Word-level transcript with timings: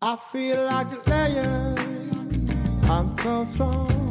I 0.00 0.14
feel 0.14 0.62
like 0.62 0.86
a 0.92 1.10
lion. 1.10 2.80
I'm 2.84 3.08
so 3.08 3.42
strong. 3.42 4.07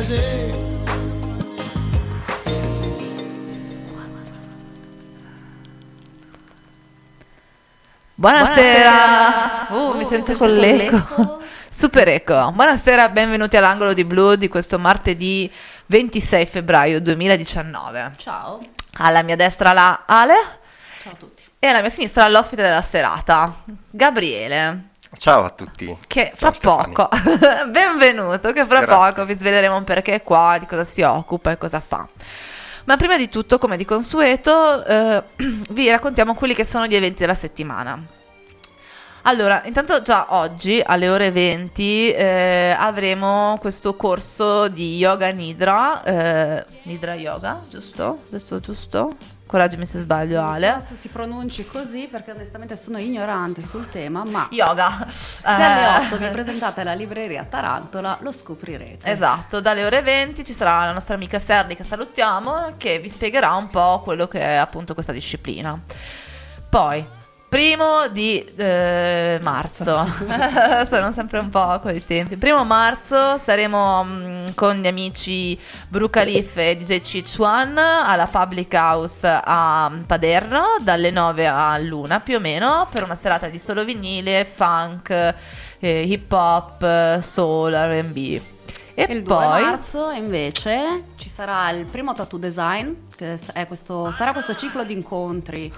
Naufragé. 0.00 0.58
Buonasera! 8.14 9.68
Uh, 9.70 9.96
mi 9.96 10.04
sento 10.04 10.34
con 10.34 10.54
l'eco. 10.54 11.42
Super 11.70 12.08
eco. 12.08 12.50
Buonasera, 12.52 13.08
benvenuti 13.08 13.56
all'angolo 13.56 13.94
di 13.94 14.04
blu 14.04 14.34
di 14.34 14.48
questo 14.48 14.78
martedì 14.78 15.50
26 15.86 16.46
febbraio 16.46 17.00
2019. 17.00 18.12
Ciao. 18.16 18.60
Alla 18.98 19.22
mia 19.22 19.36
destra 19.36 19.72
la 19.72 20.02
Ale 20.04 20.34
Ciao 21.02 21.12
a 21.12 21.16
tutti. 21.16 21.44
e 21.58 21.66
alla 21.66 21.80
mia 21.80 21.88
sinistra 21.88 22.28
l'ospite 22.28 22.60
della 22.60 22.82
serata, 22.82 23.62
Gabriele, 23.88 24.89
Ciao 25.18 25.44
a 25.44 25.50
tutti. 25.50 25.96
che 26.06 26.32
fra 26.34 26.52
Stefani. 26.52 26.92
poco, 26.94 27.08
benvenuto, 27.68 28.52
che 28.52 28.64
fra 28.64 28.80
Grazie. 28.80 29.12
poco 29.12 29.24
vi 29.26 29.34
sveleremo 29.34 29.82
perché 29.82 30.14
è 30.14 30.22
qua, 30.22 30.56
di 30.58 30.66
cosa 30.66 30.84
si 30.84 31.02
occupa 31.02 31.50
e 31.50 31.58
cosa 31.58 31.80
fa. 31.80 32.08
Ma 32.84 32.96
prima 32.96 33.16
di 33.16 33.28
tutto, 33.28 33.58
come 33.58 33.76
di 33.76 33.84
consueto, 33.84 34.84
eh, 34.84 35.22
vi 35.70 35.90
raccontiamo 35.90 36.34
quelli 36.34 36.54
che 36.54 36.64
sono 36.64 36.86
gli 36.86 36.94
eventi 36.94 37.18
della 37.20 37.34
settimana. 37.34 38.00
Allora, 39.22 39.62
intanto 39.66 40.00
già 40.00 40.26
oggi 40.30 40.80
alle 40.82 41.08
ore 41.08 41.30
20 41.30 42.12
eh, 42.12 42.74
avremo 42.78 43.58
questo 43.60 43.94
corso 43.96 44.68
di 44.68 44.96
yoga 44.96 45.28
nidra, 45.30 46.02
eh, 46.02 46.64
nidra 46.84 47.14
yoga, 47.14 47.60
giusto? 47.68 48.20
Adesso 48.28 48.60
giusto? 48.60 49.10
Coraggiami 49.50 49.84
se 49.84 49.98
sbaglio 49.98 50.40
Ale. 50.40 50.70
Non 50.70 50.80
so 50.80 50.86
se 50.90 50.94
si 50.94 51.08
pronunci 51.08 51.66
così 51.66 52.06
perché 52.08 52.30
onestamente 52.30 52.76
sono 52.76 52.98
ignorante 52.98 53.64
sul 53.64 53.88
tema, 53.90 54.22
ma 54.24 54.46
Yoga. 54.52 55.04
se 55.10 55.40
alle 55.42 56.06
8 56.06 56.18
vi 56.18 56.26
Eh, 56.26 56.28
presentate 56.28 56.82
alla 56.82 56.92
libreria 56.92 57.42
Tarantola 57.42 58.18
lo 58.20 58.30
scoprirete. 58.30 59.10
Esatto, 59.10 59.58
dalle 59.60 59.84
ore 59.84 60.02
20 60.02 60.44
ci 60.44 60.52
sarà 60.52 60.84
la 60.86 60.92
nostra 60.92 61.16
amica 61.16 61.40
Serli 61.40 61.74
che 61.74 61.82
salutiamo 61.82 62.74
che 62.76 63.00
vi 63.00 63.08
spiegherà 63.08 63.52
un 63.54 63.68
po' 63.70 64.02
quello 64.04 64.28
che 64.28 64.38
è 64.40 64.54
appunto 64.54 64.94
questa 64.94 65.10
disciplina. 65.10 65.76
Poi, 66.68 67.04
primo 67.50 68.06
di 68.06 68.42
eh, 68.56 69.40
marzo, 69.42 70.06
sono 70.88 71.12
sempre 71.12 71.40
un 71.40 71.48
po' 71.48 71.80
con 71.80 71.92
i 71.92 72.02
tempi. 72.02 72.36
Primo 72.36 72.64
marzo 72.64 73.38
saremo 73.38 74.04
mm, 74.04 74.46
con 74.54 74.76
gli 74.76 74.86
amici 74.86 75.58
Bru 75.88 76.08
Khalifa 76.08 76.60
e 76.60 76.76
DJ 76.76 77.00
Chichuan 77.00 77.76
alla 77.76 78.28
Public 78.28 78.72
House 78.72 79.26
a 79.26 79.90
Paderno 80.06 80.76
dalle 80.80 81.10
9 81.10 81.46
all'una 81.48 82.20
più 82.20 82.36
o 82.36 82.40
meno 82.40 82.86
per 82.88 83.02
una 83.02 83.16
serata 83.16 83.48
di 83.48 83.58
solo 83.58 83.84
vinile, 83.84 84.44
funk, 84.44 85.34
eh, 85.80 86.02
hip 86.02 86.30
hop, 86.30 87.20
soul, 87.20 87.72
R&B. 87.72 88.40
E 88.94 89.06
il 89.08 89.24
2 89.24 89.34
poi 89.34 89.62
marzo 89.62 90.10
invece 90.10 91.02
ci 91.16 91.28
sarà 91.28 91.68
il 91.70 91.84
primo 91.86 92.14
tattoo 92.14 92.38
design, 92.38 92.92
che 93.16 93.36
questo- 93.66 94.14
sarà 94.16 94.32
questo 94.32 94.54
ciclo 94.54 94.84
di 94.84 94.92
incontri 94.92 95.72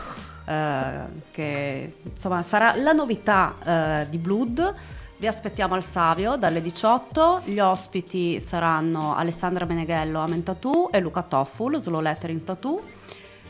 eh, 0.44 1.00
che 1.30 1.94
insomma 2.02 2.42
sarà 2.42 2.74
la 2.76 2.92
novità 2.92 3.54
eh, 3.64 4.06
di 4.08 4.18
Blood. 4.18 4.74
Vi 5.16 5.26
aspettiamo 5.28 5.74
al 5.74 5.84
Savio 5.84 6.34
dalle 6.36 6.60
18, 6.60 7.42
gli 7.44 7.60
ospiti 7.60 8.40
saranno 8.40 9.14
Alessandra 9.14 9.64
Meneghello 9.64 10.18
a 10.18 10.26
Men 10.26 10.42
Tattoo 10.42 10.90
e 10.90 10.98
Luca 11.00 11.22
Tofful, 11.22 11.80
Slow 11.80 12.00
Lettering 12.00 12.42
Tattoo. 12.42 12.82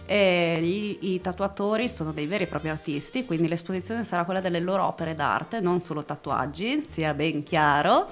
E 0.05 0.59
gli- 0.61 1.13
i 1.13 1.21
tatuatori 1.23 1.89
sono 1.89 2.13
dei 2.13 2.27
veri 2.27 2.45
e 2.45 2.47
propri 2.47 2.69
artisti, 2.69 3.25
quindi 3.25 3.49
l'esposizione 3.49 4.05
sarà 4.05 4.25
quella 4.25 4.41
delle 4.41 4.61
loro 4.61 4.85
opere 4.85 5.15
d'arte, 5.15 5.61
non 5.61 5.81
solo 5.81 6.05
tatuaggi, 6.05 6.83
sia 6.83 7.15
ben 7.15 7.43
chiaro. 7.43 8.09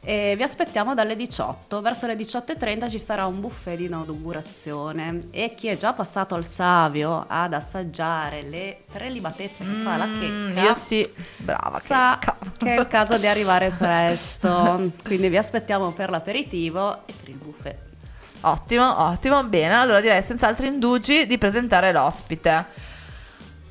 E 0.00 0.34
vi 0.36 0.42
aspettiamo 0.42 0.94
dalle 0.94 1.16
18. 1.16 1.80
Verso 1.82 2.06
le 2.06 2.14
18.30 2.16 2.88
ci 2.88 2.98
sarà 2.98 3.26
un 3.26 3.40
buffet 3.40 3.76
di 3.76 3.84
inaugurazione 3.86 5.24
e 5.30 5.54
chi 5.54 5.66
è 5.68 5.76
già 5.76 5.92
passato 5.92 6.34
al 6.34 6.44
Savio 6.46 7.24
ad 7.26 7.52
assaggiare 7.52 8.42
le 8.42 8.84
prelibatezze 8.90 9.64
che 9.64 9.70
fa 9.82 9.96
la 9.96 10.06
Mm, 10.06 10.20
checca 10.54 10.62
io 10.62 10.74
sì, 10.74 11.06
brava. 11.38 11.78
sa 11.78 12.18
checca. 12.20 12.36
che 12.56 12.74
è 12.76 12.78
il 12.80 12.86
caso 12.88 13.18
di 13.18 13.26
arrivare 13.26 13.70
presto. 13.76 14.90
Quindi 15.04 15.28
vi 15.28 15.36
aspettiamo 15.36 15.90
per 15.92 16.10
l'aperitivo 16.10 17.06
e 17.06 17.12
per 17.18 17.28
il 17.28 17.36
buffet. 17.36 17.76
Ottimo, 18.42 19.02
ottimo, 19.10 19.42
bene. 19.44 19.74
Allora 19.74 20.00
direi 20.00 20.22
senza 20.22 20.46
altri 20.46 20.68
indugi 20.68 21.26
di 21.26 21.36
presentare 21.38 21.90
l'ospite. 21.92 22.66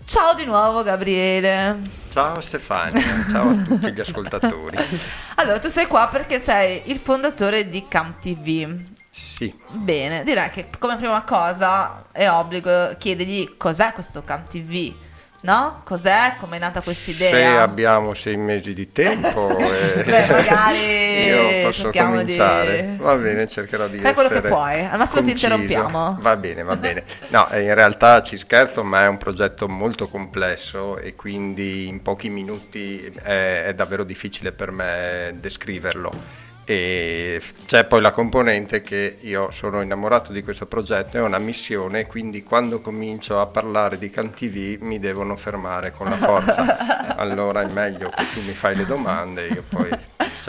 Ciao 0.08 0.34
di 0.34 0.46
nuovo 0.46 0.84
Gabriele. 0.84 1.80
Ciao 2.14 2.40
Stefania, 2.40 3.26
ciao 3.30 3.50
a 3.50 3.56
tutti 3.56 3.92
gli 3.92 4.00
ascoltatori. 4.00 4.78
Allora, 5.36 5.60
tu 5.60 5.68
sei 5.68 5.86
qua 5.86 6.08
perché 6.08 6.40
sei 6.40 6.84
il 6.86 6.98
fondatore 6.98 7.68
di 7.68 7.90
Cam 7.90 8.16
TV. 8.22 8.84
Sì, 9.12 9.54
Bene, 9.70 10.24
direi 10.24 10.50
che 10.50 10.70
come 10.80 10.96
prima 10.96 11.22
cosa 11.24 12.06
è 12.14 12.30
obbligo 12.30 12.96
chiedergli 12.98 13.58
cos'è 13.58 13.92
questo 13.92 14.24
Cam 14.24 14.48
TV, 14.48 14.94
no? 15.42 15.82
Cos'è? 15.84 16.36
Come 16.40 16.58
è 16.58 16.60
nata 16.60 16.82
questa 16.82 17.12
idea? 17.12 17.30
se 17.30 17.46
abbiamo 17.46 18.14
sei 18.14 18.38
mesi 18.38 18.74
di 18.74 18.92
tempo, 18.92 19.56
eh, 19.58 20.04
Beh, 20.04 20.28
magari 20.28 21.24
io 21.28 21.62
posso 21.64 21.84
cerchiamo 21.84 22.12
di- 22.16 22.22
cominciare. 22.22 22.96
Va 23.00 23.16
bene, 23.16 23.48
cercherò 23.48 23.88
di 23.88 24.00
Fai 24.00 24.14
quello 24.14 24.30
che 24.30 24.42
puoi, 24.42 24.86
al 24.86 24.98
massimo 24.98 25.22
ti 25.22 25.30
conciso. 25.32 25.54
interrompiamo. 25.54 26.18
Va 26.20 26.36
bene, 26.38 26.64
va 26.64 26.76
bene. 26.76 27.04
No, 27.28 27.48
eh, 27.50 27.62
in 27.62 27.74
realtà 27.74 28.24
ci 28.24 28.38
scherzo, 28.38 28.84
ma 28.84 29.04
è 29.04 29.08
un 29.08 29.18
progetto 29.18 29.68
molto 29.68 30.08
complesso 30.08 30.98
e 30.98 31.16
quindi 31.16 31.88
in 31.88 32.02
pochi 32.02 32.30
minuti 32.30 33.04
è, 33.22 33.64
è 33.66 33.74
davvero 33.74 34.04
difficile 34.04 34.52
per 34.52 34.72
me 34.72 35.36
descriverlo. 35.40 36.46
E 36.70 37.42
c'è 37.66 37.86
poi 37.86 38.02
la 38.02 38.12
componente 38.12 38.82
che 38.82 39.16
io 39.22 39.52
sono 39.52 39.82
innamorato 39.82 40.34
di 40.34 40.44
questo 40.44 40.66
progetto, 40.66 41.16
è 41.16 41.22
una 41.22 41.38
missione, 41.38 42.06
quindi 42.08 42.44
quando 42.44 42.82
comincio 42.82 43.40
a 43.40 43.48
parlare 43.48 43.98
di 43.98 44.10
CanTV 44.10 44.82
mi 44.82 45.00
devono 45.00 45.38
fermare 45.38 45.94
con 45.94 46.10
la 46.10 46.18
forza. 46.18 47.16
allora 47.16 47.62
è 47.62 47.72
meglio 47.72 48.10
che 48.10 48.26
tu 48.34 48.42
mi 48.42 48.52
fai 48.52 48.76
le 48.76 48.86
domande 48.86 49.48
e 49.48 49.54
io 49.54 49.64
poi 49.66 49.90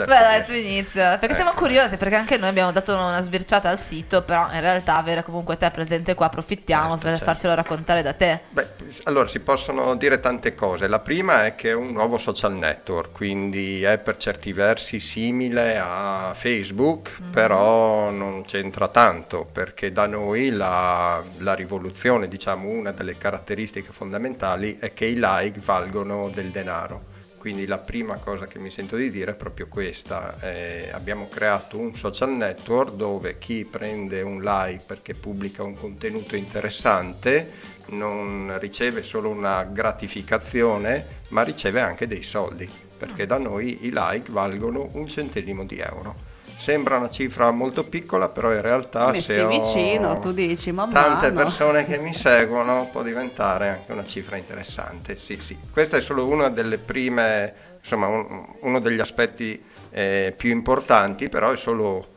Beh, 0.05 0.19
dai, 0.19 0.43
tu 0.45 0.53
inizia. 0.53 1.17
Perché 1.17 1.35
siamo 1.35 1.51
Ecco. 1.51 1.59
curiosi, 1.61 1.97
perché 1.97 2.15
anche 2.15 2.37
noi 2.37 2.49
abbiamo 2.49 2.71
dato 2.71 2.93
una 2.93 3.21
sbirciata 3.21 3.69
al 3.69 3.79
sito, 3.79 4.21
però 4.23 4.51
in 4.51 4.59
realtà 4.61 4.97
avere 4.97 5.23
comunque 5.23 5.57
te 5.57 5.69
presente 5.71 6.13
qua 6.15 6.27
approfittiamo 6.27 6.89
Certo, 6.91 6.97
per 6.99 7.09
certo. 7.17 7.25
farcelo 7.25 7.53
raccontare 7.55 8.01
da 8.01 8.13
te. 8.13 8.41
Beh, 8.49 8.67
allora 9.03 9.27
si 9.27 9.39
possono 9.39 9.95
dire 9.95 10.19
tante 10.19 10.55
cose. 10.55 10.87
La 10.87 10.99
prima 10.99 11.45
è 11.45 11.55
che 11.55 11.69
è 11.71 11.73
un 11.73 11.91
nuovo 11.91 12.17
social 12.17 12.53
network, 12.53 13.11
quindi 13.11 13.83
è 13.83 13.97
per 13.97 14.17
certi 14.17 14.53
versi 14.53 14.99
simile 14.99 15.77
a 15.81 16.33
Facebook, 16.35 17.17
però 17.31 18.09
non 18.09 18.43
c'entra 18.45 18.87
tanto 18.87 19.45
perché 19.51 19.91
da 19.91 20.05
noi 20.05 20.49
la, 20.51 21.23
la 21.37 21.53
rivoluzione, 21.53 22.27
diciamo 22.27 22.69
una 22.69 22.91
delle 22.91 23.17
caratteristiche 23.17 23.91
fondamentali 23.91 24.77
è 24.79 24.93
che 24.93 25.05
i 25.05 25.15
like 25.17 25.59
valgono 25.63 26.29
del 26.33 26.49
denaro. 26.51 27.08
Quindi 27.39 27.65
la 27.65 27.77
prima 27.77 28.17
cosa 28.17 28.45
che 28.47 28.59
mi 28.59 28.69
sento 28.69 28.97
di 28.97 29.09
dire 29.09 29.31
è 29.31 29.35
proprio 29.35 29.67
questa. 29.69 30.37
Eh, 30.41 30.89
abbiamo 30.91 31.29
creato 31.29 31.79
un 31.79 31.95
social 31.95 32.31
network 32.31 32.95
dove 32.95 33.37
chi 33.37 33.63
prende 33.63 34.21
un 34.21 34.41
like 34.43 34.83
perché 34.85 35.13
pubblica 35.13 35.63
un 35.63 35.75
contenuto 35.75 36.35
interessante 36.35 37.77
non 37.87 38.57
riceve 38.59 39.01
solo 39.03 39.29
una 39.29 39.63
gratificazione, 39.63 41.21
ma 41.29 41.41
riceve 41.41 41.79
anche 41.79 42.07
dei 42.07 42.23
soldi, 42.23 42.69
perché 42.97 43.25
da 43.25 43.37
noi 43.37 43.85
i 43.85 43.91
like 43.93 44.29
valgono 44.31 44.89
un 44.91 45.07
centesimo 45.07 45.65
di 45.65 45.77
euro. 45.77 46.28
Sembra 46.59 46.97
una 46.97 47.09
cifra 47.09 47.51
molto 47.51 47.85
piccola, 47.85 48.27
però 48.27 48.51
in 48.53 48.61
realtà 48.61 49.11
Messi 49.11 49.21
se 49.21 49.41
ho 49.41 49.47
vicino, 49.47 50.19
tu 50.19 50.33
dici, 50.33 50.73
man 50.73 50.91
tante 50.91 51.31
mano. 51.31 51.45
persone 51.45 51.85
che 51.85 51.97
mi 51.99 52.13
seguono 52.13 52.89
può 52.91 53.01
diventare 53.01 53.69
anche 53.69 53.93
una 53.93 54.05
cifra 54.05 54.35
interessante. 54.35 55.17
Sì, 55.17 55.37
sì. 55.39 55.57
Questa 55.71 55.95
è 55.95 56.01
solo 56.01 56.27
una 56.27 56.49
delle 56.49 56.77
prime, 56.77 57.53
insomma, 57.79 58.07
un- 58.07 58.45
uno 58.59 58.79
degli 58.79 58.99
aspetti 58.99 59.63
eh, 59.89 60.33
più 60.35 60.49
importanti, 60.51 61.29
però 61.29 61.49
è 61.51 61.55
solo 61.55 62.07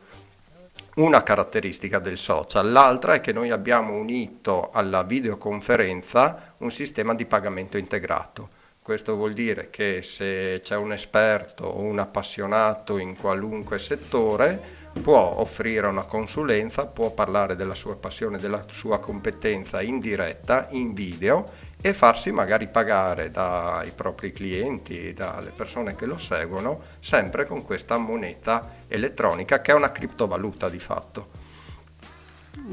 una 0.95 1.23
caratteristica 1.23 1.99
del 1.99 2.17
social. 2.17 2.69
L'altra 2.69 3.13
è 3.13 3.21
che 3.21 3.31
noi 3.31 3.49
abbiamo 3.49 3.95
unito 3.95 4.71
alla 4.73 5.03
videoconferenza 5.03 6.55
un 6.57 6.69
sistema 6.69 7.13
di 7.15 7.25
pagamento 7.25 7.77
integrato. 7.77 8.49
Questo 8.83 9.15
vuol 9.15 9.31
dire 9.31 9.69
che 9.69 10.01
se 10.01 10.59
c'è 10.61 10.75
un 10.75 10.91
esperto 10.91 11.63
o 11.63 11.79
un 11.79 11.99
appassionato 11.99 12.97
in 12.97 13.15
qualunque 13.15 13.79
settore 13.79 14.61
può 15.01 15.35
offrire 15.37 15.87
una 15.87 16.03
consulenza, 16.03 16.85
può 16.85 17.11
parlare 17.11 17.55
della 17.55 17.75
sua 17.75 17.95
passione, 17.95 18.39
della 18.39 18.65
sua 18.67 18.99
competenza 18.99 19.81
in 19.81 20.01
diretta, 20.01 20.67
in 20.71 20.93
video 20.93 21.49
e 21.81 21.93
farsi 21.93 22.33
magari 22.33 22.67
pagare 22.67 23.31
dai 23.31 23.91
propri 23.91 24.33
clienti, 24.33 25.13
dalle 25.13 25.51
persone 25.51 25.95
che 25.95 26.05
lo 26.05 26.17
seguono, 26.17 26.81
sempre 26.99 27.45
con 27.45 27.63
questa 27.63 27.95
moneta 27.95 28.79
elettronica 28.89 29.61
che 29.61 29.71
è 29.71 29.75
una 29.75 29.93
criptovaluta 29.93 30.67
di 30.67 30.79
fatto. 30.79 31.42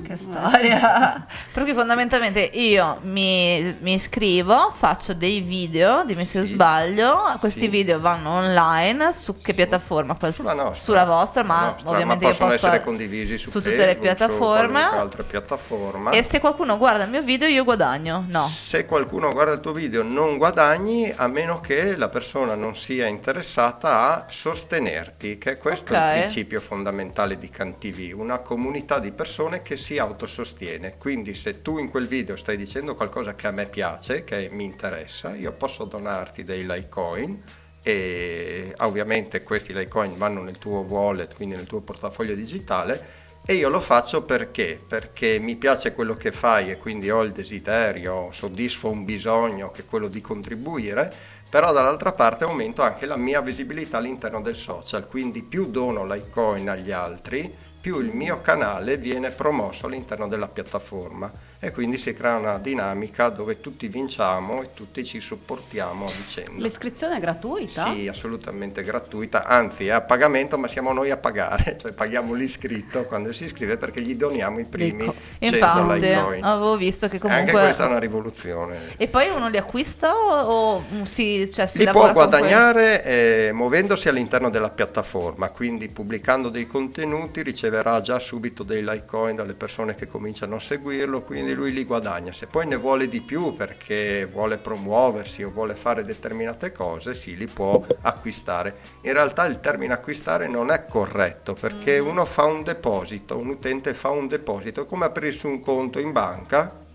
Che 0.03 0.17
storia! 0.19 1.27
Per 1.53 1.65
cui 1.65 1.73
fondamentalmente 1.73 2.41
io 2.41 2.99
mi, 3.03 3.75
mi 3.81 3.95
iscrivo, 3.95 4.73
faccio 4.77 5.15
dei 5.15 5.41
video, 5.41 6.05
dimmi 6.05 6.27
se 6.27 6.45
Sì. 6.45 6.53
sbaglio, 6.53 7.35
questi 7.41 7.61
Sì. 7.61 7.69
video 7.69 7.99
vanno 7.99 8.31
online 8.31 9.13
su 9.15 9.35
che 9.37 9.55
piattaforma? 9.55 10.17
Sulla 10.31 10.53
nostra. 10.53 10.75
Sulla 10.75 11.05
vostra, 11.07 11.43
ma 11.43 11.71
nostra, 11.71 11.91
ovviamente 11.91 12.25
ma 12.25 12.31
possono 12.31 12.51
posso- 12.51 12.67
essere 12.67 12.83
condivisi 12.85 13.39
su, 13.39 13.51
tutte 13.51 13.71
le 13.71 13.77
Facebook, 13.77 14.01
piattaforme. 14.03 14.67
Su 14.67 14.71
qualunque 14.71 14.99
altra 14.99 15.23
piattaforma. 15.23 16.11
E 16.11 16.23
se 16.23 16.41
qualcuno 16.41 16.77
guarda 16.77 17.05
il 17.05 17.11
mio 17.11 17.23
video 17.23 17.49
io 17.49 17.65
guadagno? 17.65 18.25
No. 18.29 18.47
Se 18.47 18.85
qualcuno 18.85 19.31
guarda 19.31 19.53
il 19.53 19.61
tuo 19.61 19.73
video 19.73 20.03
non 20.03 20.37
guadagni 20.37 21.11
a 21.15 21.27
meno 21.27 21.61
che 21.61 21.97
la 21.97 22.09
persona 22.11 22.55
non 22.55 22.77
sia 22.77 23.07
interessata 23.07 23.99
a 24.15 24.25
sostenerti, 24.29 25.39
che 25.39 25.53
è 25.53 25.59
questo 25.59 25.95
Ok. 25.95 26.01
il 26.01 26.21
principio 26.21 26.61
fondamentale 26.61 27.39
di 27.39 27.49
CanTV, 27.49 28.19
una 28.19 28.39
comunità 28.39 28.99
di 28.99 29.11
persone 29.11 29.63
che 29.63 29.70
si 29.77 29.99
autosostiene. 29.99 30.97
Quindi 30.97 31.35
se 31.35 31.63
tu 31.63 31.79
in 31.79 31.89
quel 31.91 32.07
video 32.07 32.37
stai 32.37 32.57
dicendo 32.57 32.95
qualcosa 32.95 33.35
che 33.35 33.47
a 33.47 33.51
me 33.51 33.67
piace, 33.67 34.25
che 34.25 34.49
mi 34.51 34.65
interessa, 34.65 35.35
io 35.35 35.53
posso 35.53 35.85
donarti 35.85 36.43
dei 36.43 36.67
Litecoin 36.67 37.43
e 37.83 38.75
ovviamente 38.79 39.43
questi 39.43 39.73
Litecoin 39.73 40.17
vanno 40.19 40.43
nel 40.43 40.59
tuo 40.59 40.81
wallet, 40.81 41.35
quindi 41.35 41.55
nel 41.57 41.67
tuo 41.67 41.81
portafoglio 41.81 42.35
digitale 42.35 43.29
e 43.45 43.55
io 43.55 43.71
lo 43.71 43.81
faccio 43.81 44.23
perché? 44.23 44.79
Perché 44.87 45.39
mi 45.39 45.57
piace 45.57 45.93
quello 45.93 46.15
che 46.15 46.31
fai 46.31 46.71
e 46.71 46.77
quindi 46.77 47.11
ho 47.11 47.23
il 47.23 47.33
desiderio, 47.33 48.29
soddisfo 48.31 48.91
un 48.91 49.05
bisogno 49.05 49.71
che 49.71 49.83
è 49.83 49.87
quello 49.87 50.09
di 50.09 50.21
contribuire, 50.21 51.13
però 51.49 51.73
dall'altra 51.73 52.13
parte 52.13 52.45
aumento 52.45 52.83
anche 52.83 53.07
la 53.07 53.17
mia 53.17 53.41
visibilità 53.41 53.97
all'interno 53.97 54.41
del 54.41 54.55
social, 54.55 55.09
quindi 55.09 55.43
più 55.43 55.69
dono 55.71 56.05
Litecoin 56.05 56.69
agli 56.69 56.93
altri, 56.93 57.53
più 57.81 57.99
il 58.01 58.15
mio 58.15 58.41
canale 58.41 58.99
viene 58.99 59.31
promosso 59.31 59.87
all'interno 59.87 60.29
della 60.29 60.49
piattaforma 60.49 61.33
e 61.63 61.73
quindi 61.73 61.99
si 61.99 62.15
crea 62.15 62.39
una 62.39 62.57
dinamica 62.57 63.29
dove 63.29 63.61
tutti 63.61 63.87
vinciamo 63.89 64.63
e 64.63 64.71
tutti 64.73 65.05
ci 65.05 65.21
supportiamo 65.21 66.07
a 66.07 66.11
vicenda. 66.11 66.63
L'iscrizione 66.63 67.19
è 67.19 67.21
gratuita? 67.21 67.93
Sì, 67.93 68.09
assolutamente 68.09 68.83
gratuita, 68.83 69.45
anzi 69.45 69.89
è 69.89 69.91
a 69.91 70.01
pagamento, 70.01 70.57
ma 70.57 70.69
siamo 70.69 70.95
noi 70.95 71.11
a 71.11 71.19
pagare, 71.19 71.77
cioè 71.81 71.93
paghiamo 71.93 72.33
l'iscritto 72.33 73.05
quando 73.05 73.31
si 73.33 73.45
iscrive 73.45 73.77
perché 73.77 74.01
gli 74.01 74.15
doniamo 74.15 74.59
i 74.59 74.65
primi 74.65 75.03
Ecco. 75.03 75.15
100 75.39 75.55
Infatti, 75.55 75.95
Litecoin. 76.01 76.45
avevo 76.45 76.77
visto 76.79 77.09
che 77.09 77.17
Anche 77.17 77.29
comunque... 77.29 77.61
questa 77.61 77.85
è 77.85 77.87
una 77.87 77.99
rivoluzione. 77.99 78.79
E 78.97 79.07
poi 79.09 79.29
uno 79.29 79.49
li 79.51 79.59
acquista 79.59 80.15
o, 80.15 80.83
si, 81.03 81.51
cioè, 81.53 81.67
si 81.67 81.79
Li 81.79 81.91
può 81.91 82.11
guadagnare 82.11 83.05
eh, 83.05 83.51
muovendosi 83.53 84.09
all'interno 84.09 84.49
della 84.49 84.71
piattaforma, 84.71 85.51
quindi 85.51 85.89
pubblicando 85.89 86.49
dei 86.49 86.67
contenuti 86.67 87.43
riceverà 87.43 88.01
già 88.01 88.19
subito 88.19 88.63
dei 88.63 88.83
Litecoin 88.83 89.37
dalle 89.37 89.53
persone 89.53 89.95
che 89.95 90.07
cominciano 90.07 90.57
a 90.57 90.61
seguirlo, 90.61 91.21
quindi 91.21 91.49
lui 91.55 91.73
li 91.73 91.85
guadagna. 91.85 92.33
Se 92.33 92.47
poi 92.47 92.67
ne 92.67 92.77
vuole 92.77 93.09
di 93.09 93.21
più 93.21 93.55
perché 93.55 94.27
vuole 94.27 94.59
promuoversi 94.59 95.43
o 95.43 95.51
vuole 95.51 95.75
fare 95.75 96.05
determinate 96.05 96.73
cose, 96.73 97.15
sì, 97.15 97.37
li 97.37 97.47
può 97.47 97.85
acquistare. 98.03 98.77
In 99.03 99.13
realtà 99.13 99.45
il 99.47 99.61
termine 99.61 99.93
acquistare 99.93 100.49
non 100.49 100.71
è 100.71 100.87
corretto 100.87 101.55
perché 101.55 101.99
uno 101.99 102.25
fa 102.25 102.45
un 102.45 102.63
deposito, 102.63 103.37
un 103.37 103.49
utente 103.49 103.95
fa 103.95 104.11
un 104.11 104.29
deposito, 104.29 104.87
come 104.87 105.07
aprirsi 105.07 105.47
un 105.47 105.61
conto 105.61 105.99
in 105.99 106.13
banca 106.13 106.89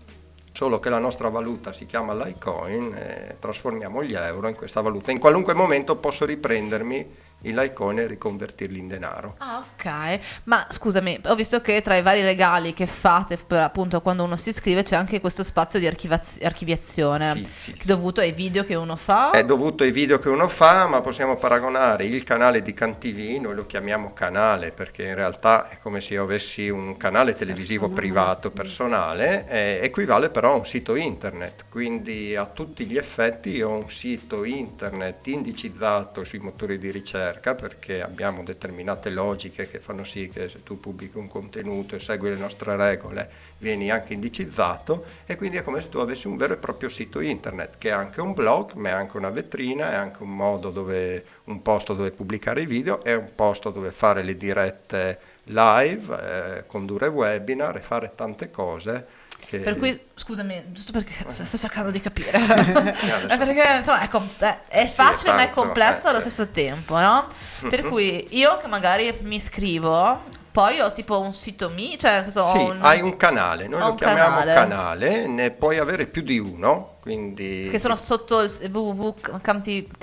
solo 0.56 0.80
che 0.80 0.88
la 0.88 0.98
nostra 0.98 1.28
valuta 1.28 1.70
si 1.70 1.84
chiama 1.84 2.14
Litecoin 2.14 2.94
e 2.94 3.36
trasformiamo 3.38 4.02
gli 4.02 4.14
euro 4.14 4.48
in 4.48 4.54
questa 4.54 4.80
valuta. 4.80 5.10
In 5.10 5.18
qualunque 5.18 5.52
momento 5.52 5.96
posso 5.96 6.24
riprendermi 6.24 7.25
i 7.48 7.52
Litecoin 7.52 7.98
e 8.00 8.06
riconvertirli 8.06 8.78
in 8.78 8.88
denaro. 8.88 9.34
Ah, 9.38 9.62
ok. 9.74 10.18
Ma 10.44 10.66
scusami, 10.68 11.20
ho 11.26 11.34
visto 11.34 11.60
che 11.60 11.80
tra 11.82 11.96
i 11.96 12.02
vari 12.02 12.22
regali 12.22 12.72
che 12.72 12.86
fate 12.86 13.36
per 13.36 13.60
appunto 13.62 14.00
quando 14.00 14.24
uno 14.24 14.36
si 14.36 14.50
iscrive 14.50 14.82
c'è 14.82 14.96
anche 14.96 15.20
questo 15.20 15.42
spazio 15.42 15.78
di 15.78 15.86
archivaz- 15.86 16.38
archiviazione 16.42 17.34
Sì, 17.34 17.72
sì, 17.72 17.76
dovuto 17.84 18.20
ai 18.20 18.32
video 18.32 18.64
che 18.64 18.74
uno 18.74 18.96
fa. 18.96 19.30
È 19.30 19.44
dovuto 19.44 19.82
ai 19.82 19.92
video 19.92 20.18
che 20.18 20.28
uno 20.28 20.48
fa, 20.48 20.86
ma 20.86 21.00
possiamo 21.00 21.36
paragonare 21.36 22.04
il 22.04 22.22
canale 22.24 22.62
di 22.62 22.72
CanTV, 22.74 23.40
noi 23.40 23.54
lo 23.54 23.66
chiamiamo 23.66 24.12
canale 24.12 24.70
perché 24.70 25.04
in 25.04 25.14
realtà 25.14 25.68
è 25.68 25.78
come 25.78 26.00
se 26.00 26.14
io 26.14 26.22
avessi 26.22 26.68
un 26.68 26.96
canale 26.96 27.34
televisivo 27.34 27.88
Personale. 27.88 27.94
privato 28.08 28.50
personale, 28.50 29.46
eh, 29.48 29.80
equivale 29.82 30.30
però 30.30 30.52
a 30.52 30.56
un 30.56 30.66
sito 30.66 30.94
internet, 30.96 31.64
quindi 31.68 32.34
a 32.36 32.46
tutti 32.46 32.84
gli 32.86 32.96
effetti 32.96 33.60
ho 33.62 33.70
un 33.70 33.88
sito 33.90 34.44
internet 34.44 35.26
indicizzato 35.26 36.24
sui 36.24 36.38
motori 36.38 36.78
di 36.78 36.90
ricerca 36.90 37.34
perché 37.40 38.02
abbiamo 38.02 38.42
determinate 38.42 39.10
logiche 39.10 39.68
che 39.68 39.78
fanno 39.78 40.04
sì 40.04 40.28
che 40.28 40.48
se 40.48 40.62
tu 40.62 40.80
pubblichi 40.80 41.16
un 41.16 41.28
contenuto 41.28 41.94
e 41.94 41.98
segui 41.98 42.30
le 42.30 42.36
nostre 42.36 42.76
regole 42.76 43.30
vieni 43.58 43.90
anche 43.90 44.14
indicizzato 44.14 45.04
e 45.26 45.36
quindi 45.36 45.56
è 45.56 45.62
come 45.62 45.80
se 45.80 45.88
tu 45.88 45.98
avessi 45.98 46.26
un 46.26 46.36
vero 46.36 46.54
e 46.54 46.56
proprio 46.56 46.88
sito 46.88 47.20
internet 47.20 47.78
che 47.78 47.88
è 47.88 47.92
anche 47.92 48.20
un 48.20 48.34
blog 48.34 48.72
ma 48.72 48.88
è 48.88 48.92
anche 48.92 49.16
una 49.16 49.30
vetrina, 49.30 49.92
è 49.92 49.94
anche 49.94 50.22
un 50.22 50.34
modo 50.34 50.70
dove 50.70 51.24
un 51.44 51.62
posto 51.62 51.94
dove 51.94 52.10
pubblicare 52.10 52.62
i 52.62 52.66
video, 52.66 53.02
è 53.02 53.14
un 53.14 53.30
posto 53.34 53.70
dove 53.70 53.90
fare 53.90 54.22
le 54.22 54.36
dirette 54.36 55.18
live, 55.44 56.58
eh, 56.58 56.66
condurre 56.66 57.08
webinar 57.08 57.76
e 57.76 57.80
fare 57.80 58.12
tante 58.14 58.50
cose. 58.50 59.24
Che... 59.38 59.58
Per 59.58 59.76
cui, 59.76 59.98
scusami, 60.14 60.64
giusto 60.72 60.92
perché 60.92 61.12
sto 61.28 61.56
cercando 61.58 61.90
di 61.90 62.00
capire. 62.00 62.30
È 63.28 63.36
perché 63.38 63.76
insomma, 63.78 64.00
è, 64.00 64.08
com- 64.08 64.28
eh, 64.40 64.58
è 64.68 64.86
facile 64.86 65.32
ma 65.32 65.42
è 65.42 65.44
tanto, 65.46 65.60
complesso 65.62 66.06
eh, 66.06 66.10
allo 66.10 66.20
sì. 66.20 66.30
stesso 66.30 66.50
tempo, 66.50 66.98
no? 66.98 67.26
Per 67.68 67.82
cui 67.88 68.26
io 68.30 68.56
che 68.56 68.66
magari 68.66 69.16
mi 69.22 69.36
iscrivo, 69.36 70.22
poi 70.50 70.80
ho 70.80 70.90
tipo 70.92 71.20
un 71.20 71.32
sito 71.32 71.68
mi, 71.70 71.98
cioè 71.98 72.22
senso, 72.22 72.44
Sì, 72.46 72.58
un- 72.58 72.78
hai 72.80 73.00
un 73.02 73.16
canale, 73.16 73.68
noi 73.68 73.80
lo 73.80 73.90
un 73.90 73.94
chiamiamo 73.96 74.38
canale. 74.38 74.54
canale. 74.54 75.26
ne 75.26 75.50
puoi 75.50 75.78
avere 75.78 76.06
più 76.06 76.22
di 76.22 76.38
uno, 76.38 76.95
quindi 77.06 77.78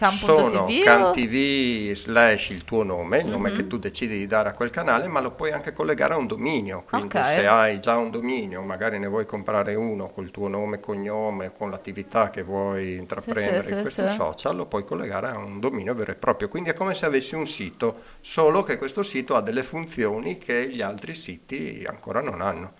che 0.09 0.15
sono 0.15 0.21
sotto 0.21 0.57
il 0.59 0.67
www.cam.tv 0.69 1.93
slash 1.93 2.49
il 2.49 2.63
tuo 2.65 2.83
nome, 2.83 3.19
il 3.19 3.27
nome 3.27 3.51
Mhm. 3.51 3.53
che 3.53 3.67
tu 3.67 3.77
decidi 3.77 4.17
di 4.17 4.27
dare 4.27 4.49
a 4.49 4.53
quel 4.53 4.69
canale, 4.69 5.07
ma 5.07 5.19
lo 5.21 5.31
puoi 5.31 5.51
anche 5.51 5.73
collegare 5.73 6.13
a 6.13 6.17
un 6.17 6.27
dominio, 6.27 6.83
quindi 6.83 7.23
Ok. 7.23 7.23
se 7.23 7.45
hai 7.47 7.79
già 7.79 7.97
un 7.97 8.11
dominio, 8.11 8.61
magari 8.61 8.99
ne 8.99 9.07
vuoi 9.07 9.25
comprare 9.25 9.75
uno 9.75 10.09
col 10.09 10.31
tuo 10.31 10.47
nome, 10.47 10.79
cognome, 10.79 11.51
con 11.51 11.69
l'attività 11.69 12.29
che 12.29 12.43
vuoi 12.43 12.95
intraprendere 12.95 13.69
sì, 13.69 13.73
in 13.73 13.77
sì, 13.77 13.81
questo 13.81 14.05
sì. 14.05 14.07
social, 14.07 14.55
lo 14.55 14.65
puoi 14.65 14.83
collegare 14.85 15.29
a 15.29 15.37
un 15.37 15.59
dominio 15.59 15.93
vero 15.95 16.11
e 16.11 16.15
proprio, 16.15 16.47
quindi 16.49 16.69
è 16.71 16.73
come 16.73 16.93
se 16.93 17.05
avessi 17.05 17.35
un 17.35 17.45
sito, 17.47 18.01
solo 18.21 18.63
che 18.63 18.77
questo 18.77 19.03
sito 19.03 19.35
ha 19.35 19.41
delle 19.41 19.63
funzioni 19.63 20.37
che 20.37 20.69
gli 20.69 20.81
altri 20.81 21.15
siti 21.15 21.83
ancora 21.87 22.21
non 22.21 22.41
hanno. 22.41 22.73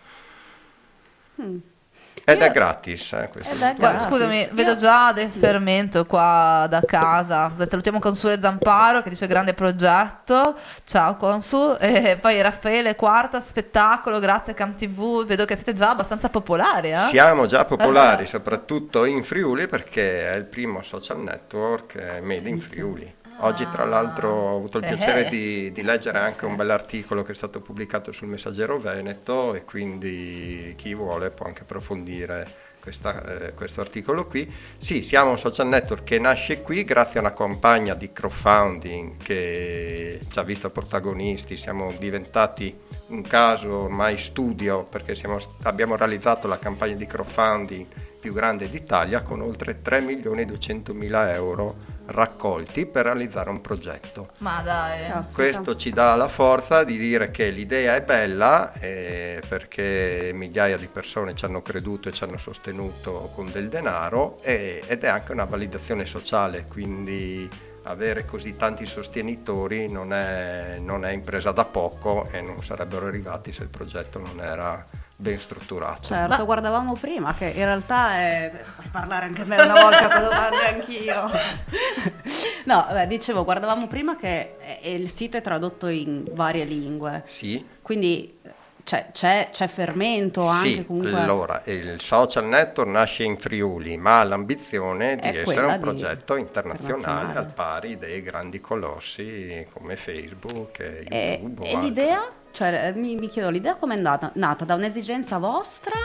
Ed 2.26 2.42
è 2.42 2.52
gratis, 2.52 3.12
eh, 3.12 3.28
questo 3.30 3.52
Ed 3.54 3.62
è 3.62 3.76
Gratis. 3.76 4.04
scusami, 4.08 4.48
vedo 4.54 4.76
già 4.76 5.12
del 5.12 5.30
fermento 5.30 6.06
qua 6.06 6.66
da 6.70 6.82
casa. 6.86 7.52
Salutiamo 7.68 8.00
Consule 8.00 8.40
Zamparo 8.40 9.02
che 9.02 9.10
dice 9.10 9.28
grande 9.28 9.54
progetto. 9.54 10.56
Ciao 10.86 11.16
Consul. 11.18 11.76
E 11.82 12.18
poi 12.22 12.42
Raffaele 12.42 12.96
Quarta, 12.96 13.42
spettacolo, 13.42 14.20
grazie 14.20 14.54
Cam 14.54 14.74
TV. 14.74 15.26
Vedo 15.26 15.44
che 15.44 15.56
siete 15.56 15.74
già 15.74 15.90
abbastanza 15.90 16.30
popolari, 16.30 16.92
eh? 16.92 16.98
Siamo 17.10 17.46
già 17.46 17.66
popolari, 17.66 18.24
Ah. 18.24 18.28
soprattutto 18.28 19.04
in 19.04 19.24
Friuli, 19.26 19.68
perché 19.68 20.32
è 20.32 20.36
il 20.38 20.46
primo 20.46 20.82
social 20.82 21.20
network 21.20 21.96
eh, 21.96 22.22
made 22.22 22.48
in 22.48 22.60
Friuli. 22.62 23.16
Oggi, 23.40 23.68
tra 23.70 23.84
l'altro, 23.84 24.30
ho 24.30 24.56
avuto 24.58 24.78
il 24.78 24.86
Eh. 24.86 24.88
piacere 24.88 25.28
di, 25.30 25.72
di 25.72 25.82
leggere 25.82 26.18
anche 26.20 26.46
un 26.46 26.56
bell'articolo 26.56 27.24
che 27.24 27.32
è 27.34 27.36
stato 27.36 27.60
pubblicato 27.60 28.12
sul 28.12 28.28
Messaggero 28.30 28.78
Veneto 28.80 29.54
e 29.54 29.66
quindi 29.66 30.74
chi 30.78 30.94
vuole 30.94 31.30
può 31.30 31.46
anche 31.48 31.64
approfondire 31.64 32.72
questa- 32.80 33.48
eh, 33.48 33.54
questo 33.54 33.82
articolo 33.82 34.28
qui. 34.28 34.50
Sì, 34.78 35.02
siamo 35.02 35.32
un 35.32 35.38
social 35.38 35.68
network 35.68 36.04
che 36.04 36.20
nasce 36.20 36.62
qui 36.62 36.84
grazie 36.86 37.20
a 37.20 37.24
una 37.24 37.34
campagna 37.34 37.94
di 37.96 38.12
crowdfunding 38.14 39.18
che 39.18 40.20
ci 40.30 40.40
ha 40.40 40.44
visto 40.44 40.70
protagonisti, 40.70 41.58
siamo 41.58 41.92
diventati 41.98 42.74
un 43.08 43.22
caso 43.22 43.84
ormai 43.84 44.18
studio 44.18 44.84
perché 44.84 45.16
siamo- 45.16 45.38
abbiamo 45.64 45.96
realizzato 45.98 46.48
la 46.48 46.60
campagna 46.60 46.96
di 46.96 47.06
crowdfunding 47.06 47.86
più 48.24 48.32
grande 48.32 48.70
d'Italia 48.70 49.22
con 49.22 49.42
oltre 49.42 49.82
3 49.82 50.00
milioni 50.00 50.44
e 50.44 50.46
200 50.46 50.94
mila 50.94 51.34
euro 51.34 51.76
raccolti 52.06 52.86
per 52.86 53.04
realizzare 53.04 53.50
un 53.50 53.60
progetto. 53.60 54.30
Ma 54.38 54.62
dai. 54.62 55.12
Questo 55.34 55.76
ci 55.76 55.92
dà 55.92 56.16
la 56.16 56.30
forza 56.30 56.86
di 56.86 56.98
dire 56.98 57.32
che 57.32 57.50
l'idea 57.50 57.96
è 57.96 58.02
bella 58.02 58.72
eh, 58.80 59.42
perché 59.46 60.32
migliaia 60.34 60.78
di 60.78 60.88
persone 60.88 61.36
ci 61.36 61.44
hanno 61.44 61.62
creduto 61.62 62.08
e 62.08 62.14
ci 62.14 62.24
hanno 62.24 62.38
sostenuto 62.38 63.30
con 63.36 63.52
del 63.52 63.68
denaro 63.68 64.40
e- 64.42 64.82
ed 64.88 65.04
è 65.04 65.08
anche 65.08 65.34
una 65.34 65.44
validazione 65.44 66.06
sociale, 66.06 66.64
quindi 66.66 67.50
avere 67.84 68.24
così 68.24 68.56
tanti 68.56 68.86
sostenitori 68.86 69.90
non 69.90 70.14
è, 70.14 70.78
non 70.80 71.04
è 71.04 71.12
impresa 71.12 71.52
da 71.52 71.66
poco 71.66 72.30
e 72.32 72.40
non 72.40 72.64
sarebbero 72.64 73.08
arrivati 73.08 73.52
se 73.52 73.64
il 73.64 73.70
progetto 73.70 74.18
non 74.20 74.40
era 74.40 74.88
ben 75.24 75.40
strutturato. 75.40 76.08
Certo, 76.10 76.36
Ma- 76.38 76.44
guardavamo 76.44 76.94
prima 76.96 77.34
che 77.34 77.46
in 77.46 77.64
realtà 77.64 78.16
è... 78.18 78.52
Puoi 78.76 78.88
parlare 78.92 79.26
anche 79.26 79.46
me 79.46 79.56
una 79.62 79.74
volta 79.82 80.10
con 80.10 80.22
domande 80.24 80.68
anch'io. 80.68 81.32
no, 82.66 82.88
beh, 82.92 83.08
dicevo, 83.08 83.44
guardavamo 83.44 83.88
prima 83.88 84.16
che 84.18 84.56
il 84.84 85.10
sito 85.10 85.38
è 85.38 85.42
tradotto 85.42 85.88
in 85.88 86.26
varie 86.34 86.66
lingue, 86.66 87.24
Sì, 87.26 87.66
quindi 87.82 88.38
c'è, 88.84 89.08
c'è- 89.14 89.48
c'è 89.50 89.68
fermento 89.68 90.46
anche 90.46 90.68
Sì, 90.76 90.86
comunque. 90.86 91.18
allora 91.18 91.62
il 91.66 92.02
social 92.02 92.44
network 92.46 92.90
nasce 92.90 93.24
in 93.24 93.38
Friuli, 93.38 93.96
ma 93.96 94.20
ha 94.20 94.24
l'ambizione 94.26 95.16
di 95.16 95.22
È 95.30 95.40
essere 95.40 95.66
un 95.66 95.80
progetto 95.80 96.36
internazionale, 96.36 96.98
internazionale. 96.98 97.40
al 97.40 97.54
pari 97.54 97.98
dei 97.98 98.22
grandi 98.22 98.60
colossi 98.60 99.66
come 99.72 99.96
Facebook 99.96 100.80
e 100.80 101.06
E, 101.10 101.40
YouTube. 101.42 101.66
e 101.70 101.78
l'idea? 101.78 102.30
Cioè, 102.54 102.86
eh, 102.86 102.94
mi, 102.94 103.16
mi 103.16 103.30
chiedo, 103.30 103.50
l'idea 103.50 103.76
com'è 103.76 103.98
nata? 103.98 104.30
Nata 104.36 104.64
da 104.64 104.76
un'esigenza 104.76 105.40
vostra 105.40 105.96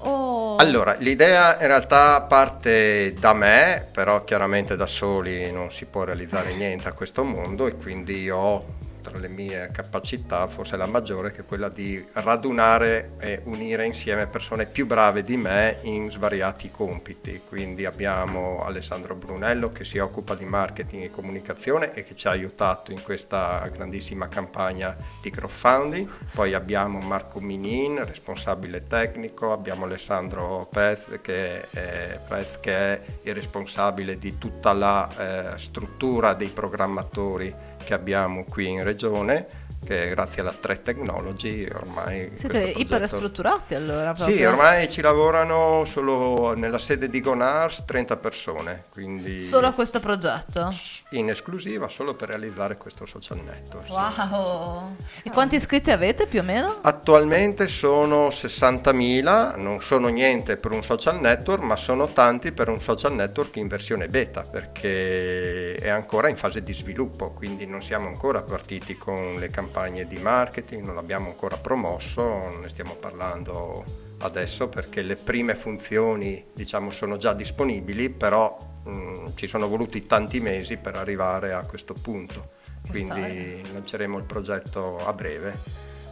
o... 0.00 0.56
Allora, 0.56 0.94
l'idea 0.98 1.58
in 1.58 1.66
realtà 1.66 2.20
parte 2.20 3.14
da 3.18 3.32
me, 3.32 3.88
però 3.92 4.22
chiaramente 4.22 4.76
da 4.76 4.86
soli 4.86 5.50
non 5.50 5.72
si 5.72 5.86
può 5.86 6.04
realizzare 6.04 6.52
niente 6.52 6.86
a 6.86 6.92
questo 6.92 7.24
mondo 7.24 7.66
e 7.66 7.76
quindi 7.76 8.28
ho 8.28 8.75
tra 9.06 9.18
le 9.18 9.28
mie 9.28 9.70
capacità, 9.72 10.48
forse 10.48 10.76
la 10.76 10.86
maggiore, 10.86 11.30
che 11.30 11.42
è 11.42 11.44
quella 11.44 11.68
di 11.68 12.04
radunare 12.12 13.12
e 13.18 13.40
unire 13.44 13.86
insieme 13.86 14.26
persone 14.26 14.66
più 14.66 14.84
brave 14.84 15.22
di 15.22 15.36
me 15.36 15.78
in 15.82 16.10
svariati 16.10 16.72
compiti. 16.72 17.42
Quindi 17.46 17.84
abbiamo 17.84 18.64
Alessandro 18.64 19.14
Brunello 19.14 19.70
che 19.70 19.84
si 19.84 19.98
occupa 19.98 20.34
di 20.34 20.44
marketing 20.44 21.04
e 21.04 21.10
comunicazione 21.10 21.92
e 21.94 22.02
che 22.02 22.16
ci 22.16 22.26
ha 22.26 22.30
aiutato 22.30 22.90
in 22.90 23.02
questa 23.02 23.68
grandissima 23.72 24.26
campagna 24.26 24.96
di 25.22 25.30
crowdfunding. 25.30 26.08
Poi 26.32 26.54
abbiamo 26.54 26.98
Marco 26.98 27.38
Minin, 27.40 28.04
responsabile 28.04 28.88
tecnico, 28.88 29.52
abbiamo 29.52 29.84
Alessandro 29.84 30.66
Pez 30.68 31.20
che 31.22 31.60
è, 31.70 32.18
Prez, 32.26 32.58
che 32.58 32.72
è 32.74 33.00
il 33.22 33.34
responsabile 33.34 34.18
di 34.18 34.36
tutta 34.36 34.72
la 34.72 35.54
eh, 35.54 35.58
struttura 35.58 36.34
dei 36.34 36.48
programmatori 36.48 37.74
che 37.86 37.94
abbiamo 37.94 38.44
qui 38.44 38.66
in 38.66 38.82
regione, 38.82 39.46
che 39.84 40.08
grazie 40.10 40.42
alla 40.42 40.52
3 40.52 40.82
Technology 40.82 41.66
ormai... 41.72 42.32
Siete 42.34 42.72
progetto- 42.86 43.16
strutturati 43.16 43.74
allora. 43.74 44.14
Sì, 44.16 44.24
proprio. 44.24 44.48
ormai 44.50 44.90
ci 44.90 45.00
lavorano 45.00 45.84
solo 45.84 46.54
nella 46.54 46.78
sede 46.78 47.08
di 47.08 47.20
Gonars 47.20 47.84
30 47.84 48.16
persone, 48.16 48.84
quindi 48.90 49.40
Solo 49.46 49.68
a 49.68 49.72
questo 49.72 50.00
progetto. 50.00 50.70
in 51.10 51.30
esclusiva 51.30 51.88
solo 51.88 52.14
per 52.14 52.28
realizzare 52.30 52.76
questo 52.76 53.06
social 53.06 53.38
network. 53.44 53.86
sì. 53.86 53.92
Wow. 53.92 54.96
E 55.22 55.30
quanti 55.30 55.56
iscritti 55.56 55.90
avete 55.90 56.26
più 56.26 56.40
o 56.40 56.42
meno? 56.42 56.78
Attualmente 56.82 57.68
sono 57.68 58.28
60.000, 58.28 59.56
non 59.58 59.80
sono 59.80 60.08
niente 60.08 60.56
per 60.56 60.72
un 60.72 60.82
social 60.82 61.20
network, 61.20 61.62
ma 61.62 61.76
sono 61.76 62.08
tanti 62.08 62.50
per 62.52 62.68
un 62.68 62.80
social 62.80 63.14
network 63.14 63.56
in 63.56 63.68
versione 63.68 64.08
beta, 64.08 64.42
perché 64.42 65.74
è 65.76 65.88
ancora 65.88 66.28
in 66.28 66.36
fase 66.36 66.62
di 66.62 66.72
sviluppo, 66.72 67.30
quindi 67.30 67.66
non 67.66 67.82
siamo 67.82 68.08
ancora 68.08 68.42
partiti 68.42 68.96
con 68.96 69.36
le 69.38 69.48
campagne 69.48 69.74
di 70.06 70.16
marketing, 70.16 70.82
non 70.86 70.94
l'abbiamo 70.94 71.28
ancora 71.28 71.58
promosso, 71.58 72.48
ne 72.58 72.68
stiamo 72.70 72.94
parlando 72.94 73.84
adesso 74.20 74.68
perché 74.68 75.02
le 75.02 75.16
prime 75.16 75.54
funzioni 75.54 76.46
diciamo 76.54 76.90
sono 76.90 77.18
già 77.18 77.34
disponibili, 77.34 78.08
però 78.08 78.56
mh, 78.84 79.32
ci 79.34 79.46
sono 79.46 79.68
voluti 79.68 80.06
tanti 80.06 80.40
mesi 80.40 80.78
per 80.78 80.96
arrivare 80.96 81.52
a 81.52 81.60
questo 81.60 81.92
punto. 81.92 82.52
Quindi 82.88 83.62
lanceremo 83.70 84.16
il 84.16 84.24
progetto 84.24 85.06
a 85.06 85.12
breve. 85.12 85.58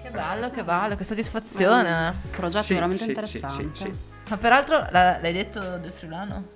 Che 0.03 0.11
bello, 0.11 0.51
che 0.51 0.63
bello, 0.63 0.95
che 0.95 1.05
soddisfazione. 1.05 2.15
progetto 2.33 2.65
Sì, 2.65 2.75
veramente 2.75 3.05
sì, 3.05 3.09
interessante. 3.09 3.63
sì, 3.63 3.71
sì, 3.73 3.83
sì. 3.85 3.93
Ma 4.29 4.37
peraltro 4.37 4.87
l'hai 4.91 5.33
detto 5.33 5.79
del 5.79 5.93
friulano? 5.93 6.49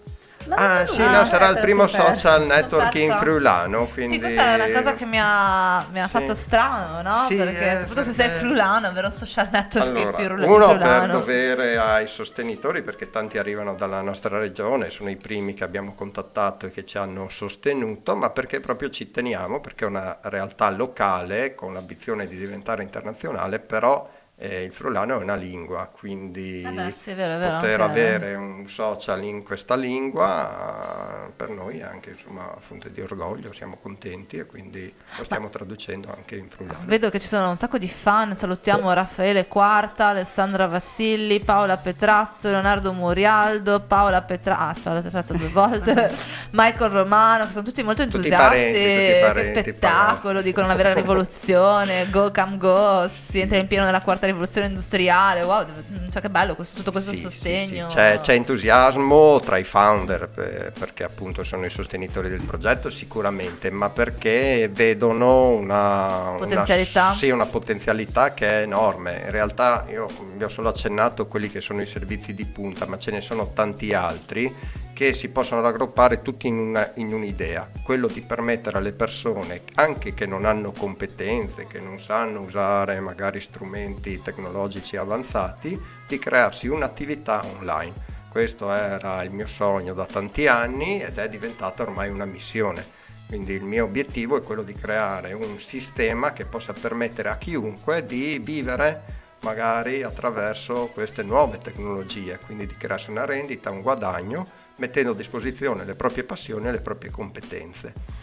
Ah 0.57 0.87
sì, 0.87 1.02
no, 1.02 1.25
sarà 1.25 1.49
il 1.49 1.59
primo 1.59 1.87
sei 1.87 2.00
social 2.19 2.47
network 2.47 2.95
in 2.97 3.14
friulano, 3.14 3.87
quindi... 3.87 4.14
Sì, 4.14 4.21
questa 4.21 4.43
è 4.43 4.55
una 4.55 4.71
cosa 4.81 4.95
che 4.95 5.05
mi 5.07 5.19
ha, 5.21 5.87
mi 5.90 6.00
ha 6.00 6.05
Sì. 6.07 6.11
fatto 6.11 6.35
strano, 6.35 7.02
no? 7.02 7.25
Sì, 7.26 7.37
perché 7.37 7.64
eh, 7.64 7.71
soprattutto 7.73 8.02
se 8.02 8.12
sei 8.12 8.26
perché- 8.28 8.45
friulano, 8.45 8.87
avere 8.87 9.07
un 9.09 9.12
social 9.12 9.49
network 9.50 9.87
in 9.88 9.97
Allora, 9.97 10.12
friul- 10.19 10.43
uno 10.45 10.67
per 10.69 10.76
friulano. 10.78 11.12
dovere 11.12 11.78
ai 11.78 12.07
sostenitori, 12.07 12.83
perché 12.83 13.11
tanti 13.11 13.38
arrivano 13.38 13.75
dalla 13.75 14.00
nostra 14.00 14.38
regione, 14.38 14.90
sono 14.90 15.11
i 15.11 15.17
primi 15.17 15.55
che 15.55 15.64
abbiamo 15.64 15.95
contattato 15.95 16.67
e 16.67 16.71
che 16.71 16.85
ci 16.85 16.99
hanno 16.99 17.28
sostenuto, 17.28 18.17
ma 18.17 18.31
perché 18.31 18.61
proprio 18.61 18.90
ci 18.90 19.11
teniamo, 19.11 19.61
perché 19.61 19.85
è 19.85 19.88
una 19.88 20.19
realtà 20.23 20.71
locale 20.71 21.55
con 21.55 21.73
l'ambizione 21.75 22.26
di 22.26 22.37
diventare 22.37 22.83
internazionale, 22.83 23.59
però 23.59 24.09
eh, 24.40 24.62
il 24.62 24.73
friulano 24.73 25.18
è 25.18 25.23
una 25.23 25.35
lingua, 25.35 25.90
quindi 25.92 26.62
Eh 26.62 26.95
sì, 26.97 27.12
vero, 27.12 27.38
vero, 27.38 27.57
poter 27.57 27.80
avere 27.80 28.35
un 28.37 28.68
social 28.68 29.25
in 29.25 29.42
questa 29.42 29.75
lingua 29.75 31.28
per 31.35 31.49
noi 31.49 31.80
è 31.80 31.83
anche 31.83 32.11
insomma 32.11 32.54
fonte 32.61 32.92
di 32.92 33.00
orgoglio, 33.00 33.52
siamo 33.52 33.78
contenti 33.83 34.38
e 34.38 34.47
quindi 34.47 34.92
lo 35.16 35.25
stiamo 35.25 35.49
traducendo 35.50 36.14
anche 36.14 36.37
in 36.37 36.49
friulano. 36.49 36.85
Vedo 36.85 37.11
che 37.11 37.18
ci 37.18 37.26
sono 37.26 37.49
un 37.49 37.57
sacco 37.57 37.78
di 37.78 37.88
fan, 37.88 38.37
salutiamo 38.37 38.92
Raffaele 38.92 39.49
Quarta, 39.49 40.09
Alessandra 40.09 40.68
Vassilli, 40.68 41.40
Paola 41.40 41.76
Petrasso, 41.76 42.49
Leonardo 42.49 42.92
Murialdo, 42.92 43.80
Paola 43.80 44.23
Petrasso, 44.23 44.80
ah, 44.80 44.83
Paola 44.85 45.02
Petrasso 45.02 45.35
due 45.35 45.49
volte, 45.49 46.14
Michael 46.52 46.90
Romano, 46.90 47.45
che 47.47 47.50
sono 47.50 47.64
tutti 47.64 47.83
molto 47.83 48.04
Tutti 48.04 48.16
entusiasti, 48.16 48.47
parenti, 48.47 48.78
tutti 48.78 48.95
che 48.95 49.21
parenti, 49.21 49.61
spettacolo, 49.61 50.42
dicono 50.42 50.66
una 50.66 50.76
vera 50.76 50.92
rivoluzione, 50.92 52.07
go 52.11 52.30
come 52.30 52.57
go, 52.57 53.09
si 53.09 53.40
entra 53.40 53.59
in 53.59 53.66
pieno 53.66 53.85
nella 53.85 54.00
quarta 54.00 54.26
rivoluzione 54.30 54.66
industriale, 54.68 55.42
wow, 55.42 55.64
cioè 56.11 56.23
che 56.23 56.30
bello 56.30 56.54
questo- 56.54 56.76
tutto 56.78 56.90
questo 56.92 57.11
Sì, 57.11 57.16
sì, 57.18 57.23
sostegno. 57.23 57.88
sì, 57.88 57.97
C'è, 57.97 58.20
c'è 58.20 58.35
entusiasmo 58.35 59.40
tra 59.40 59.56
i 59.58 59.64
founder 59.64 60.28
per- 60.28 60.73
perché 60.78 61.04
appunto 61.04 61.42
sono 61.42 61.64
i 61.66 61.70
sostenitori 61.70 62.28
del 62.28 62.42
progetto 62.42 62.90
sicuramente, 62.90 63.70
ma 63.70 63.88
perché 63.90 64.68
vedono 64.73 65.50
una 65.50 66.35
Potenzialità. 66.38 67.06
Una, 67.06 67.14
sì, 67.14 67.30
una 67.30 67.47
potenzialità 67.47 68.35
che 68.35 68.49
è 68.49 68.62
enorme. 68.62 69.23
In 69.25 69.30
realtà 69.30 69.85
io 69.88 70.08
vi 70.37 70.44
ho 70.44 70.49
solo 70.49 70.68
accennato 70.68 71.26
quelli 71.26 71.50
che 71.50 71.61
sono 71.61 71.80
i 71.82 71.87
servizi 71.87 72.35
di 72.35 72.44
punta, 72.44 72.87
ma 72.87 72.99
ce 72.99 73.11
ne 73.11 73.20
sono 73.20 73.50
tanti 73.52 73.92
altri 73.94 74.54
che 74.99 75.14
si 75.14 75.28
possono 75.28 75.61
raggruppare 75.61 76.23
tutti 76.23 76.49
in, 76.49 76.59
una- 76.59 76.90
in 76.95 77.14
un'idea, 77.14 77.71
quello 77.85 78.09
di 78.09 78.21
permettere 78.21 78.78
alle 78.78 78.90
persone, 78.90 79.62
anche 79.75 80.12
che 80.12 80.26
non 80.26 80.45
hanno 80.45 80.73
competenze, 80.73 81.69
che 81.69 81.78
non 81.78 82.00
sanno 82.00 82.40
usare 82.40 82.99
magari 82.99 83.38
strumenti 83.38 84.21
tecnologici 84.21 84.97
avanzati, 84.97 85.81
di 86.09 86.19
crearsi 86.19 86.67
un'attività 86.67 87.45
online. 87.45 87.93
Questo 88.28 88.73
era 88.73 89.23
il 89.23 89.31
mio 89.31 89.47
sogno 89.47 89.95
da 89.95 90.05
tanti 90.05 90.49
anni 90.49 91.00
ed 91.00 91.17
è 91.19 91.28
diventata 91.28 91.85
ormai 91.85 92.11
una 92.11 92.25
missione. 92.25 92.85
Quindi 93.28 93.52
il 93.52 93.62
mio 93.62 93.85
obiettivo 93.85 94.37
è 94.37 94.43
quello 94.43 94.64
di 94.64 94.75
creare 94.75 95.33
un 95.33 95.61
sistema 95.61 96.33
che 96.33 96.45
possa 96.45 96.73
permettere 96.73 97.28
a 97.28 97.37
chiunque 97.37 98.05
di 98.05 98.40
vivere 98.43 99.17
magari 99.43 100.02
attraverso 100.02 100.88
queste 100.93 101.23
nuove 101.23 101.59
tecnologie, 101.59 102.40
quindi 102.45 102.67
di 102.67 102.76
crearsi 102.76 103.11
una 103.11 103.25
rendita, 103.25 103.71
un 103.71 103.83
guadagno, 103.83 104.58
mettendo 104.78 105.12
a 105.12 105.14
disposizione 105.14 105.85
le 105.85 105.94
proprie 105.94 106.25
passioni 106.25 106.68
e 106.68 106.73
le 106.73 106.80
proprie 106.80 107.11
competenze. 107.11 108.18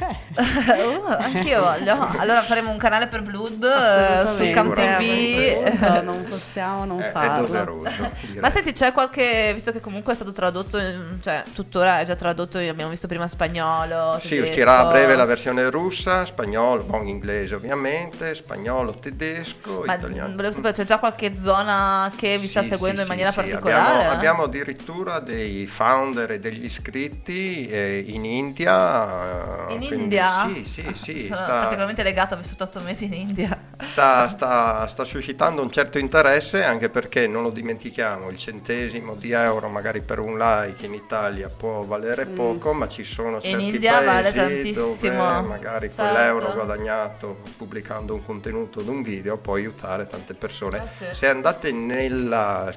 Uh, 0.00 1.04
anch'io 1.18 1.60
voglio. 1.62 2.08
Allora 2.18 2.42
faremo 2.42 2.70
un 2.70 2.78
canale 2.78 3.08
per 3.08 3.22
Blood 3.22 3.62
eh, 3.64 3.68
su 3.68 4.28
Assolutamente. 4.28 4.52
Cam 4.52 4.66
Sicuramente. 4.74 5.76
TV. 5.78 6.02
non 6.04 6.24
possiamo 6.28 6.84
non 6.84 7.00
È, 7.00 7.08
è 7.08 7.10
farlo. 7.10 7.46
doveroso. 7.46 8.10
direi. 8.20 8.40
Ma 8.40 8.50
senti, 8.50 8.72
c'è 8.72 8.92
qualche, 8.92 9.50
visto 9.54 9.72
che 9.72 9.80
comunque 9.80 10.12
è 10.12 10.16
stato 10.16 10.32
tradotto, 10.32 10.78
in- 10.78 11.18
cioè 11.20 11.42
tuttora 11.52 12.00
è 12.00 12.04
già 12.04 12.14
tradotto, 12.16 12.58
abbiamo 12.58 12.88
visto 12.90 13.08
prima 13.08 13.26
spagnolo. 13.26 14.18
Sì, 14.20 14.28
tedesco. 14.28 14.48
uscirà 14.50 14.78
a 14.78 14.84
breve 14.86 15.16
la 15.16 15.24
versione 15.24 15.68
russa, 15.70 16.24
spagnolo, 16.24 16.82
bon, 16.84 17.06
inglese 17.08 17.54
ovviamente, 17.56 18.34
spagnolo, 18.34 18.92
tedesco, 18.94 19.82
Ma 19.84 19.94
italiano. 19.96 20.34
volevo 20.36 20.52
sapere, 20.54 20.74
c'è 20.74 20.84
già 20.84 20.98
qualche 20.98 21.34
zona 21.36 22.10
che 22.16 22.38
vi 22.38 22.46
sta 22.46 22.62
Sì, 22.62 22.68
seguendo 22.68 22.98
sì, 22.98 23.02
in 23.02 23.08
maniera 23.08 23.32
sì, 23.32 23.40
sì. 23.40 23.48
particolare? 23.48 23.94
Abbiamo, 23.96 24.12
abbiamo 24.14 24.42
addirittura 24.44 25.18
dei 25.18 25.66
founder 25.66 26.30
e 26.32 26.38
degli 26.40 26.64
iscritti 26.64 27.66
eh, 27.66 28.04
in 28.06 28.24
India. 28.24 29.66
eh, 29.68 29.87
In 29.88 29.94
quindi 29.96 30.04
India? 30.04 30.46
Sì, 30.46 30.64
sì, 30.64 30.94
sì. 30.94 31.26
Sono 31.26 31.36
sta- 31.36 31.46
particolarmente 31.46 32.02
legato, 32.02 32.34
ho 32.34 32.38
vissuto 32.38 32.64
otto 32.64 32.80
mesi 32.80 33.04
in 33.06 33.12
India. 33.14 33.58
sta, 33.78 34.28
sta- 34.28 34.86
sta 34.86 35.04
suscitando 35.04 35.62
un 35.62 35.70
certo 35.70 35.98
interesse 35.98 36.62
anche 36.64 36.88
perché 36.88 37.26
non 37.26 37.42
lo 37.42 37.50
dimentichiamo, 37.50 38.28
il 38.30 38.36
centesimo 38.38 39.14
di 39.14 39.30
euro 39.32 39.68
magari 39.68 40.00
per 40.00 40.18
un 40.18 40.36
like 40.36 40.84
in 40.86 40.94
Italia 40.94 41.48
può 41.48 41.84
valere 41.84 42.26
poco, 42.26 42.72
ma 42.72 42.88
ci 42.88 43.04
sono 43.04 43.36
In 43.36 43.42
certi 43.42 43.76
India 43.76 44.00
vale 44.02 44.32
paesi 44.32 44.32
tantissimo, 44.32 45.16
dove 45.16 45.40
magari 45.42 45.90
certo. 45.92 46.02
quell'euro 46.02 46.52
guadagnato 46.52 47.42
pubblicando 47.56 48.14
un 48.14 48.24
contenuto 48.24 48.82
di 48.82 48.88
un 48.88 49.02
video 49.02 49.38
può 49.38 49.54
aiutare 49.54 50.06
tante 50.06 50.34
persone. 50.34 50.84
Eh 50.84 50.88
sì. 51.10 51.14
Se 51.14 51.28
andate 51.28 51.70
nella, 51.72 52.72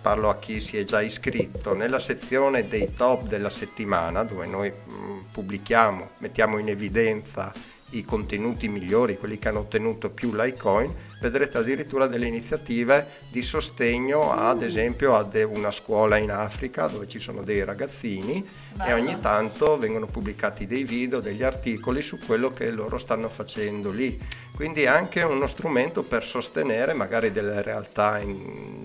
parlo 0.00 0.28
a 0.30 0.36
chi 0.38 0.60
si 0.60 0.76
è 0.78 0.84
già 0.84 1.00
iscritto, 1.00 1.74
nella 1.74 1.98
sezione 1.98 2.68
dei 2.68 2.94
top 2.94 3.26
della 3.26 3.50
settimana 3.50 4.22
dove 4.24 4.46
noi 4.46 4.70
mh, 4.70 5.30
pubblichiamo, 5.32 6.10
mettiamo 6.18 6.53
in 6.58 6.68
evidenza 6.68 7.52
i 7.90 8.04
contenuti 8.04 8.68
migliori, 8.68 9.16
quelli 9.16 9.38
che 9.38 9.48
hanno 9.48 9.60
ottenuto 9.60 10.10
più 10.10 10.34
Litecoin, 10.34 10.92
vedrete 11.20 11.58
addirittura 11.58 12.06
delle 12.06 12.26
iniziative 12.26 13.22
di 13.30 13.42
sostegno 13.42 14.32
ad 14.32 14.62
esempio 14.62 15.14
a 15.14 15.26
una 15.46 15.70
scuola 15.70 16.16
in 16.16 16.30
Africa 16.30 16.86
dove 16.86 17.08
ci 17.08 17.18
sono 17.18 17.42
dei 17.42 17.64
ragazzini 17.64 18.36
e 18.36 18.44
Bello. 18.74 18.94
ogni 18.96 19.20
tanto 19.20 19.78
vengono 19.78 20.06
pubblicati 20.06 20.66
dei 20.66 20.84
video, 20.84 21.20
degli 21.20 21.42
articoli 21.42 22.02
su 22.02 22.18
quello 22.18 22.52
che 22.52 22.70
loro 22.70 22.98
stanno 22.98 23.28
facendo 23.28 23.90
lì. 23.90 24.20
Quindi 24.54 24.82
è 24.82 24.86
anche 24.86 25.22
uno 25.22 25.46
strumento 25.46 26.04
per 26.04 26.24
sostenere 26.24 26.92
magari 26.94 27.32
delle 27.32 27.60
realtà 27.62 28.20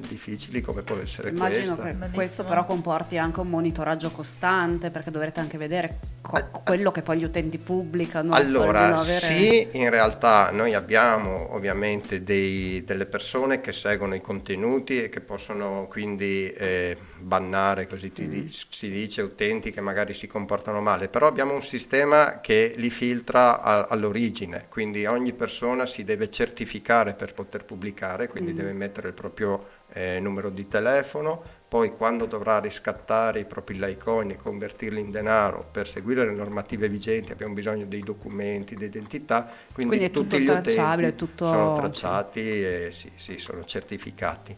difficili 0.08 0.62
come 0.62 0.82
può 0.82 0.96
essere 0.96 1.30
Immagino 1.30 1.60
questa. 1.60 1.76
che 1.76 1.82
Bellissimo. 1.92 2.14
questo 2.14 2.44
però 2.44 2.66
comporti 2.66 3.18
anche 3.18 3.40
un 3.40 3.50
monitoraggio 3.50 4.10
costante 4.10 4.90
perché 4.90 5.12
dovrete 5.12 5.40
anche 5.40 5.58
vedere 5.60 6.09
quello 6.22 6.92
che 6.92 7.02
poi 7.02 7.18
gli 7.18 7.24
utenti 7.24 7.58
pubblicano. 7.58 8.34
Allora, 8.34 8.98
avere- 9.00 9.20
sì, 9.20 9.70
in 9.74 9.90
realtà 9.90 10.52
noi 10.52 10.74
abbiamo 10.74 11.54
ovviamente 11.54 12.24
dei- 12.24 12.84
delle 12.84 13.06
persone 13.06 13.62
che 13.62 13.72
seguono 13.72 14.14
i 14.16 14.22
contenuti 14.22 15.04
e 15.04 15.10
che 15.10 15.22
possono 15.22 15.88
quindi 15.90 16.52
eh, 16.52 16.98
bannare, 17.18 17.88
così 17.88 18.12
ti 18.12 18.28
di- 18.28 18.52
si 18.70 18.90
dice, 18.90 19.22
utenti 19.22 19.72
che 19.72 19.82
magari 19.82 20.14
si 20.14 20.28
comportano 20.28 20.82
male, 20.82 21.08
però 21.10 21.28
abbiamo 21.28 21.54
un 21.54 21.62
sistema 21.64 22.40
che 22.42 22.74
li 22.78 22.90
filtra 22.90 23.62
a- 23.62 23.86
all'origine, 23.86 24.66
quindi 24.70 25.06
ogni 25.06 25.34
persona 25.34 25.86
si 25.86 26.04
deve 26.04 26.30
certificare 26.30 27.14
per 27.14 27.34
poter 27.34 27.66
pubblicare, 27.66 28.28
quindi 28.28 28.54
deve 28.54 28.74
mettere 28.74 29.08
il 29.08 29.14
proprio 29.14 29.78
eh, 29.92 30.20
numero 30.20 30.50
di 30.52 30.68
telefono, 30.68 31.42
poi 31.70 31.96
quando 31.96 32.26
dovrà 32.26 32.60
riscattare 32.60 33.42
i 33.42 33.46
propri 33.46 33.76
Litecoin 33.76 34.32
e 34.32 34.38
convertirli 34.38 35.00
in 35.00 35.12
denaro 35.12 35.68
per 35.72 35.88
seguire 35.88 36.26
le 36.26 36.34
normative 36.34 36.90
vigenti 36.90 37.32
abbiamo 37.32 37.54
bisogno 37.54 37.86
dei 37.86 38.02
documenti, 38.02 38.76
di 38.76 38.86
identità, 38.86 39.48
quindi, 39.72 39.98
Quindi 39.98 40.12
tutti 40.14 40.40
gli 40.42 40.48
utenti 40.50 41.16
tutto- 41.16 41.46
sono 41.46 41.72
tracciati 41.74 42.40
e 42.40 42.90
sì, 42.92 43.12
sì, 43.16 43.38
sono 43.38 43.64
certificati. 43.64 44.56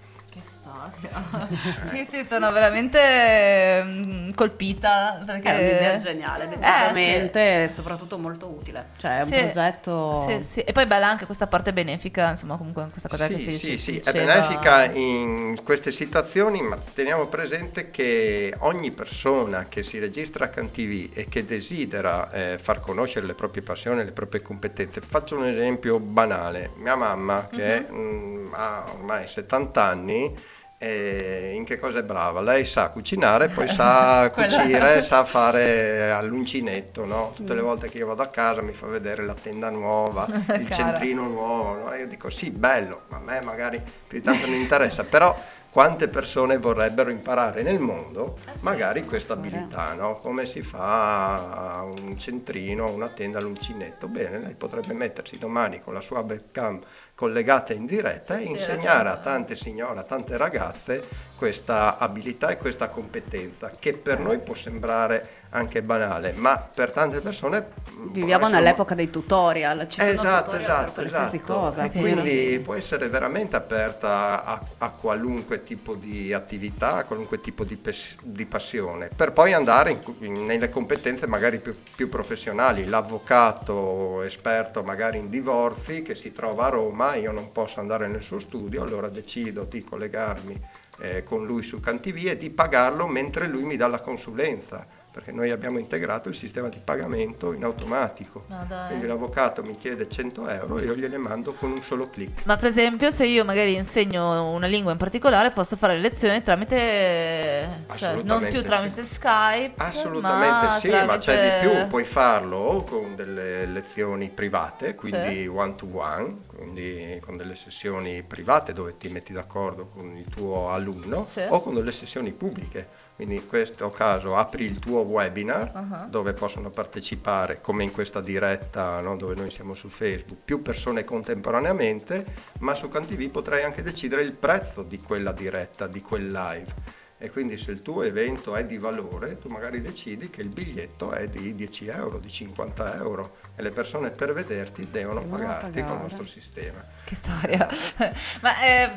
Sì, 1.84 2.08
sì, 2.10 2.24
sono 2.26 2.52
veramente 2.52 3.82
mm, 3.84 4.30
colpita 4.34 5.22
perché 5.26 5.50
È 5.50 5.58
un'idea 5.58 5.96
geniale, 5.96 6.46
Eh, 6.46 6.48
decisamente, 6.48 7.64
e 7.64 7.68
soprattutto 7.68 8.18
molto 8.18 8.48
utile. 8.50 8.90
Cioè, 8.98 9.20
è 9.20 9.22
un 9.24 9.28
Sì, 9.28 9.36
progetto... 9.36 10.22
Sì, 10.28 10.44
sì. 10.44 10.60
E 10.62 10.72
poi 10.72 10.86
bella 10.86 11.08
anche 11.10 11.26
questa 11.26 11.48
parte 11.48 11.74
benefica, 11.74 12.30
insomma, 12.30 12.58
comunque 12.58 12.90
questa 12.92 13.10
cosa 13.10 13.30
che 13.30 13.40
si 13.40 13.46
Sì, 13.46 13.52
dice. 13.52 13.68
sì, 13.68 13.78
si 13.78 13.92
sì, 13.98 13.98
è 13.98 14.14
benefica 14.14 14.86
in 14.92 15.60
queste 15.64 15.92
situazioni, 15.92 16.62
ma 16.62 16.78
teniamo 16.94 17.28
presente 17.28 17.92
che 17.92 18.56
ogni 18.60 18.92
persona 18.92 19.68
che 19.68 19.84
si 19.84 20.00
registra 20.00 20.46
a 20.46 20.50
CanTV 20.50 21.12
e 21.14 21.28
che 21.28 21.44
desidera 21.44 22.32
eh, 22.32 22.58
far 22.58 22.80
conoscere 22.80 23.26
le 23.26 23.36
proprie 23.36 23.64
passioni, 23.64 24.04
le 24.06 24.14
proprie 24.14 24.42
competenze, 24.42 25.02
faccio 25.02 25.36
un 25.36 25.46
esempio 25.46 26.00
banale. 26.00 26.72
Mia 26.78 26.96
mamma, 26.96 27.50
che 27.52 27.86
Mhm. 27.90 27.92
mm, 27.92 28.54
ha 28.54 28.92
ormai 28.94 29.28
70 29.28 29.84
anni, 29.86 30.34
eh, 30.84 31.52
in 31.54 31.64
che 31.64 31.78
cosa 31.78 32.00
è 32.00 32.04
brava? 32.04 32.42
Lei 32.42 32.66
sa 32.66 32.90
cucinare, 32.90 33.50
poi 33.50 33.68
sa 33.68 34.28
cucire, 34.34 35.02
sa 35.06 35.24
fare 35.26 36.12
all'uncinetto, 36.12 37.06
no? 37.06 37.34
Tutte 37.36 37.54
le 37.54 37.62
volte 37.62 37.88
che 37.88 38.00
io 38.00 38.08
vado 38.08 38.24
a 38.24 38.30
casa 38.30 38.64
mi 38.64 38.74
fa 38.74 38.88
vedere 38.88 39.24
la 39.24 39.36
tenda 39.36 39.70
nuova, 39.70 40.26
il 40.34 40.44
Cara. 40.44 40.70
centrino 40.70 41.28
nuovo, 41.28 41.76
no? 41.76 41.94
Io 41.94 42.08
dico 42.08 42.32
sì, 42.32 42.50
bello, 42.50 43.02
ma 43.10 43.18
a 43.18 43.20
me 43.20 43.42
magari 43.42 43.80
più 43.80 44.18
di 44.18 44.24
tanto 44.26 44.48
non 44.48 44.56
interessa, 44.56 45.04
però 45.04 45.38
quante 45.70 46.10
persone 46.10 46.58
vorrebbero 46.58 47.12
imparare 47.12 47.62
nel 47.62 47.80
mondo 47.80 48.40
magari 48.60 49.06
questa 49.06 49.34
abilità, 49.34 49.94
no? 49.94 50.18
Come 50.18 50.46
si 50.46 50.64
fa 50.64 51.86
un 51.86 52.18
centrino, 52.20 52.90
una 52.90 53.08
tenda 53.08 53.38
all'uncinetto? 53.38 54.08
Bene, 54.08 54.40
lei 54.40 54.56
potrebbe 54.56 54.94
mettersi 54.94 55.38
domani 55.38 55.80
con 55.80 55.94
la 55.94 56.02
sua 56.02 56.22
webcam 56.22 56.82
collegata 57.22 57.72
in 57.72 57.86
diretta 57.86 58.40
e 58.40 58.46
insegnare 58.46 59.10
a 59.10 59.18
tante 59.18 59.56
signore, 59.56 60.00
a 60.00 60.04
tante 60.04 60.38
ragazze 60.38 61.30
questa 61.42 61.98
abilità 61.98 62.50
e 62.50 62.58
questa 62.58 62.90
competenza 62.90 63.72
che 63.78 63.94
per 63.94 64.20
noi 64.20 64.40
può 64.40 64.54
sembrare 64.54 65.40
anche 65.54 65.82
banale, 65.82 66.34
ma 66.36 66.58
per 66.58 66.92
tante 66.92 67.20
persone 67.20 67.72
mm, 67.92 68.12
Viviamo 68.12 68.48
nell'epoca 68.48 68.96
dei 68.96 69.10
tutorial, 69.10 69.88
ci 69.88 70.00
sono 70.00 70.12
esatto, 70.12 70.44
tutorial 70.52 70.62
esatto, 70.62 70.92
per 70.92 71.10
qualsiasi 71.10 71.36
esatto. 71.38 71.54
cosa. 71.54 71.84
E 71.84 71.92
quindi 71.92 72.62
può 72.64 72.76
essere 72.76 73.10
veramente 73.10 73.56
aperta 73.56 74.46
a, 74.46 74.62
a 74.78 74.90
qualunque 74.92 75.64
tipo 75.64 75.96
di 75.96 76.32
attività, 76.32 76.98
a 76.98 77.04
qualunque 77.04 77.42
tipo 77.42 77.64
di, 77.64 77.76
pes- 77.76 78.18
di 78.22 78.46
passione, 78.46 79.10
per 79.14 79.34
poi 79.34 79.54
andare 79.54 79.92
in- 79.92 80.16
in- 80.20 80.46
nelle 80.46 80.70
competenze 80.70 81.28
magari 81.28 81.60
più, 81.60 81.74
più 81.96 82.08
professionali. 82.08 82.86
L'avvocato 82.86 84.22
esperto 84.22 84.84
magari 84.84 85.18
in 85.18 85.30
divorzi 85.30 86.02
che 86.04 86.16
si 86.16 86.32
trova 86.32 86.68
a 86.68 86.70
Roma, 86.70 87.11
io 87.16 87.32
non 87.32 87.52
posso 87.52 87.80
andare 87.80 88.08
nel 88.08 88.22
suo 88.22 88.40
studio, 88.40 88.84
allora 88.84 89.10
decido 89.10 89.64
di 89.64 89.82
collegarmi 89.82 90.60
eh, 91.00 91.24
con 91.24 91.46
lui 91.46 91.64
su 91.64 91.80
CanTV 91.80 92.28
e 92.28 92.38
di 92.38 92.50
pagarlo 92.50 93.08
mentre 93.08 93.48
lui 93.48 93.64
mi 93.64 93.76
dà 93.76 93.88
la 93.88 94.00
consulenza 94.00 94.86
perché 95.12 95.34
noi 95.34 95.52
abbiamo 95.52 95.78
integrato 95.78 96.30
il 96.30 96.36
sistema 96.36 96.70
di 96.70 96.80
pagamento 96.82 97.52
in 97.52 97.66
automatico. 97.66 98.46
Ma 98.48 98.66
dai. 98.68 98.88
Quindi 98.88 99.08
l'avvocato 99.08 99.62
mi 99.62 99.76
chiede 99.76 100.08
100 100.08 100.48
euro 100.48 100.78
e 100.78 100.86
io 100.86 100.96
gliele 100.96 101.18
mando 101.18 101.54
con 101.54 101.72
un 101.72 101.84
solo 101.84 102.10
clic. 102.10 102.46
Ma 102.46 102.56
per 102.56 102.70
esempio, 102.70 103.12
se 103.12 103.26
io 103.26 103.44
magari 103.44 103.76
insegno 103.76 104.52
una 104.52 104.68
lingua 104.68 104.94
in 104.94 104.98
particolare, 104.98 105.52
posso 105.52 105.76
fare 105.76 105.96
le 105.96 106.00
lezioni 106.00 106.42
tramite. 106.42 107.84
cioè, 107.96 108.22
non 108.24 108.48
più 108.48 108.60
sì. 108.60 108.64
tramite 108.64 109.04
Skype. 109.04 109.74
Assolutamente 109.84 110.66
ma 110.66 110.80
sì, 110.80 110.90
ma 110.90 111.18
c'è 111.18 111.34
tramite- 111.34 111.60
di 111.60 111.76
più, 111.76 111.88
puoi 111.88 112.06
farlo 112.06 112.58
o 112.58 112.84
con 112.84 113.14
delle 113.16 113.66
lezioni 113.66 114.30
private, 114.30 114.96
quindi 114.96 115.42
Sì. 115.42 115.48
one 115.48 115.76
to 115.76 115.88
one, 115.92 116.38
quindi 116.62 117.20
con 117.22 117.38
delle 117.38 117.56
sessioni 117.56 118.22
private 118.24 118.72
dove 118.74 118.96
ti 118.98 119.10
metti 119.10 119.34
d'accordo 119.34 119.88
con 119.88 120.16
il 120.16 120.26
tuo 120.26 120.70
alunno, 120.70 121.28
Sì. 121.32 121.42
o 121.50 121.60
con 121.62 121.74
delle 121.74 121.92
sessioni 121.92 122.32
pubbliche. 122.32 123.10
Quindi 123.16 123.36
in 123.36 123.48
questo 123.48 123.90
caso 123.90 124.36
apri 124.36 124.66
il 124.66 124.80
tuo 124.80 125.02
webinar 125.02 125.72
Uh-huh. 125.74 126.10
dove 126.10 126.34
possono 126.34 126.70
partecipare, 126.70 127.62
come 127.62 127.84
in 127.84 127.92
questa 127.92 128.22
diretta 128.22 129.00
no, 129.02 129.16
dove 129.16 129.36
noi 129.36 129.50
siamo 129.50 129.74
su 129.74 129.90
Facebook, 129.90 130.40
più 130.46 130.62
persone 130.62 131.04
contemporaneamente, 131.04 132.26
ma 132.60 132.74
su 132.74 132.88
CanTV 132.90 133.30
potrai 133.30 133.64
anche 133.64 133.82
decidere 133.82 134.22
il 134.22 134.34
prezzo 134.34 134.84
di 134.84 135.00
quella 135.00 135.32
diretta, 135.32 135.88
di 135.88 136.02
quel 136.02 136.32
live. 136.32 137.00
E 137.24 137.30
quindi 137.30 137.56
se 137.56 137.70
il 137.70 137.84
tuo 137.84 138.02
evento 138.02 138.56
è 138.56 138.66
di 138.66 138.80
valore, 138.80 139.38
tu 139.38 139.48
magari 139.48 139.80
decidi 139.80 140.32
che 140.32 140.42
il 140.42 140.50
biglietto 140.50 141.12
è 141.12 141.28
di 141.30 141.54
10 141.54 141.86
euro, 141.88 142.18
di 142.18 142.32
50 142.32 142.96
euro 142.96 143.36
e 143.56 143.62
le 143.62 143.70
persone 143.70 144.10
per 144.10 144.34
vederti 144.34 144.90
devono 144.90 145.20
Devono 145.20 145.28
pagarti 145.38 145.84
con 145.84 145.94
il 145.98 146.00
pagare. 146.00 146.02
nostro 146.02 146.24
sistema. 146.26 146.84
Che 147.04 147.16
storia. 147.16 147.68
ma 148.42 148.64
eh, 148.64 148.90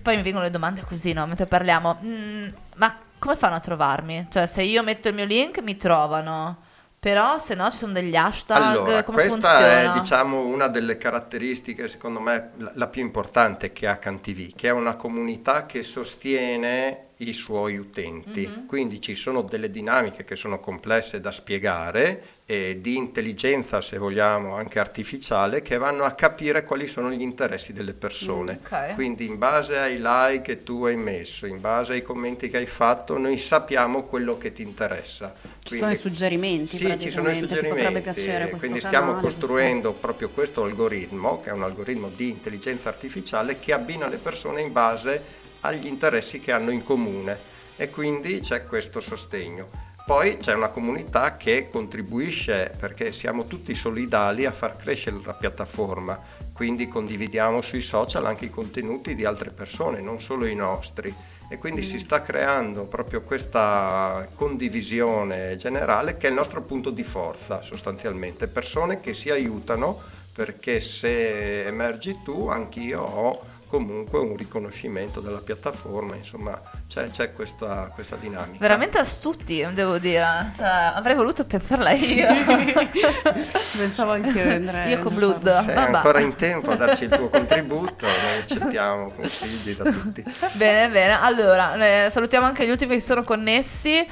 poi 0.00 0.16
mi 0.16 0.22
vengono 0.22 0.44
le 0.44 0.50
domande 0.50 0.80
così, 0.82 1.12
no? 1.12 1.26
Mentre 1.26 1.44
parliamo. 1.44 1.98
Mm, 2.02 2.48
ma 2.76 2.98
come 3.18 3.36
fanno 3.36 3.56
a 3.56 3.60
trovarmi? 3.60 4.26
Cioè, 4.30 4.46
se 4.46 4.62
io 4.62 4.82
metto 4.82 5.08
il 5.08 5.14
mio 5.14 5.26
link, 5.26 5.58
mi 5.60 5.76
trovano. 5.76 6.64
Però 7.06 7.38
se 7.38 7.54
no 7.54 7.70
ci 7.70 7.78
sono 7.78 7.92
degli 7.92 8.16
hashtag. 8.16 8.60
Allora, 8.60 9.04
come 9.04 9.28
questa 9.28 9.48
funziona? 9.48 9.94
è 9.94 10.00
diciamo 10.00 10.40
una 10.40 10.66
delle 10.66 10.98
caratteristiche, 10.98 11.86
secondo 11.86 12.18
me, 12.18 12.50
la, 12.56 12.72
la 12.74 12.88
più 12.88 13.00
importante 13.00 13.72
che 13.72 13.86
ha 13.86 13.96
CanTV, 13.96 14.56
che 14.56 14.66
è 14.66 14.72
una 14.72 14.96
comunità 14.96 15.66
che 15.66 15.84
sostiene 15.84 17.10
i 17.18 17.32
suoi 17.32 17.76
utenti. 17.76 18.44
Mhm. 18.48 18.66
Quindi 18.66 19.00
ci 19.00 19.14
sono 19.14 19.42
delle 19.42 19.70
dinamiche 19.70 20.24
che 20.24 20.34
sono 20.34 20.58
complesse 20.58 21.20
da 21.20 21.30
spiegare 21.30 22.35
e 22.48 22.78
di 22.80 22.96
intelligenza, 22.96 23.80
se 23.80 23.98
vogliamo, 23.98 24.54
anche 24.54 24.78
artificiale, 24.78 25.62
che 25.62 25.78
vanno 25.78 26.04
a 26.04 26.12
capire 26.12 26.62
quali 26.62 26.86
sono 26.86 27.10
gli 27.10 27.20
interessi 27.20 27.72
delle 27.72 27.92
persone. 27.92 28.60
Mm, 28.60 28.64
ok. 28.64 28.94
Quindi 28.94 29.24
in 29.24 29.36
base 29.36 29.76
ai 29.76 29.96
like 29.98 30.42
che 30.42 30.62
tu 30.62 30.84
hai 30.84 30.94
messo, 30.94 31.46
in 31.46 31.60
base 31.60 31.94
ai 31.94 32.02
commenti 32.02 32.48
che 32.48 32.58
hai 32.58 32.66
fatto, 32.66 33.18
noi 33.18 33.36
sappiamo 33.38 34.04
quello 34.04 34.38
che 34.38 34.52
ti 34.52 34.62
interessa. 34.62 35.34
Ci 35.60 35.78
sono 35.78 35.90
i 35.90 35.96
suggerimenti, 35.96 36.76
Sì, 36.76 36.96
ci 37.00 37.10
sono 37.10 37.30
i 37.30 37.34
suggerimenti. 37.34 38.00
questo 38.02 38.56
quindi 38.58 38.78
stiamo 38.78 39.06
canale, 39.06 39.20
questo- 39.20 39.40
costruendo 39.40 39.92
proprio 39.92 40.28
questo 40.28 40.62
algoritmo, 40.62 41.40
che 41.40 41.50
è 41.50 41.52
un 41.52 41.64
algoritmo 41.64 42.12
di 42.14 42.28
intelligenza 42.28 42.88
artificiale, 42.88 43.58
che 43.58 43.72
abbina 43.72 44.06
le 44.08 44.18
persone 44.18 44.60
in 44.60 44.70
base 44.70 45.20
agli 45.62 45.88
interessi 45.88 46.38
che 46.38 46.52
hanno 46.52 46.70
in 46.70 46.84
comune 46.84 47.36
e 47.74 47.90
quindi 47.90 48.38
c'è 48.38 48.66
questo 48.66 49.00
sostegno. 49.00 49.85
Poi 50.06 50.36
c'è 50.36 50.54
una 50.54 50.68
comunità 50.68 51.36
che 51.36 51.68
contribuisce 51.68 52.70
perché 52.78 53.10
siamo 53.10 53.46
tutti 53.46 53.74
solidali 53.74 54.46
a 54.46 54.52
far 54.52 54.76
crescere 54.76 55.20
la 55.24 55.34
piattaforma, 55.34 56.16
quindi 56.52 56.86
condividiamo 56.86 57.60
sui 57.60 57.80
social 57.80 58.24
anche 58.24 58.44
i 58.44 58.50
contenuti 58.50 59.16
di 59.16 59.24
altre 59.24 59.50
persone, 59.50 60.00
non 60.00 60.20
solo 60.20 60.46
i 60.46 60.54
nostri. 60.54 61.12
E 61.48 61.58
quindi 61.58 61.82
si 61.82 61.98
sta 61.98 62.22
creando 62.22 62.84
proprio 62.84 63.22
questa 63.22 64.28
condivisione 64.36 65.56
generale 65.56 66.16
che 66.16 66.28
è 66.28 66.30
il 66.30 66.36
nostro 66.36 66.62
punto 66.62 66.90
di 66.90 67.02
forza 67.02 67.62
sostanzialmente, 67.62 68.46
persone 68.46 69.00
che 69.00 69.12
si 69.12 69.30
aiutano 69.30 70.00
perché 70.32 70.78
se 70.78 71.64
emergi 71.64 72.20
tu 72.22 72.46
anch'io 72.46 73.02
ho 73.02 73.40
comunque 73.76 74.18
un 74.18 74.36
riconoscimento 74.36 75.20
della 75.20 75.40
piattaforma, 75.44 76.14
insomma 76.14 76.58
c'è, 76.88 77.10
c'è 77.10 77.32
questa, 77.32 77.90
questa 77.92 78.16
dinamica. 78.16 78.56
Veramente 78.58 78.98
astuti, 78.98 79.66
devo 79.72 79.98
dire. 79.98 80.52
Cioè, 80.56 80.92
avrei 80.94 81.14
voluto 81.14 81.44
pensarla 81.44 81.90
io. 81.92 82.26
Pensavo 83.76 84.12
anche 84.12 84.40
io 84.40 84.50
Andrea. 84.50 84.86
Io 84.86 84.98
con 85.00 85.14
Blood. 85.14 85.64
Sei 85.64 85.74
Vabbè. 85.74 85.96
ancora 85.96 86.20
in 86.20 86.34
tempo 86.36 86.70
a 86.70 86.76
darci 86.76 87.04
il 87.04 87.10
tuo 87.10 87.28
contributo, 87.28 88.06
noi 88.06 88.38
accettiamo 88.40 89.10
consigli 89.10 89.76
da 89.76 89.90
tutti. 89.90 90.24
Bene, 90.52 90.90
bene. 90.90 91.20
Allora, 91.20 92.06
eh, 92.06 92.10
salutiamo 92.10 92.46
anche 92.46 92.66
gli 92.66 92.70
ultimi 92.70 92.94
che 92.94 93.02
sono 93.02 93.22
connessi. 93.24 94.04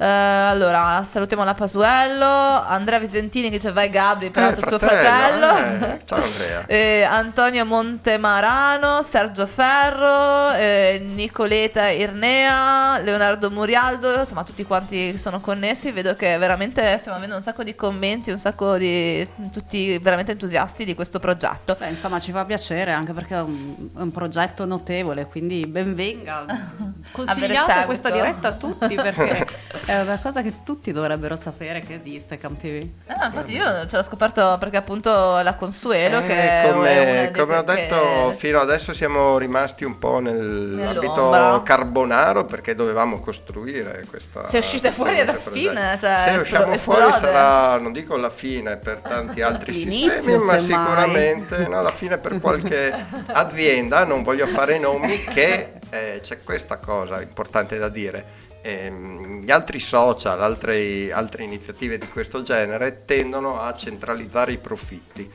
Eh, 0.00 0.04
allora, 0.06 1.04
salutiamo 1.04 1.42
la 1.42 1.54
Pasuello, 1.54 2.24
Andrea 2.24 3.00
Visentini 3.00 3.50
che 3.50 3.56
dice 3.56 3.72
vai 3.72 3.90
Gabri, 3.90 4.30
peraltro 4.30 4.68
tuo 4.68 4.78
fratello. 4.78 5.56
eh, 5.56 5.98
ciao 6.04 6.22
Andrea. 6.22 6.66
Eh, 6.68 7.02
Antonio 7.02 7.64
Montemarano, 7.64 9.02
Sergio 9.02 9.46
Ferro, 9.46 10.52
eh, 10.52 11.00
Nicoleta 11.02 11.88
Irnea, 11.88 12.98
Leonardo 12.98 13.50
Murialdo, 13.50 14.20
insomma 14.20 14.44
tutti 14.44 14.64
quanti 14.64 15.18
sono 15.18 15.40
connessi, 15.40 15.90
vedo 15.90 16.14
che 16.14 16.38
veramente 16.38 16.96
stiamo 16.98 17.16
avendo 17.16 17.34
un 17.34 17.42
sacco 17.42 17.64
di 17.64 17.74
commenti, 17.74 18.30
un 18.30 18.38
sacco 18.38 18.76
di 18.76 19.26
tutti 19.52 19.98
veramente 19.98 20.32
entusiasti 20.32 20.84
di 20.84 20.94
questo 20.94 21.18
progetto. 21.18 21.76
Beh, 21.76 21.88
insomma, 21.88 22.20
ci 22.20 22.30
fa 22.30 22.44
piacere 22.44 22.92
anche 22.92 23.12
perché 23.12 23.34
è 23.34 23.40
un, 23.40 23.74
è 23.96 24.00
un 24.00 24.12
progetto 24.12 24.64
notevole, 24.64 25.26
quindi 25.26 25.66
benvenga. 25.66 26.44
Consigliate 27.10 27.86
questa 27.86 28.10
diretta 28.10 28.48
a 28.48 28.52
tutti 28.52 28.94
perché 28.94 29.46
è 29.88 30.00
una 30.02 30.18
cosa 30.22 30.42
che 30.42 30.52
tutti 30.64 30.92
dovrebbero 30.92 31.34
sapere 31.36 31.80
che 31.80 31.94
esiste 31.94 32.36
CamTV. 32.36 32.88
Ah, 33.06 33.26
infatti 33.26 33.52
io 33.54 33.86
ce 33.86 33.96
l'ho 33.96 34.02
scoperto 34.02 34.56
perché 34.60 34.76
appunto 34.76 35.10
la 35.40 35.54
Consuelo 35.54 36.18
Eh, 36.18 36.26
che 36.26 36.70
come, 36.70 37.32
come 37.34 37.56
ho 37.56 37.64
che- 37.64 37.74
detto, 37.74 38.34
fino 38.36 38.60
adesso 38.60 38.92
siamo 38.92 39.38
rimasti 39.38 39.84
un 39.84 39.98
po' 39.98 40.18
nell'ambito 40.20 41.30
Nell'ombra. 41.30 41.62
carbonaro 41.64 42.44
perché 42.44 42.74
dovevamo 42.74 43.18
costruire 43.20 44.04
questa. 44.10 44.44
Se 44.46 44.58
uscite 44.58 44.92
fuori 44.92 45.20
alla 45.20 45.32
progetto. 45.32 45.50
fine, 45.52 45.96
cioè, 45.98 46.16
Se 46.32 46.38
usciamo 46.38 46.76
fuori 46.76 47.04
esplode. 47.04 47.24
sarà, 47.24 47.78
non 47.78 47.92
dico 47.92 48.16
la 48.16 48.30
fine 48.30 48.76
per 48.76 48.98
tanti 48.98 49.40
altri 49.40 49.72
L'inizio, 49.72 50.12
sistemi, 50.12 50.44
ma 50.44 50.58
sicuramente 50.58 51.66
no, 51.66 51.80
la 51.80 51.92
fine 51.92 52.18
per 52.18 52.38
qualche 52.40 52.92
azienda, 53.32 54.04
non 54.04 54.22
voglio 54.22 54.46
fare 54.46 54.78
nomi, 54.78 55.24
che 55.24 55.72
eh, 55.90 56.20
c'è 56.22 56.42
questa 56.42 56.76
cosa 56.76 57.22
importante 57.22 57.78
da 57.78 57.88
dire. 57.88 58.46
Ehm, 58.62 59.42
gli 59.42 59.50
altri 59.50 59.80
social, 59.80 60.42
altre, 60.42 61.12
altre 61.12 61.44
iniziative 61.44 61.98
di 61.98 62.08
questo 62.08 62.42
genere 62.42 63.04
tendono 63.04 63.60
a 63.60 63.74
centralizzare 63.74 64.52
i 64.52 64.58
profitti. 64.58 65.30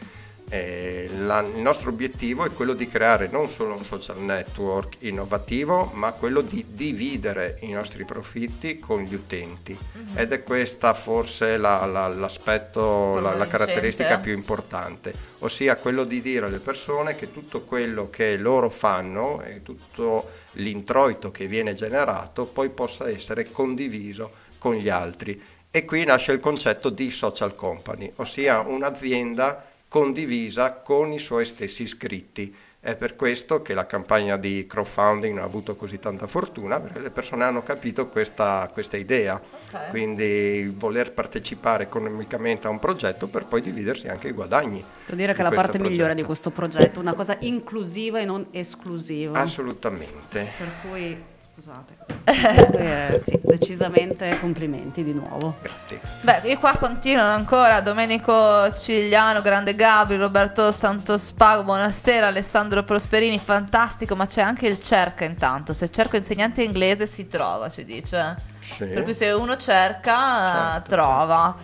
Eh, 0.54 1.10
la- 1.18 1.39
il 1.39 1.62
nostro 1.62 1.89
obiettivo 1.89 2.46
è 2.46 2.52
quello 2.52 2.74
di 2.74 2.88
creare 2.88 3.28
non 3.28 3.50
solo 3.50 3.74
un 3.74 3.84
social 3.84 4.20
network 4.20 4.98
innovativo, 5.00 5.89
ma 5.96 6.12
quello 6.12 6.42
di 6.42 6.63
dividere 6.68 7.58
i 7.62 7.72
nostri 7.72 8.06
profitti 8.06 8.78
con 8.78 9.02
gli 9.02 9.16
utenti. 9.16 9.76
Ed 10.13 10.32
è 10.32 10.44
questa 10.44 10.94
forse 10.94 11.58
la- 11.58 11.88
la- 11.88 12.08
l'aspetto, 12.08 13.20
la, 13.20 13.48
caratteristica 13.48 14.20
più 14.20 14.32
importante, 14.34 15.12
ossia 15.39 15.76
quello 15.76 16.04
di 16.04 16.22
dire 16.22 16.46
alle 16.46 16.60
persone 16.60 17.16
che 17.16 17.34
tutto 17.34 17.62
quello 17.62 18.12
che 18.12 18.38
loro 18.38 18.70
fanno 18.70 19.42
e 19.42 19.63
tutto 19.63 20.30
l'introito 20.52 21.32
che 21.32 21.48
viene 21.48 21.74
generato 21.74 22.46
poi 22.46 22.70
possa 22.70 23.10
essere 23.10 23.52
condiviso 23.52 24.32
con 24.60 24.76
gli 24.76 24.89
altri. 24.89 25.42
E 25.72 25.84
qui 25.84 26.04
nasce 26.04 26.32
il 26.32 26.39
concetto 26.39 26.92
di 26.92 27.10
social 27.10 27.56
company, 27.56 28.12
ossia 28.18 28.60
un'azienda 28.60 29.72
condivisa 29.93 30.73
con 30.73 31.12
i 31.12 31.19
suoi 31.19 31.45
stessi 31.45 31.84
iscritti. 31.84 32.51
È 32.79 32.95
per 32.95 33.15
questo 33.15 33.62
che 33.62 33.75
la 33.75 33.86
campagna 33.86 34.38
di 34.38 34.65
crowdfunding 34.67 35.38
ha 35.38 35.43
avuto 35.43 35.75
così 35.75 35.99
tanta 35.99 36.25
fortuna, 36.25 36.79
perché 36.79 36.97
le 36.99 37.12
persone 37.12 37.43
hanno 37.43 37.62
capito 37.62 38.08
questa, 38.10 38.67
questa 38.73 38.97
idea, 38.97 39.39
Ok. 39.71 39.89
quindi 39.91 40.73
voler 40.75 41.13
partecipare 41.13 41.84
economicamente 41.84 42.65
a 42.65 42.71
un 42.71 42.79
progetto 42.79 43.27
per 43.27 43.45
poi 43.45 43.62
dividersi 43.62 44.08
anche 44.08 44.29
i 44.29 44.32
guadagni. 44.32 44.84
Devo 45.06 45.15
dire 45.15 45.32
di 45.32 45.38
che 45.38 45.45
è 45.45 45.49
la 45.49 45.56
parte 45.56 45.77
migliore 45.77 46.15
di 46.15 46.23
progetto. 46.23 46.25
questo 46.25 46.49
progetto, 46.49 46.99
una 46.99 47.13
cosa 47.13 47.38
inclusiva 47.41 48.19
e 48.19 48.25
non 48.25 48.47
esclusiva. 48.49 49.39
Assolutamente. 49.39 50.51
Per 50.58 50.69
cui 50.82 51.23
Scusate. 51.54 51.96
Comunque, 52.26 53.22
sì, 53.24 53.39
decisamente 53.44 54.39
complimenti 54.39 55.04
di 55.04 55.13
nuovo. 55.13 55.58
Grazie. 55.62 56.00
Beh, 56.22 56.42
e 56.50 56.58
qua 56.58 56.76
continuano 56.80 57.36
ancora 57.36 57.80
Domenico 57.82 58.74
Cigliano, 58.76 59.42
Grande 59.42 59.76
Gabri, 59.76 60.18
Roberto 60.18 60.72
Santospago, 60.72 61.63
buonasera, 61.63 62.28
Alessandro 62.28 62.84
Prosperini, 62.84 63.38
fantastico, 63.38 64.16
ma 64.16 64.26
c'è 64.26 64.42
anche 64.42 64.66
il 64.68 64.82
cerca 64.82 65.26
intanto, 65.26 65.74
se 65.74 65.92
cerco 65.92 66.16
insegnante 66.16 66.63
inglese 66.63 67.06
si 67.06 67.28
trova, 67.28 67.70
ci 67.70 67.86
dice. 67.86 68.36
Sì. 68.62 68.86
Per 68.86 69.04
cui 69.04 69.13
se 69.13 69.30
uno 69.32 69.56
cerca, 69.58 70.72
Certo. 70.72 70.88
eh, 70.88 70.89
trova. 70.89 71.56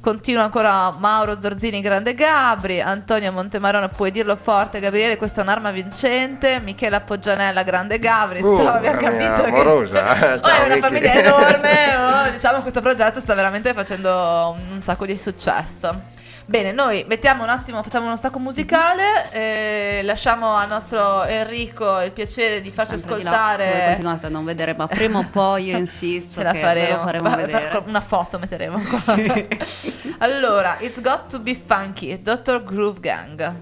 Continua 0.00 0.44
ancora 0.44 0.90
Mauro 0.98 1.38
Zorzini, 1.38 1.82
Grande 1.82 2.14
Gabri, 2.14 2.80
Antonio 2.80 3.30
Montemarone, 3.32 3.90
puoi 3.90 4.10
dirlo 4.10 4.34
forte 4.34 4.80
Gabriele, 4.80 5.18
questa 5.18 5.40
è 5.40 5.44
un'arma 5.44 5.70
vincente, 5.72 6.58
Michela 6.60 7.00
Poggianella, 7.00 7.62
Grande 7.62 7.98
Gabri, 7.98 8.40
Uh, 8.40 8.50
insomma 8.50 8.74
abbiamo 8.76 8.98
capito 8.98 9.44
amorosa. 9.44 10.02
che... 10.16 10.24
Oh, 10.26 10.40
Ciao, 10.40 10.62
è 10.62 10.64
una 10.64 10.74
Vicky. 10.76 10.80
famiglia 10.80 11.12
enorme, 11.12 11.96
oh, 12.28 12.30
diciamo 12.30 12.62
questo 12.62 12.80
progetto 12.80 13.20
sta 13.20 13.34
veramente 13.34 13.74
facendo 13.74 14.56
un 14.70 14.80
sacco 14.80 15.04
di 15.04 15.18
successo. 15.18 16.18
Bene, 16.50 16.72
noi 16.72 17.04
mettiamo 17.06 17.44
un 17.44 17.48
attimo, 17.48 17.80
facciamo 17.80 18.06
uno 18.06 18.16
stacco 18.16 18.40
musicale, 18.40 19.30
eh, 19.30 20.00
lasciamo 20.02 20.56
al 20.56 20.66
nostro 20.66 21.22
Enrico 21.22 22.00
il 22.00 22.10
piacere 22.10 22.60
di 22.60 22.72
farci 22.72 22.98
Sempre 22.98 23.18
di 23.18 23.22
là, 23.22 23.52
ascoltare... 23.52 23.84
continuate 23.86 24.26
a 24.26 24.28
non 24.30 24.44
vedere, 24.44 24.74
ma 24.74 24.88
prima 24.88 25.20
o 25.20 25.28
poi 25.30 25.66
io 25.66 25.76
insisto 25.78 26.40
Ce 26.40 26.42
la 26.42 26.52
faremo, 26.52 26.98
faremo 27.02 27.46
Fa- 27.46 27.84
una 27.86 28.00
foto 28.00 28.40
metteremo 28.40 28.80
qua. 28.80 29.14
allora, 30.18 30.76
It's 30.80 31.00
Got 31.00 31.28
to 31.28 31.38
Be 31.38 31.54
Funky, 31.54 32.20
Dr. 32.20 32.64
Groove 32.64 32.98
Gang. 32.98 33.54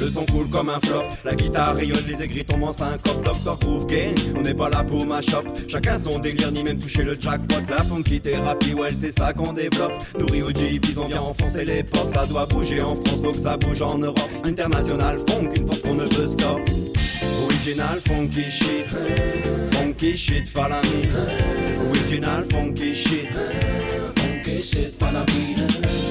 Le 0.00 0.08
son 0.08 0.24
coule 0.26 0.48
comme 0.48 0.70
un 0.70 0.80
flop. 0.80 1.04
La 1.24 1.34
guitare 1.34 1.76
rayonne, 1.76 2.04
les 2.08 2.24
aigris 2.24 2.44
tombent 2.44 2.64
en 2.64 2.72
syncope. 2.72 3.22
Dr. 3.24 3.58
Groove 3.60 3.86
Gang, 3.86 4.14
on 4.36 4.40
n'est 4.40 4.54
pas 4.54 4.70
là 4.70 4.82
pour 4.82 5.06
ma 5.06 5.20
shop. 5.20 5.44
Chacun 5.68 5.98
son 5.98 6.18
délire, 6.18 6.50
ni 6.50 6.62
même 6.64 6.78
toucher 6.78 7.04
le 7.04 7.14
jackpot. 7.14 7.60
La 7.68 7.82
funky 7.84 8.20
thérapie, 8.20 8.74
ouais, 8.74 8.88
c'est 8.98 9.16
ça 9.16 9.32
qu'on 9.32 9.52
développe. 9.52 9.92
Nourri 10.18 10.42
au 10.42 10.48
jeepies, 10.48 10.94
on 10.96 11.06
vient 11.06 11.22
enfoncer 11.22 11.64
les 11.64 11.82
portes. 11.84 12.12
Ça 12.14 12.26
doit 12.26 12.46
bouger 12.46 12.80
en 12.80 12.96
France, 12.96 13.20
que 13.20 13.38
ça 13.38 13.56
bouge 13.56 13.82
en 13.82 13.98
Europe. 13.98 14.18
International 14.44 15.18
funk, 15.28 15.50
une 15.54 15.66
force 15.66 15.82
qu'on 15.82 15.94
ne 15.94 16.06
peut 16.06 16.26
stop. 16.26 16.60
Original 17.44 18.00
funky 18.08 18.50
shit, 18.50 18.86
funky 19.70 20.16
shit, 20.16 20.48
follow 20.48 20.80
me. 20.82 21.90
Original 21.90 22.44
funky 22.50 22.94
shit, 22.94 23.28
funky 24.16 24.60
shit, 24.60 24.98
follow 24.98 25.24
me. 25.26 26.09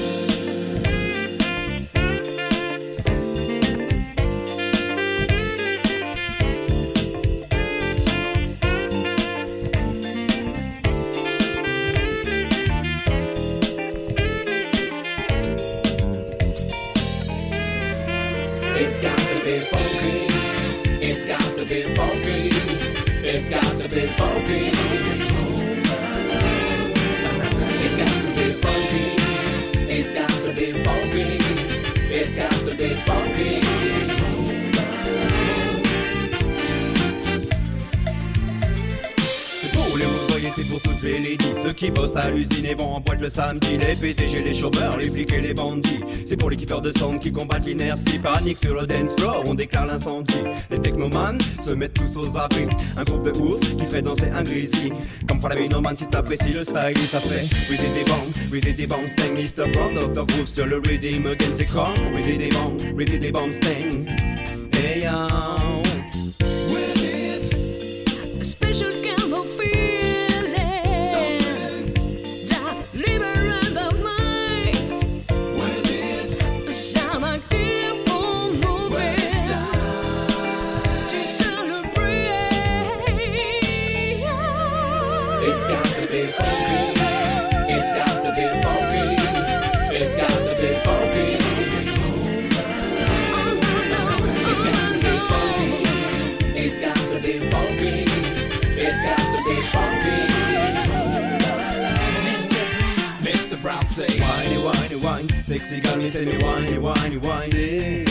Be 19.50 19.58
funky. 19.58 20.26
It's 21.04 21.24
got 21.26 21.40
to 21.40 21.64
be 21.64 21.82
funky. 21.96 22.50
It's 23.26 23.50
got 23.50 23.62
to 23.62 23.88
be 23.88 24.06
funky. 24.18 24.70
It's 27.82 27.96
got 27.96 28.14
to 28.22 28.30
be 28.38 28.46
funky. 28.62 29.06
It's 29.90 30.14
got 30.14 30.30
to 30.44 30.52
be 30.52 30.70
funky. 30.84 31.38
It's 32.14 32.36
got 32.36 32.52
to 32.52 32.74
be 32.76 32.90
funky. 33.08 34.19
Pour 40.70 40.80
toutes 40.80 41.02
les 41.02 41.18
ladies 41.18 41.54
Ceux 41.66 41.72
qui 41.72 41.90
bossent 41.90 42.16
à 42.16 42.30
l'usine 42.30 42.64
et 42.64 42.74
vont 42.74 42.94
en 42.94 43.00
boîte 43.00 43.20
le 43.20 43.28
samedi. 43.28 43.76
Les 43.76 43.96
PDG, 43.96 44.42
les 44.42 44.54
chômeurs, 44.54 44.96
les 44.96 45.10
flics 45.10 45.32
et 45.32 45.40
les 45.40 45.52
bandits. 45.52 46.00
C'est 46.26 46.36
pour 46.36 46.50
les 46.50 46.56
kiffeurs 46.56 46.80
de 46.80 46.96
sound 46.96 47.20
qui 47.20 47.32
combattent 47.32 47.66
l'inertie. 47.66 48.18
Panique 48.18 48.58
sur 48.62 48.74
le 48.74 48.86
dance 48.86 49.10
floor, 49.18 49.42
on 49.46 49.54
déclare 49.54 49.86
l'incendie. 49.86 50.42
Les 50.70 50.78
technomanes 50.78 51.40
se 51.66 51.72
mettent 51.74 51.94
tous 51.94 52.16
aux 52.16 52.36
abris. 52.36 52.68
Un 52.96 53.04
groupe 53.04 53.24
de 53.24 53.32
ouf 53.38 53.60
qui 53.60 53.86
fait 53.86 54.02
danser 54.02 54.30
un 54.32 54.42
grizzly 54.42 54.92
Comme 55.28 55.40
pour 55.40 55.48
la 55.48 55.56
minoman 55.56 55.96
si 55.96 56.06
t'apprécies 56.06 56.52
le 56.52 56.62
style 56.62 56.98
ça 56.98 57.20
fait 57.20 57.46
We 57.70 57.78
did 57.78 57.94
des 57.94 58.04
bombs, 58.04 58.52
we 58.52 58.60
did 58.60 58.76
des 58.76 58.86
bombs 58.86 59.08
Sting, 59.16 59.34
Mr. 59.34 59.70
Brown, 59.72 59.94
Dr. 59.94 60.26
Groove 60.26 60.46
sur 60.46 60.66
le 60.66 60.76
rhythm 60.78 61.26
Again 61.26 61.54
c'est 61.58 61.66
con, 61.66 61.94
we 62.14 62.22
did 62.22 62.38
des 62.38 62.48
bombs, 62.50 62.76
we 62.94 63.04
did 63.04 63.20
des 63.20 63.32
bombs 63.32 63.52
Sting. 63.52 64.06
Hey 64.74 65.06
sexy 105.50 105.80
girl, 105.80 105.96
me 105.96 106.10
say 106.12 106.24
me 106.24 106.38
whiny, 106.44 106.78
whiny, 106.78 107.16
whiny. 107.16 108.04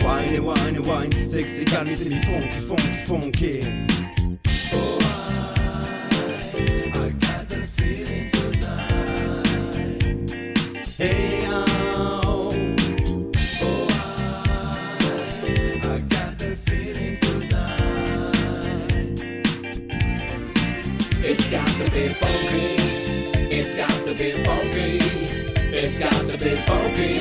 Whiny, 0.00 0.40
whiny, 0.40 0.78
whine, 0.78 1.12
sexy 1.28 1.64
girl, 1.66 1.84
me 1.84 1.94
say 1.94 2.08
me 2.08 2.22
funky, 2.22 2.60
funky, 2.60 3.04
funky. 3.04 3.60
Oh, 4.72 4.98
I, 5.02 6.00
I 6.94 7.10
got 7.10 7.48
the 7.50 7.56
feeling 7.76 8.30
tonight. 8.30 9.50
Hey, 10.96 11.44
oh, 11.46 12.48
oh, 13.60 13.88
I, 14.00 15.50
I 15.84 16.00
got 16.08 16.38
the 16.38 16.56
feeling 16.56 17.16
tonight. 17.20 18.32
It's 21.22 21.50
got 21.50 21.68
to 21.68 21.84
be 21.90 22.08
funky. 22.14 22.66
It's 23.54 23.74
got 23.74 23.90
to 24.06 24.14
be 24.14 24.30
funky. 24.42 25.47
It's 25.70 25.98
got 25.98 26.10
to 26.12 26.38
be 26.38 26.56
funky. 26.64 27.20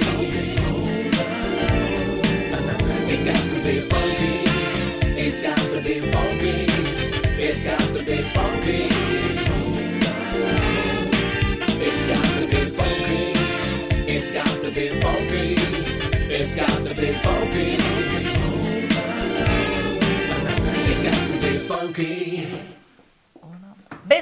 It's 3.10 3.26
got 3.26 3.36
to 3.36 3.60
be 3.62 3.80
funky. 3.82 4.34
It's 5.20 5.42
got 5.42 5.58
to 5.58 5.82
be 5.82 6.00
funky. 6.00 6.66
It's 7.38 7.66
got 7.66 7.80
to 7.80 8.04
be 8.04 8.18
funky. 8.32 8.88
It's 11.84 12.08
got 12.08 12.24
to 12.40 12.48
be 12.48 12.64
funky. 12.72 13.34
It's 14.08 14.32
got 14.32 14.48
to 14.48 14.72
be 14.72 14.88
funky. 15.02 15.56
It's 16.30 16.56
got 16.56 16.70
to 16.70 16.94
be 16.96 17.12
funky. 17.22 17.78
It's 20.90 21.04
got 21.04 21.18
to 21.32 21.38
be 21.42 21.58
funky. 21.68 22.77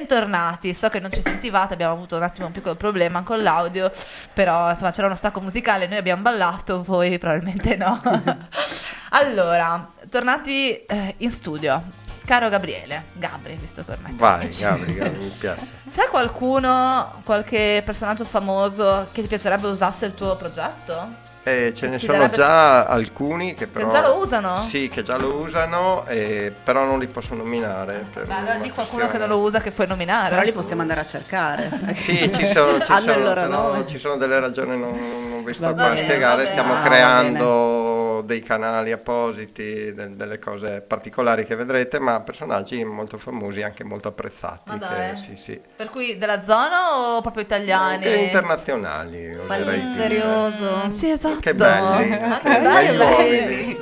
Bentornati, 0.08 0.76
so 0.76 0.88
che 0.90 1.00
non 1.00 1.12
ci 1.12 1.20
sentivate, 1.20 1.74
abbiamo 1.74 1.94
avuto 1.94 2.16
un 2.16 2.22
attimo 2.22 2.46
un 2.46 2.52
piccolo 2.52 2.76
problema 2.76 3.24
con 3.24 3.42
l'audio, 3.42 3.92
però 4.34 4.70
insomma 4.70 4.92
c'era 4.92 5.08
uno 5.08 5.16
stacco 5.16 5.42
musicale, 5.42 5.88
noi 5.88 5.98
abbiamo 5.98 6.22
ballato, 6.22 6.84
voi 6.84 7.18
probabilmente 7.18 7.76
no. 7.76 8.00
allora, 9.10 9.94
tornati 10.08 10.86
eh, 10.86 11.16
in 11.18 11.32
studio, 11.32 11.86
caro 12.24 12.50
Gabriele, 12.50 13.06
Gabri, 13.14 13.56
visto 13.56 13.84
che 13.84 13.94
ormai 13.94 14.14
Vai. 14.14 14.48
Gabri, 14.48 14.94
Gabri, 14.94 15.18
mi 15.18 15.30
piace. 15.40 15.68
C'è 15.90 16.08
qualcuno, 16.10 17.22
qualche 17.24 17.82
personaggio 17.84 18.26
famoso 18.26 19.08
che 19.12 19.24
ti 19.24 19.28
piacerebbe 19.28 19.66
usasse 19.66 20.06
il 20.06 20.14
tuo 20.14 20.36
progetto? 20.36 21.24
Eh, 21.48 21.74
ce 21.76 21.88
ne 21.88 22.00
sono 22.00 22.28
già 22.32 22.86
alcuni 22.86 23.54
che 23.54 23.68
però... 23.68 23.88
già 23.88 24.02
lo 24.02 24.16
usano? 24.18 24.58
Sì, 24.58 24.90
che 24.90 25.04
già 25.04 25.16
lo 25.16 25.36
usano, 25.36 26.04
eh, 26.08 26.52
però 26.64 26.86
non 26.86 26.98
li 26.98 27.06
posso 27.06 27.36
nominare. 27.36 28.08
per 28.12 28.26
Beh, 28.26 28.34
allora 28.34 28.54
di 28.56 28.72
qualcuno 28.72 29.02
questione- 29.06 29.12
che 29.12 29.18
non 29.20 29.28
lo 29.28 29.38
usa 29.38 29.60
che 29.60 29.70
puoi 29.70 29.86
nominare. 29.86 30.30
Però 30.30 30.42
li 30.42 30.52
possiamo 30.52 30.82
andare 30.82 31.02
a 31.02 31.06
cercare. 31.06 31.70
Sì, 31.94 32.32
ci 32.34 32.48
sono, 32.48 32.80
ci 32.80 32.92
sono, 33.00 33.14
il 33.14 33.22
loro 33.24 33.42
però 33.42 33.68
nome. 33.74 33.86
ci 33.88 34.00
sono 34.00 34.18
delle 34.18 34.40
ragioni, 34.40 34.70
non, 34.76 34.98
non 35.30 35.44
vi 35.44 35.54
sto 35.54 35.66
Va 35.66 35.74
qua 35.74 35.92
a 35.92 35.98
spiegare, 35.98 36.48
stiamo. 36.48 36.74
Ah, 36.74 36.82
creando 36.82 38.24
dei 38.26 38.42
canali 38.42 38.92
appositi, 38.92 39.94
del- 39.94 40.16
delle 40.16 40.40
cose 40.40 40.82
particolari 40.82 41.46
che 41.46 41.54
vedrete, 41.56 42.00
ma 42.00 42.22
personaggi 42.22 42.84
molto 42.84 43.20
famosi, 43.20 43.62
anche 43.62 43.84
molto 43.84 44.08
apprezzati. 44.08 44.72
Ma 44.72 44.80
che- 44.80 45.16
sì, 45.16 45.36
sì. 45.36 45.62
Per 45.76 45.92
cui 45.92 46.18
della 46.18 46.42
zona 46.42 46.98
o 47.18 47.22
proprio 47.22 47.44
italiani? 47.44 47.94
Anche 48.06 48.16
internazionali. 48.16 49.30
misterioso. 49.48 50.90
Sì, 50.90 51.12
esatto. 51.12 51.34
Che 51.40 51.54
belli, 51.54 52.12
Anche 52.14 52.50
che 52.50 52.60
belli. 52.60 52.98
uomini. 52.98 53.78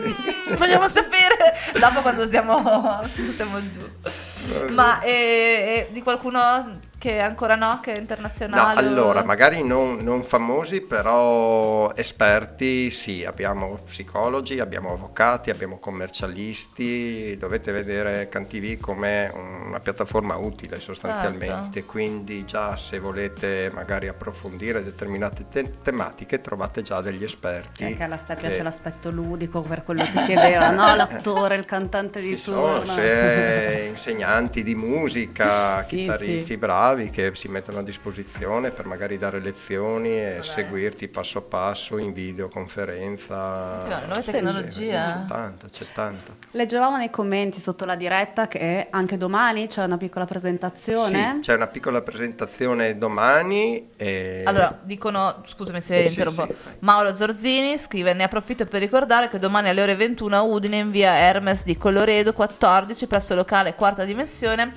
Vogliamo 0.58 0.88
sapere 0.88 1.54
dopo 1.80 2.02
quando 2.02 2.28
siamo, 2.30 3.02
siamo 3.36 3.60
giù. 3.62 4.72
Ma 4.74 5.02
eh, 5.02 5.10
eh, 5.12 5.88
di 5.92 6.02
qualcuno 6.02 6.40
che 7.04 7.20
ancora 7.20 7.56
no, 7.56 7.82
che 7.82 7.92
è 7.92 7.96
No, 7.96 8.00
internazionale? 8.00 8.80
allora, 8.80 9.24
magari 9.24 9.64
non, 9.64 9.98
non 9.98 10.24
famosi, 10.24 10.80
però 10.82 11.92
esperti, 11.96 12.92
sì, 12.92 13.26
abbiamo 13.26 13.80
psicologi, 13.84 14.60
abbiamo 14.60 14.94
avvocati, 14.94 15.50
abbiamo 15.50 15.80
commercialisti, 15.80 17.36
dovete 17.38 17.72
vedere 17.72 18.30
CanTV 18.30 18.80
come 18.80 19.32
una 19.34 19.80
piattaforma 19.80 20.38
utile 20.38 20.80
sostanzialmente, 20.80 21.82
Certo. 21.82 21.92
quindi 21.92 22.46
già 22.46 22.78
se 22.78 23.00
volete 23.00 23.72
magari 23.74 24.08
approfondire 24.08 24.84
determinate 24.84 25.48
te- 25.50 25.82
tematiche 25.82 26.40
trovate 26.42 26.82
già 26.84 27.02
degli 27.02 27.24
esperti. 27.24 27.84
Perché 27.86 28.04
alla 28.04 28.18
che- 28.18 28.36
piace 28.36 28.62
l'aspetto 28.64 29.10
ludico 29.10 29.62
per 29.64 29.84
quello 29.84 30.04
che 30.04 30.22
chiedeva, 30.26 30.70
no? 30.70 30.94
L'attore, 30.96 31.56
il 31.56 31.66
cantante 31.66 32.22
di 32.22 32.38
sono 32.38 32.80
turno. 32.80 32.94
se 32.94 33.88
insegnanti 33.90 34.64
di 34.64 34.76
musica, 34.76 35.84
Sì, 35.84 35.96
chitarristi 35.98 36.46
sì. 36.46 36.58
bravi 36.58 36.93
che 37.10 37.32
si 37.36 37.48
mettono 37.48 37.80
a 37.80 37.84
disposizione 37.84 38.72
per 38.72 38.86
magari 38.86 39.18
dare 39.18 39.40
lezioni 39.40 40.10
e 40.10 40.40
seguirti 40.42 41.08
passo 41.08 41.42
passo 41.42 41.98
in 41.98 42.14
videoconferenza. 42.14 44.12
Sì, 44.22 44.32
tecnologie. 44.32 44.72
sì, 44.72 44.90
C'è 44.90 45.26
tanta, 45.28 45.68
c'è 45.70 45.86
tanta. 45.94 46.36
Leggevamo 46.52 46.98
nei 46.98 47.10
commenti 47.10 47.60
sotto 47.60 47.86
la 47.86 47.96
diretta 47.96 48.48
che 48.48 48.88
anche 48.90 49.18
domani 49.18 49.68
c'è 49.68 49.84
una 49.84 49.98
piccola 49.98 50.26
presentazione. 50.26 51.34
Sì, 51.36 51.40
c'è 51.42 51.56
una 51.56 51.68
piccola 51.68 52.02
presentazione 52.02 52.98
domani. 52.98 53.90
E... 53.96 54.44
Allora, 54.46 54.78
dicono, 54.82 55.44
scusami 55.46 55.82
se 55.82 56.04
Sì, 56.04 56.08
interrompo, 56.10 56.46
sì. 56.46 56.56
Mauro 56.80 57.16
Zorzini 57.16 57.78
scrive, 57.78 58.14
ne 58.14 58.24
approfitto 58.24 58.66
per 58.66 58.82
ricordare 58.82 59.30
che 59.30 59.40
domani 59.40 59.70
alle 59.70 59.82
ore 59.82 59.96
21 59.96 60.36
a 60.36 60.42
Udine 60.42 60.78
in 60.78 60.92
via 60.92 61.14
Hermes 61.16 61.64
di 61.64 61.78
Colloredo 61.78 62.34
14 62.34 63.08
presso 63.08 63.34
il 63.34 63.40
locale 63.40 63.76
quarta 63.76 64.04
dimensione 64.04 64.72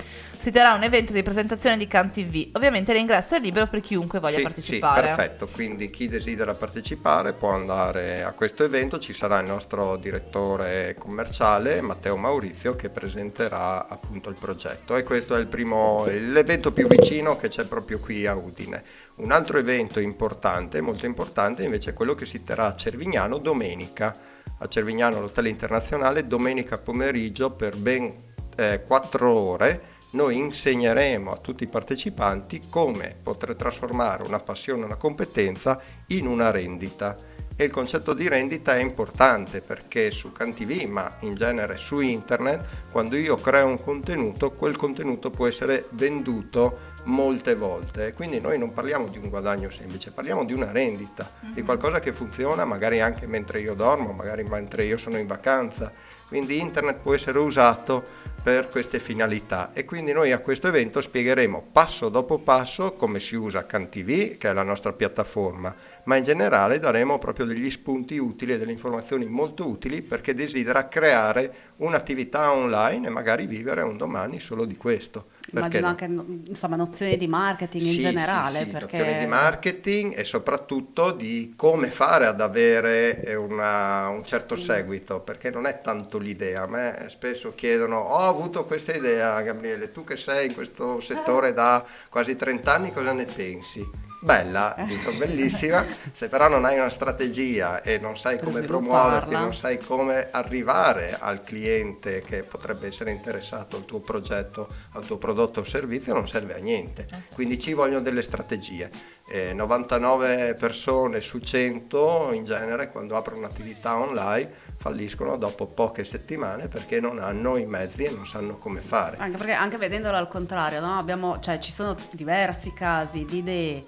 si 0.46 0.52
terrà 0.52 0.74
un 0.74 0.84
evento 0.84 1.12
di 1.12 1.24
presentazione 1.24 1.76
di 1.76 1.88
CanTV. 1.88 2.50
Ovviamente 2.52 2.92
l'ingresso 2.92 3.34
è 3.34 3.40
libero 3.40 3.66
per 3.66 3.80
chiunque 3.80 4.20
voglia 4.20 4.36
Sì, 4.36 4.42
partecipare. 4.42 5.08
Sì, 5.08 5.14
perfetto, 5.14 5.48
quindi 5.48 5.90
chi 5.90 6.06
desidera 6.06 6.54
partecipare 6.54 7.32
può 7.32 7.50
andare 7.50 8.22
a 8.22 8.30
questo 8.30 8.62
evento, 8.62 9.00
ci 9.00 9.12
sarà 9.12 9.40
il 9.40 9.48
nostro 9.48 9.96
direttore 9.96 10.94
commerciale 10.96 11.80
Matteo 11.80 12.16
Maurizio 12.16 12.76
che 12.76 12.90
presenterà 12.90 13.88
appunto 13.88 14.28
il 14.28 14.36
progetto 14.38 14.94
e 14.94 15.02
questo 15.02 15.34
è 15.34 15.40
il 15.40 15.48
primo, 15.48 16.04
l'evento 16.06 16.70
più 16.70 16.86
vicino 16.86 17.36
che 17.36 17.48
c'è 17.48 17.64
proprio 17.64 17.98
qui 17.98 18.24
a 18.24 18.36
Udine. 18.36 18.84
Un 19.16 19.32
altro 19.32 19.58
evento 19.58 19.98
importante, 19.98 20.80
molto 20.80 21.06
importante 21.06 21.64
invece 21.64 21.90
è 21.90 21.92
quello 21.92 22.14
che 22.14 22.24
si 22.24 22.44
terrà 22.44 22.66
a 22.66 22.76
Cervignano 22.76 23.38
domenica, 23.38 24.16
a 24.58 24.68
Cervignano 24.68 25.16
all'Hotel 25.16 25.48
Internazionale 25.48 26.28
domenica 26.28 26.78
pomeriggio 26.78 27.50
per 27.50 27.76
ben 27.76 28.34
eh, 28.56 28.82
4 28.86 29.28
ore 29.28 29.94
noi 30.16 30.38
insegneremo 30.38 31.30
a 31.30 31.36
tutti 31.36 31.64
i 31.64 31.68
partecipanti 31.68 32.62
come 32.70 33.14
poter 33.22 33.54
trasformare 33.54 34.22
una 34.22 34.38
passione, 34.38 34.86
una 34.86 34.96
competenza 34.96 35.78
in 36.06 36.26
una 36.26 36.50
rendita. 36.50 37.14
E 37.54 37.64
il 37.64 37.70
concetto 37.70 38.12
di 38.14 38.26
rendita 38.26 38.76
è 38.76 38.80
importante 38.80 39.60
perché 39.60 40.10
su 40.10 40.32
CanTV, 40.32 40.88
ma 40.88 41.16
in 41.20 41.34
genere 41.34 41.76
su 41.76 42.00
internet, 42.00 42.66
quando 42.90 43.16
io 43.16 43.36
creo 43.36 43.66
un 43.66 43.80
contenuto, 43.80 44.52
quel 44.52 44.76
contenuto 44.76 45.30
può 45.30 45.46
essere 45.46 45.86
venduto 45.90 46.94
molte 47.04 47.54
volte. 47.54 48.12
Quindi 48.12 48.40
noi 48.40 48.58
non 48.58 48.72
parliamo 48.72 49.08
di 49.08 49.18
un 49.18 49.28
guadagno 49.28 49.70
semplice, 49.70 50.10
parliamo 50.10 50.44
di 50.44 50.52
una 50.52 50.70
rendita, 50.70 51.30
di 51.52 51.62
qualcosa 51.62 51.98
che 51.98 52.12
funziona 52.12 52.64
magari 52.64 53.00
anche 53.00 53.26
mentre 53.26 53.60
io 53.60 53.74
dormo, 53.74 54.12
magari 54.12 54.44
mentre 54.44 54.84
io 54.84 54.96
sono 54.96 55.16
in 55.16 55.26
vacanza. 55.26 55.92
Quindi 56.28 56.58
internet 56.58 56.98
può 56.98 57.14
essere 57.14 57.38
usato 57.38 58.25
per 58.46 58.68
queste 58.68 59.00
finalità. 59.00 59.70
E 59.72 59.84
quindi 59.84 60.12
noi 60.12 60.30
a 60.30 60.38
questo 60.38 60.68
evento 60.68 61.00
spiegheremo 61.00 61.66
passo 61.72 62.08
dopo 62.08 62.38
passo 62.38 62.92
come 62.92 63.18
si 63.18 63.34
usa 63.34 63.66
CanTV, 63.66 64.38
che 64.38 64.48
è 64.48 64.52
la 64.52 64.62
nostra 64.62 64.92
piattaforma, 64.92 65.74
ma 66.06 66.16
in 66.16 66.24
generale 66.24 66.78
daremo 66.78 67.18
proprio 67.18 67.46
degli 67.46 67.70
spunti 67.70 68.16
utili 68.18 68.52
e 68.54 68.58
delle 68.58 68.72
informazioni 68.72 69.26
molto 69.26 69.68
utili 69.68 70.02
per 70.02 70.20
chi 70.20 70.34
desidera 70.34 70.88
creare 70.88 71.74
un'attività 71.76 72.52
online 72.52 73.06
e 73.06 73.10
magari 73.10 73.46
vivere 73.46 73.82
un 73.82 73.96
domani 73.96 74.40
solo 74.40 74.64
di 74.64 74.76
questo. 74.76 75.26
Immagino 75.52 75.82
no? 75.82 75.88
anche 75.88 76.04
insomma, 76.48 76.76
nozioni 76.76 77.16
di 77.16 77.28
marketing 77.28 77.84
in 77.84 77.92
Sì, 77.92 78.00
generale. 78.00 78.58
sì, 78.58 78.64
sì, 78.64 78.70
perché... 78.70 78.98
nozioni 78.98 79.18
di 79.20 79.26
marketing 79.26 80.18
e 80.18 80.24
soprattutto 80.24 81.12
di 81.12 81.54
come 81.56 81.88
fare 81.88 82.26
ad 82.26 82.40
avere 82.40 83.20
eh, 83.22 83.34
una- 83.36 84.08
un 84.08 84.24
certo 84.24 84.56
seguito, 84.56 85.20
perché 85.20 85.50
non 85.50 85.66
è 85.66 85.80
tanto 85.80 86.18
l'idea. 86.18 86.62
A 86.62 86.66
me 86.66 87.06
spesso 87.08 87.52
chiedono, 87.54 87.98
ho 87.98 88.26
avuto 88.26 88.64
questa 88.64 88.92
idea, 88.94 89.40
Gabriele, 89.42 89.92
tu 89.92 90.02
che 90.04 90.16
sei 90.16 90.46
in 90.48 90.54
questo 90.54 90.98
settore 91.00 91.52
da 91.54 91.84
quasi 92.08 92.34
30 92.36 92.74
anni, 92.74 92.92
cosa 92.92 93.12
ne 93.12 93.24
pensi? 93.24 94.05
Bella, 94.26 94.74
dico 94.88 95.12
bellissima, 95.12 95.86
se 96.12 96.28
però 96.28 96.48
non 96.48 96.64
hai 96.64 96.76
una 96.76 96.90
strategia 96.90 97.80
e 97.80 97.98
non 97.98 98.18
sai 98.18 98.40
come 98.40 98.62
promuoverti, 98.62 99.34
non 99.34 99.54
sai 99.54 99.78
come 99.78 100.30
arrivare 100.32 101.16
al 101.16 101.42
cliente 101.42 102.22
che 102.22 102.42
potrebbe 102.42 102.88
essere 102.88 103.12
interessato 103.12 103.76
al 103.76 103.84
tuo 103.84 104.00
progetto, 104.00 104.66
al 104.94 105.06
tuo 105.06 105.16
prodotto 105.16 105.60
o 105.60 105.62
servizio, 105.62 106.12
non 106.12 106.26
serve 106.26 106.56
a 106.56 106.58
niente. 106.58 107.06
Quindi 107.34 107.60
ci 107.60 107.72
vogliono 107.72 108.00
delle 108.00 108.20
strategie. 108.20 108.90
Eh, 109.28 109.52
99 109.52 110.54
persone 110.58 111.20
su 111.20 111.38
100 111.38 112.30
in 112.32 112.44
genere 112.44 112.90
quando 112.90 113.16
aprono 113.16 113.38
un'attività 113.38 113.96
online 113.96 114.50
falliscono 114.76 115.36
dopo 115.36 115.66
poche 115.66 116.04
settimane 116.04 116.68
perché 116.68 117.00
non 117.00 117.18
hanno 117.18 117.56
i 117.56 117.66
mezzi 117.66 118.04
e 118.04 118.10
non 118.10 118.26
sanno 118.26 118.56
come 118.58 118.80
fare. 118.80 119.16
Anche 119.18 119.36
perché 119.36 119.52
anche 119.52 119.76
vedendolo 119.78 120.16
al 120.16 120.28
contrario, 120.28 120.80
no? 120.80 120.98
Abbiamo- 120.98 121.38
cioè, 121.40 121.58
ci 121.58 121.70
sono 121.70 121.96
diversi 122.10 122.72
casi 122.72 123.24
di 123.24 123.38
idee, 123.38 123.84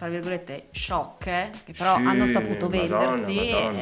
fra 0.00 0.08
virgolette, 0.08 0.68
sciocche, 0.70 1.50
che 1.62 1.74
però 1.76 1.96
Sì, 1.98 2.04
hanno 2.06 2.24
saputo 2.24 2.70
Madonna, 2.70 2.98
vendersi 3.00 3.34
Madonna, 3.34 3.80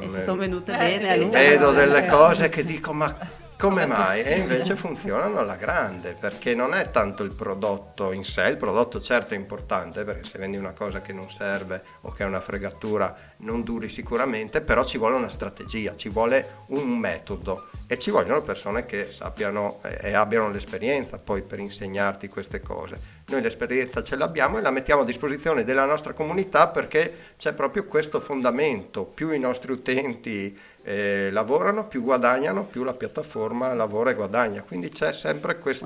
e, 0.00 0.06
e 0.06 0.10
si 0.12 0.22
sono 0.22 0.36
venute 0.36 0.72
Eh, 0.72 0.98
bene. 1.00 1.26
Vedo 1.26 1.72
delle 1.72 2.06
cose 2.06 2.48
che 2.48 2.64
dico 2.64 2.92
ma 2.92 3.12
come 3.58 3.86
mai? 3.86 4.20
E 4.20 4.22
possibile? 4.22 4.42
invece 4.42 4.76
funzionano 4.76 5.38
alla 5.38 5.56
grande 5.56 6.14
perché 6.18 6.54
non 6.54 6.74
è 6.74 6.90
tanto 6.90 7.22
il 7.22 7.32
prodotto 7.32 8.12
in 8.12 8.22
sé, 8.22 8.46
il 8.48 8.56
prodotto 8.56 9.00
certo 9.00 9.34
è 9.34 9.36
importante 9.36 10.04
perché 10.04 10.24
se 10.24 10.38
vendi 10.38 10.56
una 10.56 10.72
cosa 10.72 11.00
che 11.00 11.12
non 11.12 11.30
serve 11.30 11.82
o 12.02 12.12
che 12.12 12.22
è 12.22 12.26
una 12.26 12.40
fregatura 12.40 13.14
non 13.38 13.62
duri 13.62 13.88
sicuramente, 13.88 14.60
però 14.60 14.84
ci 14.84 14.98
vuole 14.98 15.16
una 15.16 15.30
strategia, 15.30 15.96
ci 15.96 16.08
vuole 16.08 16.64
un 16.66 16.88
metodo 16.98 17.68
e 17.86 17.98
ci 17.98 18.10
vogliono 18.10 18.42
persone 18.42 18.84
che 18.84 19.10
sappiano 19.10 19.80
eh, 19.82 20.08
e 20.08 20.12
abbiano 20.12 20.50
l'esperienza 20.50 21.18
poi 21.18 21.42
per 21.42 21.58
insegnarti 21.58 22.28
queste 22.28 22.60
cose. 22.60 23.14
Noi 23.28 23.42
l'esperienza 23.42 24.02
ce 24.02 24.16
l'abbiamo 24.16 24.58
e 24.58 24.60
la 24.60 24.70
mettiamo 24.70 25.02
a 25.02 25.04
disposizione 25.04 25.64
della 25.64 25.84
nostra 25.84 26.12
comunità 26.12 26.68
perché 26.68 27.34
c'è 27.38 27.52
proprio 27.52 27.84
questo 27.86 28.20
fondamento, 28.20 29.04
più 29.04 29.30
i 29.30 29.38
nostri 29.38 29.72
utenti 29.72 30.56
eh, 30.88 31.30
lavorano, 31.32 31.88
più 31.88 32.00
guadagnano, 32.00 32.64
più 32.64 32.84
la 32.84 32.94
piattaforma 32.94 33.74
lavora 33.74 34.10
e 34.10 34.14
guadagna. 34.14 34.62
Quindi 34.62 34.90
c'è 34.90 35.12
sempre 35.12 35.58
questo, 35.58 35.84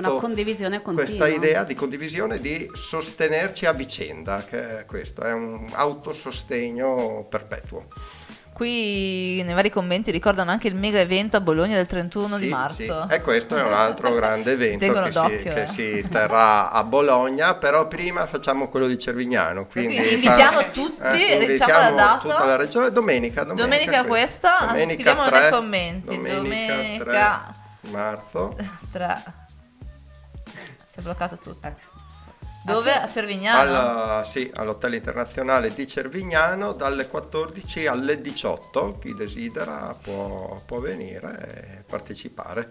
questa 0.93 1.27
idea 1.27 1.65
di 1.65 1.75
condivisione, 1.75 2.39
di 2.39 2.69
sostenerci 2.75 3.65
a 3.65 3.73
vicenda, 3.73 4.45
che 4.45 4.81
è 4.81 4.85
questo, 4.85 5.23
è 5.23 5.33
un 5.33 5.67
autosostegno 5.73 7.25
perpetuo. 7.31 7.87
Qui 8.61 9.43
nei 9.43 9.55
vari 9.55 9.71
commenti 9.71 10.11
ricordano 10.11 10.51
anche 10.51 10.69
il 10.69 10.75
mega 10.75 10.99
evento 10.99 11.35
a 11.39 11.41
Bologna 11.41 11.77
del 11.77 11.87
31 11.87 12.37
di 12.37 12.45
Sì, 12.45 12.51
marzo. 12.51 13.07
sì. 13.09 13.15
E 13.15 13.23
questo 13.23 13.57
è 13.57 13.63
un 13.63 13.73
altro 13.73 14.13
grande 14.13 14.53
evento 14.53 15.03
che, 15.03 15.13
si, 15.13 15.39
che 15.39 15.63
eh. 15.63 15.67
si 15.67 16.07
terrà 16.11 16.71
a 16.71 16.85
Bologna, 16.85 17.55
però 17.55 17.89
prima 17.89 18.27
facciamo 18.27 18.69
quello 18.69 18.87
di 18.87 18.99
Cervignano. 18.99 19.65
Quindi, 19.65 19.97
quindi 19.97 20.13
invitiamo 20.13 20.59
fa- 20.59 20.65
tutti, 20.73 21.27
eh, 21.27 21.47
diciamo 21.47 21.73
la 21.73 21.91
data. 21.93 22.19
Tutta 22.19 22.45
la 22.45 22.57
regione, 22.57 22.93
domenica. 22.93 23.45
Domenica, 23.45 23.65
Domenica 23.65 24.05
questa, 24.05 24.59
anzi, 24.59 24.73
domenica 24.75 24.93
scriviamolo 24.93 25.29
3, 25.31 25.41
nei 25.41 25.51
commenti. 25.51 26.17
Domenica, 26.17 26.35
Domenica 26.35 27.51
3 27.81 27.91
marzo. 27.93 28.57
Tre. 28.93 29.23
Si 30.45 30.99
è 30.99 31.01
bloccato 31.01 31.39
tutto. 31.39 31.90
Dove? 32.63 32.93
A 32.93 33.09
Cervignano? 33.09 33.61
Alla- 33.61 34.25
sì, 34.25 34.51
all'Hotel 34.55 34.95
Internazionale 34.95 35.73
di 35.73 35.87
Cervignano 35.87 36.73
dalle 36.73 37.09
14 37.09 37.87
alle 37.87 38.21
18. 38.21 38.99
Chi 38.99 39.15
desidera 39.15 39.97
può, 40.01 40.61
può 40.67 40.79
venire 40.79 41.79
e 41.79 41.83
partecipare. 41.85 42.69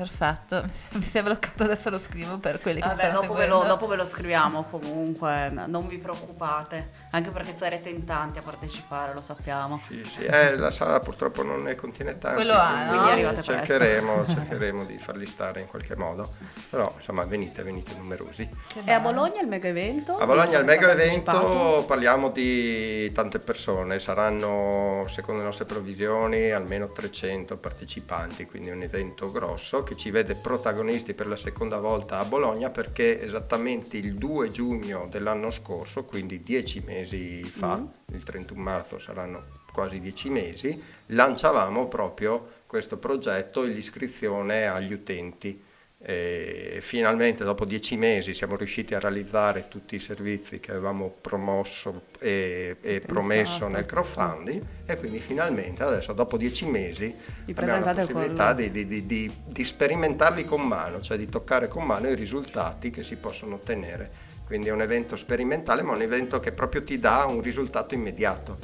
Perfetto. 0.00 0.64
Mi 0.96 1.02
si, 1.02 1.18
è 1.18 1.22
bloccato, 1.22 1.64
adesso 1.64 1.90
lo 1.90 1.98
scrivo 1.98 2.38
per 2.38 2.60
quelli 2.60 2.80
che 2.80 2.88
ci 2.88 2.96
Vabbè, 2.96 3.08
stanno 3.08 3.20
dopo 3.20 3.34
ve, 3.34 3.46
lo, 3.46 3.64
dopo 3.64 3.86
ve 3.86 3.96
lo 3.96 4.06
scriviamo 4.06 4.64
comunque, 4.70 5.50
non 5.50 5.86
vi 5.86 5.98
preoccupate, 5.98 6.90
anche 7.10 7.30
perché 7.30 7.52
sarete 7.52 7.90
in 7.90 8.04
tanti 8.04 8.38
a 8.38 8.42
partecipare, 8.42 9.12
lo 9.12 9.20
sappiamo. 9.20 9.80
Sì, 9.86 10.02
sì, 10.04 10.24
eh, 10.24 10.56
la 10.56 10.70
sala 10.70 11.00
purtroppo 11.00 11.42
non 11.42 11.62
ne 11.62 11.74
contiene 11.74 12.16
tanti, 12.16 12.36
Quello 12.36 12.54
ha, 12.54 12.66
quindi 12.66 12.84
no? 12.84 12.90
Quindi 12.90 13.10
arrivate 13.10 13.42
presto. 13.42 13.52
cercheremo, 13.52 14.26
cercheremo 14.32 14.84
di 14.86 14.94
farli 14.94 15.26
stare 15.26 15.60
in 15.60 15.66
qualche 15.66 15.96
modo, 15.96 16.32
però 16.70 16.90
insomma 16.96 17.24
venite, 17.24 17.62
venite 17.62 17.92
numerosi. 17.94 18.48
E 18.82 18.92
a 18.92 19.00
Bologna 19.00 19.42
il 19.42 19.48
mega 19.48 19.68
evento? 19.68 20.16
A 20.16 20.24
Bologna 20.24 20.58
che 20.58 20.64
mega 20.64 20.90
evento 20.90 21.84
parliamo 21.86 22.30
di 22.30 23.12
tante 23.12 23.38
persone, 23.38 23.98
saranno 23.98 25.04
secondo 25.08 25.40
le 25.40 25.46
nostre 25.46 25.66
provvisioni 25.66 26.50
almeno 26.50 26.90
300 26.90 27.58
partecipanti, 27.58 28.46
quindi 28.46 28.70
un 28.70 28.82
evento 28.82 29.30
grosso 29.30 29.82
che 29.90 29.96
ci 29.96 30.12
vede 30.12 30.36
protagonisti 30.36 31.14
per 31.14 31.26
la 31.26 31.34
seconda 31.34 31.80
volta 31.80 32.20
a 32.20 32.24
Bologna 32.24 32.70
perché 32.70 33.20
esattamente 33.20 33.96
il 33.96 34.14
2 34.14 34.48
giugno 34.50 35.08
dell'anno 35.10 35.50
scorso, 35.50 36.04
quindi 36.04 36.42
10 36.42 36.84
mesi 36.86 37.42
fa, 37.42 37.84
il 38.12 38.22
31 38.22 38.60
marzo 38.62 39.00
saranno 39.00 39.46
quasi 39.72 39.98
10 39.98 40.30
mesi, 40.30 40.80
lanciavamo 41.06 41.88
proprio 41.88 42.58
questo 42.66 42.98
progetto 42.98 43.64
e 43.64 43.68
l'iscrizione 43.70 44.68
agli 44.68 44.92
utenti. 44.92 45.60
E 46.02 46.78
finalmente 46.80 47.44
dopo 47.44 47.66
dieci 47.66 47.94
mesi 47.94 48.32
siamo 48.32 48.56
riusciti 48.56 48.94
a 48.94 48.98
realizzare 48.98 49.68
tutti 49.68 49.96
i 49.96 49.98
servizi 49.98 50.58
che 50.58 50.70
avevamo 50.70 51.14
promosso 51.20 52.04
e, 52.18 52.78
e 52.80 53.00
promesso 53.00 53.68
nel 53.68 53.84
crowdfunding 53.84 54.62
e 54.86 54.96
quindi 54.96 55.18
finalmente 55.20 55.82
adesso 55.82 56.14
dopo 56.14 56.38
dieci 56.38 56.64
mesi 56.64 57.14
Vi 57.44 57.52
abbiamo 57.54 57.84
la 57.84 57.92
possibilità 57.92 58.54
di, 58.54 58.70
di- 58.70 58.86
di- 58.86 59.04
di- 59.04 59.30
di 59.44 59.62
sperimentarli 59.64 60.46
con 60.46 60.62
mano, 60.62 61.02
cioè 61.02 61.18
di 61.18 61.28
toccare 61.28 61.68
con 61.68 61.84
mano 61.84 62.08
i 62.08 62.14
risultati 62.14 62.90
che 62.90 63.02
si 63.04 63.16
possono 63.16 63.56
ottenere. 63.56 64.10
Quindi 64.46 64.68
è 64.68 64.72
un 64.72 64.80
evento 64.80 65.16
sperimentale 65.16 65.82
ma 65.82 65.92
un 65.92 66.00
evento 66.00 66.40
che 66.40 66.52
proprio 66.52 66.82
ti 66.82 66.98
dà 66.98 67.26
un 67.26 67.42
risultato 67.42 67.92
immediato. 67.94 68.56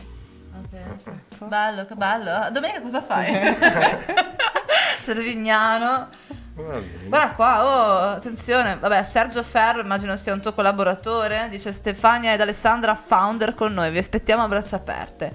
Ok. 0.56 1.44
Bello, 1.44 1.84
che 1.84 1.94
bello. 1.96 2.48
Domenica 2.50 2.80
cosa 2.80 3.02
fai? 3.02 3.30
Servignano. 5.04 6.08
Guarda 6.56 7.34
qua, 7.34 7.64
oh, 7.66 7.98
attenzione. 8.14 8.78
Vabbè, 8.80 9.02
Sergio 9.04 9.42
Ferro, 9.42 9.80
immagino 9.82 10.16
sia 10.16 10.32
un 10.32 10.40
tuo 10.40 10.54
collaboratore. 10.54 11.48
Dice 11.50 11.70
Stefania 11.70 12.32
ed 12.32 12.40
Alessandra, 12.40 12.94
founder 12.96 13.54
con 13.54 13.74
noi. 13.74 13.90
Vi 13.90 13.98
aspettiamo 13.98 14.42
a 14.42 14.48
braccia 14.48 14.76
aperte. 14.76 15.32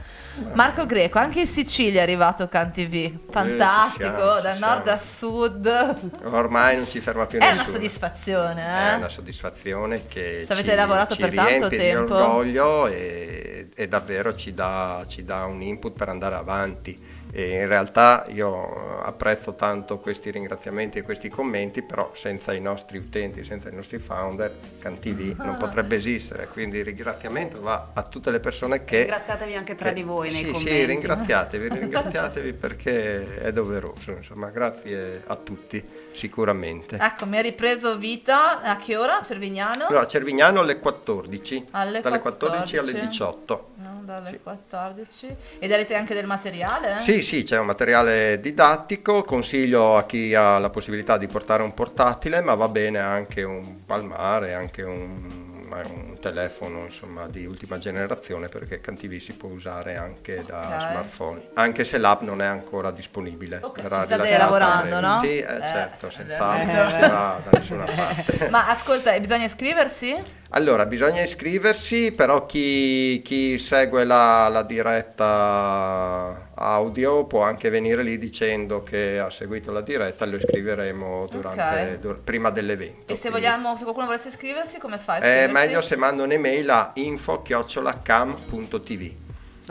Marco 0.56 0.88
Greco, 0.88 1.20
anche 1.20 1.42
in 1.42 1.48
Sicilia 1.48 2.00
è 2.00 2.04
arrivato 2.04 2.48
Can 2.48 2.72
TV. 2.72 3.20
Fantastico, 3.30 4.04
ci 4.06 4.10
siamo, 4.16 4.40
da 4.42 4.54
siamo. 4.54 4.74
nord 4.74 4.88
a 4.88 4.98
sud. 4.98 5.96
Ormai 6.24 6.78
non 6.78 6.88
ci 6.88 7.00
ferma 7.00 7.28
più 7.28 7.38
È 7.38 7.42
nessuno. 7.44 7.62
una 7.62 7.70
soddisfazione, 7.72 8.62
È 8.64 8.92
eh? 8.94 8.96
una 8.96 9.08
soddisfazione 9.08 10.08
che 10.08 10.44
Ci 10.48 10.52
avete 10.52 10.70
ci, 10.70 10.76
lavorato 10.76 11.14
ci 11.16 11.22
per 11.22 11.34
tanto 11.36 11.68
tempo? 11.70 11.76
di 11.78 12.14
orgoglio 12.14 12.88
e, 12.88 13.70
e 13.76 13.88
davvero 13.88 14.36
ci 14.36 14.56
dà, 14.56 15.06
ci 15.08 15.24
dà 15.24 15.46
un 15.46 15.62
input 15.62 15.94
per 15.96 16.10
andare 16.10 16.34
avanti. 16.34 17.11
E 17.34 17.62
in 17.62 17.68
realtà 17.68 18.26
io 18.30 19.00
apprezzo 19.02 19.56
tanto 19.56 20.00
questi 20.00 20.32
ringraziamenti 20.32 21.00
e 21.00 21.02
questi 21.02 21.30
commenti, 21.30 21.82
però 21.82 22.12
senza 22.14 22.54
i 22.54 22.60
nostri 22.60 22.98
utenti, 22.98 23.44
senza 23.46 23.70
i 23.70 23.74
nostri 23.76 24.00
founder, 24.00 24.54
CanTV 24.80 25.40
Ah. 25.40 25.46
non 25.46 25.58
potrebbe 25.58 25.96
esistere. 25.96 26.48
Quindi 26.48 26.80
il 26.80 26.86
ringraziamento 26.86 27.62
va 27.62 27.92
a 27.94 28.02
tutte 28.04 28.32
le 28.32 28.40
persone 28.40 28.84
che... 28.84 29.00
Ringraziatevi 29.00 29.56
anche 29.56 29.76
tra 29.76 29.90
che- 29.90 29.96
di 29.96 30.04
voi 30.04 30.30
nei 30.32 30.44
sì, 30.44 30.52
commenti. 30.52 30.70
Sì, 30.72 30.86
ringraziatevi, 30.86 31.70
ringraziatevi 31.80 32.54
perché 32.54 33.38
è 33.42 33.52
doveroso, 33.54 34.12
insomma, 34.12 34.50
grazie 34.50 35.22
a 35.26 35.36
tutti, 35.38 35.84
sicuramente. 36.12 36.98
Ecco, 37.00 37.26
mi 37.26 37.38
ha 37.38 37.42
ripreso 37.42 37.98
vita. 37.98 38.62
A 38.62 38.78
che 38.78 38.96
ora? 38.96 39.22
Cervignano? 39.24 39.88
Allora, 39.88 40.08
Cervignano 40.08 40.60
alle 40.62 40.80
14, 40.80 41.68
Alle 41.72 42.00
dalle 42.02 42.20
14 42.20 42.78
alle 42.78 42.92
14. 42.92 43.08
18. 43.08 43.68
No, 43.76 44.02
dalle 44.04 44.40
14. 44.42 45.36
E 45.60 45.68
darete 45.68 45.96
anche 45.96 46.14
del 46.14 46.26
materiale? 46.26 46.98
eh? 46.98 47.02
Sì, 47.02 47.22
sì, 47.22 47.44
c'è 47.44 47.60
un 47.60 47.66
materiale 47.68 48.40
didattico, 48.40 49.24
consiglio 49.24 49.96
a 49.98 50.04
chi 50.06 50.34
ha 50.36 50.58
la 50.60 50.70
possibilità 50.70 51.18
di 51.18 51.28
portare 51.28 51.64
un 51.64 51.74
portatile, 51.74 52.42
ma 52.42 52.54
va 52.56 52.68
bene 52.68 53.00
anche 53.00 53.44
un 53.44 53.86
palmare, 53.86 54.54
anche 54.54 54.82
un, 54.84 55.51
un 55.78 56.18
telefono 56.20 56.84
insomma, 56.84 57.28
di 57.28 57.46
ultima 57.46 57.78
generazione 57.78 58.48
perché 58.48 58.82
CanTV 58.82 59.18
si 59.18 59.34
può 59.34 59.50
usare 59.50 59.96
anche 59.96 60.44
da 60.46 60.76
Ok. 60.76 60.82
smartphone, 60.82 61.42
anche 61.54 61.84
se 61.84 61.98
l'app 61.98 62.22
non 62.22 62.42
è 62.42 62.46
ancora 62.46 62.92
disponibile. 62.92 63.60
Ok, 63.62 63.82
verrà 63.82 64.04
state 64.04 64.38
lavorando, 64.38 65.00
no? 65.00 65.20
Sì, 65.20 65.38
eh, 65.38 65.40
Eh, 65.40 65.60
certo, 65.68 66.06
adesso- 66.08 66.10
senza 66.10 66.50
app 66.52 66.66
non 66.66 66.90
si 66.92 67.00
va 67.00 67.42
da 67.44 67.58
nessuna 67.58 67.86
parte. 67.96 68.50
Ma 68.50 68.68
ascolta, 68.70 69.18
bisogna 69.20 69.46
iscriversi? 69.46 70.40
Allora, 70.54 70.86
bisogna 70.86 71.22
iscriversi, 71.22 72.12
però 72.12 72.46
chi, 72.46 73.22
chi 73.24 73.58
segue 73.58 74.04
la, 74.04 74.50
la 74.50 74.64
diretta 74.64 76.50
audio 76.62 77.26
può 77.26 77.42
anche 77.44 77.70
venire 77.70 78.02
lì 78.04 78.18
dicendo 78.18 78.82
che 78.84 79.20
ha 79.20 79.30
seguito 79.30 79.72
la 79.72 79.82
diretta, 79.82 80.26
lo 80.26 80.36
iscriveremo 80.38 81.28
durante, 81.30 81.62
Ok. 81.94 82.00
dur- 82.00 82.20
prima 82.24 82.50
dell'evento. 82.50 83.14
E 83.14 83.18
se 83.18 83.30
vogliamo, 83.30 83.76
se 83.78 83.84
qualcuno 83.84 84.08
volesse 84.08 84.30
iscriversi, 84.30 84.80
come 84.80 84.98
fa? 84.98 85.16
È 85.16 85.18
iscriversi? 85.18 85.52
meglio 85.54 85.82
se 85.82 85.96
mando 85.96 86.24
un'email 86.24 86.70
a 86.70 86.92
info-cam.tv 86.96 89.12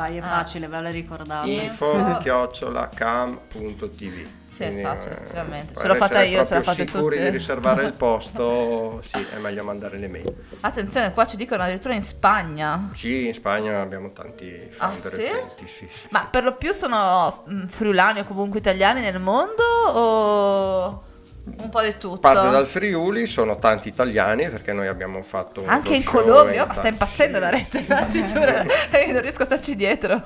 Dai, 0.00 0.16
è 0.16 0.22
facile, 0.22 0.66
ve 0.66 0.80
la 0.80 0.88
ricordate. 0.90 1.50
info-cam.tv 1.50 4.26
Sì, 4.54 4.62
è 4.62 4.80
facile. 4.82 5.26
Ce 5.26 5.34
per 5.74 5.86
l'ho 5.86 5.94
fatta 5.94 6.22
essere 6.22 6.28
io, 6.28 6.44
ce 6.46 6.54
l'ha 6.54 6.60
proprio 6.60 6.62
fatta 6.62 6.72
sicuri 6.84 7.16
tutti. 7.16 7.18
di 7.18 7.28
riservare 7.36 7.82
il 7.84 7.92
posto, 7.98 9.02
sì, 9.04 9.26
è 9.30 9.36
meglio 9.38 9.62
mandare 9.62 9.98
l'email. 9.98 10.34
Attenzione, 10.60 11.12
qua 11.12 11.26
ci 11.26 11.36
dicono 11.36 11.62
addirittura 11.64 11.92
in 11.94 12.02
Spagna. 12.02 12.88
Sì, 12.94 13.26
in 13.26 13.34
Spagna 13.34 13.82
abbiamo 13.82 14.10
tanti 14.12 14.68
founder 14.70 15.12
Ah, 15.12 15.16
sì? 15.16 15.22
e 15.22 15.34
utenti, 15.34 15.66
sì, 15.66 15.86
sì. 15.90 16.06
Ma 16.10 16.26
per 16.30 16.44
lo 16.44 16.54
più 16.56 16.72
sono 16.72 17.44
mm, 17.50 17.66
friulani 17.66 18.20
o 18.20 18.24
comunque 18.24 18.58
italiani 18.58 19.02
nel 19.02 19.18
mondo 19.20 19.62
o 19.62 21.02
un 21.44 21.68
po' 21.70 21.80
di 21.82 21.92
tutto? 21.98 22.18
Parte 22.18 22.50
dal 22.50 22.66
Friuli, 22.66 23.26
sono 23.26 23.58
tanti 23.58 23.88
italiani 23.88 24.48
perché 24.48 24.72
noi 24.72 24.88
abbiamo 24.88 25.22
fatto 25.22 25.62
Anche 25.66 25.94
in 25.94 26.04
Colombia, 26.04 26.64
in 26.64 26.74
sta 26.74 26.88
impazzendo 26.88 27.38
la 27.38 27.50
rete, 27.50 27.84
ti 28.10 28.26
giuro, 28.26 28.52
non 29.12 29.20
riesco 29.20 29.42
a 29.42 29.46
starci 29.46 29.76
dietro. 29.76 30.22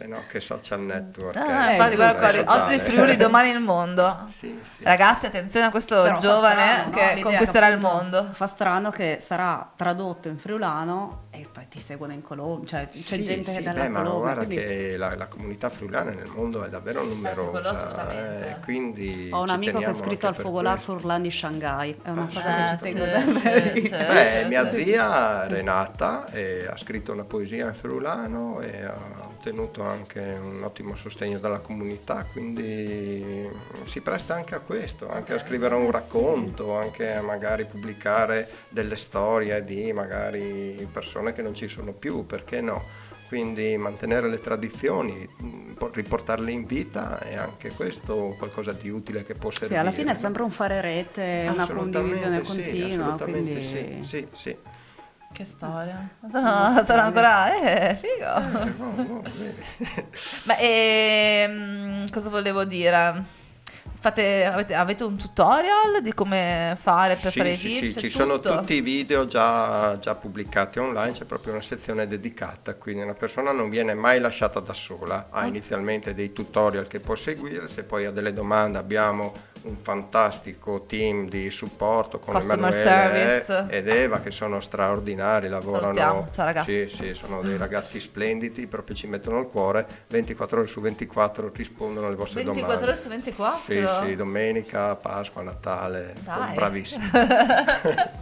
Se 0.00 0.06
no 0.06 0.22
che 0.30 0.40
social 0.40 0.80
network. 0.80 1.36
Ah, 1.36 1.72
infatti, 1.72 1.94
guarda 1.96 2.42
qua, 2.44 2.64
oggi 2.64 2.78
Friuli, 2.78 3.16
domani 3.18 3.50
il 3.50 3.60
mondo. 3.60 4.28
Sì, 4.40 4.58
sì. 4.64 4.82
Ragazzi, 4.84 5.26
attenzione 5.26 5.66
a 5.66 5.70
questo 5.70 6.00
Però 6.00 6.18
giovane 6.18 6.62
strano, 6.62 6.84
no? 6.84 6.90
che 6.96 7.08
L'idea 7.08 7.22
conquisterà 7.24 7.66
il 7.68 7.78
mondo. 7.78 8.28
Fa 8.32 8.46
strano 8.46 8.88
che 8.90 9.18
sarà 9.20 9.70
tradotto 9.76 10.28
in 10.28 10.38
friulano 10.38 11.24
e 11.30 11.46
poi 11.52 11.66
ti 11.68 11.80
seguono 11.80 12.14
in 12.14 12.22
Colombia, 12.22 12.66
cioè 12.66 12.88
c'è 12.88 12.96
Sì, 12.98 13.22
gente 13.22 13.50
sì, 13.50 13.58
che 13.58 13.62
dalla 13.62 13.82
beh, 13.82 13.88
ma 13.88 13.98
Colombia. 14.02 14.20
guarda 14.22 14.44
quindi 14.46 14.64
che 14.64 14.96
la, 14.96 15.14
la 15.16 15.26
comunità 15.26 15.68
friulana 15.68 16.10
nel 16.12 16.30
mondo 16.34 16.64
è 16.64 16.68
davvero 16.70 17.04
numerosa, 17.04 18.10
eh, 18.10 18.56
quindi 18.62 19.28
Ho 19.32 19.42
un 19.42 19.50
amico 19.50 19.78
che 19.78 19.84
teniamo 19.84 20.02
scritto 20.02 20.26
al 20.28 20.34
Fogolar. 20.36 20.78
Furlan 20.78 21.20
di 21.22 21.30
Shanghai, 21.30 21.94
è 22.02 22.08
una 22.08 22.24
cosa 22.24 22.72
Eh, 22.72 22.78
che 22.78 22.92
ci 22.92 22.94
tengo 22.94 23.04
Beh, 23.04 24.38
sì, 24.42 24.48
mia 24.48 24.70
sì. 24.70 24.82
zia 24.84 25.46
Renata 25.46 26.26
eh, 26.30 26.66
ha 26.70 26.76
scritto 26.76 27.12
una 27.12 27.24
poesia 27.24 27.66
in 27.68 27.74
friulano 27.74 28.60
e 28.60 28.84
ha 28.84 29.28
ottenuto 29.40 29.82
anche 29.82 30.20
un 30.20 30.62
ottimo 30.62 30.94
sostegno 30.94 31.38
dalla 31.38 31.60
comunità, 31.60 32.26
quindi 32.30 33.48
si 33.84 34.02
presta 34.02 34.34
anche 34.34 34.54
a 34.54 34.58
questo, 34.60 35.08
anche 35.08 35.32
a 35.32 35.38
scrivere 35.38 35.74
un 35.74 35.90
racconto, 35.90 36.76
anche 36.76 37.10
a 37.14 37.22
magari 37.22 37.64
pubblicare 37.64 38.46
delle 38.68 38.96
storie 38.96 39.64
di 39.64 39.92
magari 39.94 40.86
persone 40.92 41.32
che 41.32 41.40
non 41.40 41.54
ci 41.54 41.68
sono 41.68 41.92
più, 41.92 42.26
perché 42.26 42.60
no? 42.60 42.84
Quindi 43.28 43.76
mantenere 43.78 44.28
le 44.28 44.40
tradizioni, 44.40 45.26
riportarle 45.92 46.50
in 46.50 46.66
vita 46.66 47.20
è 47.20 47.36
anche 47.36 47.70
questo 47.70 48.34
qualcosa 48.36 48.72
di 48.72 48.90
utile 48.90 49.24
che 49.24 49.34
può 49.34 49.50
Sì, 49.50 49.58
servire. 49.58 49.80
alla 49.80 49.92
fine 49.92 50.12
è 50.12 50.14
sempre 50.16 50.42
un 50.42 50.50
fare 50.50 50.80
rete, 50.80 51.46
una 51.48 51.66
condivisione 51.66 52.44
sì, 52.44 52.46
continua, 52.46 52.86
assolutamente 53.04 53.52
quindi 53.52 54.02
sì, 54.02 54.02
sì, 54.02 54.28
sì. 54.32 54.56
Che 55.40 55.46
storia. 55.48 56.06
Sono, 56.30 56.82
sono 56.84 57.00
ancora... 57.00 57.54
Eh, 57.54 57.96
figo. 57.96 58.74
Bene. 59.38 59.54
Ma 60.44 60.58
ehm, 60.58 62.10
cosa 62.10 62.28
volevo 62.28 62.64
dire? 62.64 63.38
Fate, 63.98 64.44
avete, 64.44 64.74
avete 64.74 65.02
un 65.04 65.16
tutorial 65.16 66.02
di 66.02 66.12
come 66.12 66.76
fare 66.78 67.16
per 67.16 67.30
Sì, 67.32 67.38
fare 67.38 67.50
i 67.52 67.54
sì, 67.56 67.68
video? 67.68 67.90
sì, 67.92 67.98
ci 68.00 68.10
sono 68.10 68.34
tutto? 68.38 68.58
tutti 68.58 68.74
i 68.74 68.80
video 68.82 69.26
già, 69.26 69.98
già 69.98 70.14
pubblicati 70.14 70.78
online, 70.78 71.12
c'è 71.12 71.24
proprio 71.24 71.52
una 71.54 71.62
sezione 71.62 72.06
dedicata, 72.06 72.74
quindi 72.74 73.02
una 73.02 73.14
persona 73.14 73.50
non 73.52 73.70
viene 73.70 73.94
mai 73.94 74.18
lasciata 74.20 74.60
da 74.60 74.72
sola, 74.74 75.28
Ah. 75.30 75.40
ha 75.40 75.46
inizialmente 75.46 76.12
dei 76.14 76.32
tutorial 76.32 76.86
che 76.86 77.00
può 77.00 77.14
seguire, 77.14 77.68
se 77.68 77.82
poi 77.84 78.04
ha 78.06 78.10
delle 78.10 78.32
domande 78.34 78.76
abbiamo 78.78 79.34
un 79.62 79.76
fantastico 79.76 80.84
team 80.86 81.28
di 81.28 81.50
supporto 81.50 82.18
con 82.18 82.34
Customer 82.34 82.72
Emanuele 82.72 83.42
service. 83.44 83.76
ed 83.76 83.88
Eva 83.88 84.20
che 84.20 84.30
sono 84.30 84.60
straordinari, 84.60 85.48
lavorano. 85.48 85.94
Salutiamo. 85.94 86.28
Ciao, 86.32 86.44
ragazzi. 86.44 86.88
Sì, 86.88 86.96
sì, 86.96 87.14
sono 87.14 87.42
dei 87.42 87.56
ragazzi 87.56 88.00
splendidi, 88.00 88.66
proprio 88.66 88.96
ci 88.96 89.06
mettono 89.06 89.38
il 89.40 89.46
cuore, 89.46 89.86
24 90.08 90.58
ore 90.58 90.66
su 90.66 90.80
24 90.80 91.50
rispondono 91.54 92.06
alle 92.06 92.16
vostre 92.16 92.42
24 92.42 92.70
domande. 92.70 92.92
ore 92.92 93.02
su 93.02 93.08
24? 93.08 93.62
Sì, 93.64 94.08
sì, 94.08 94.16
domenica, 94.16 94.94
Pasqua, 94.96 95.42
Natale, 95.42 96.14
Dai. 96.24 96.54
bravissimi. 96.54 97.10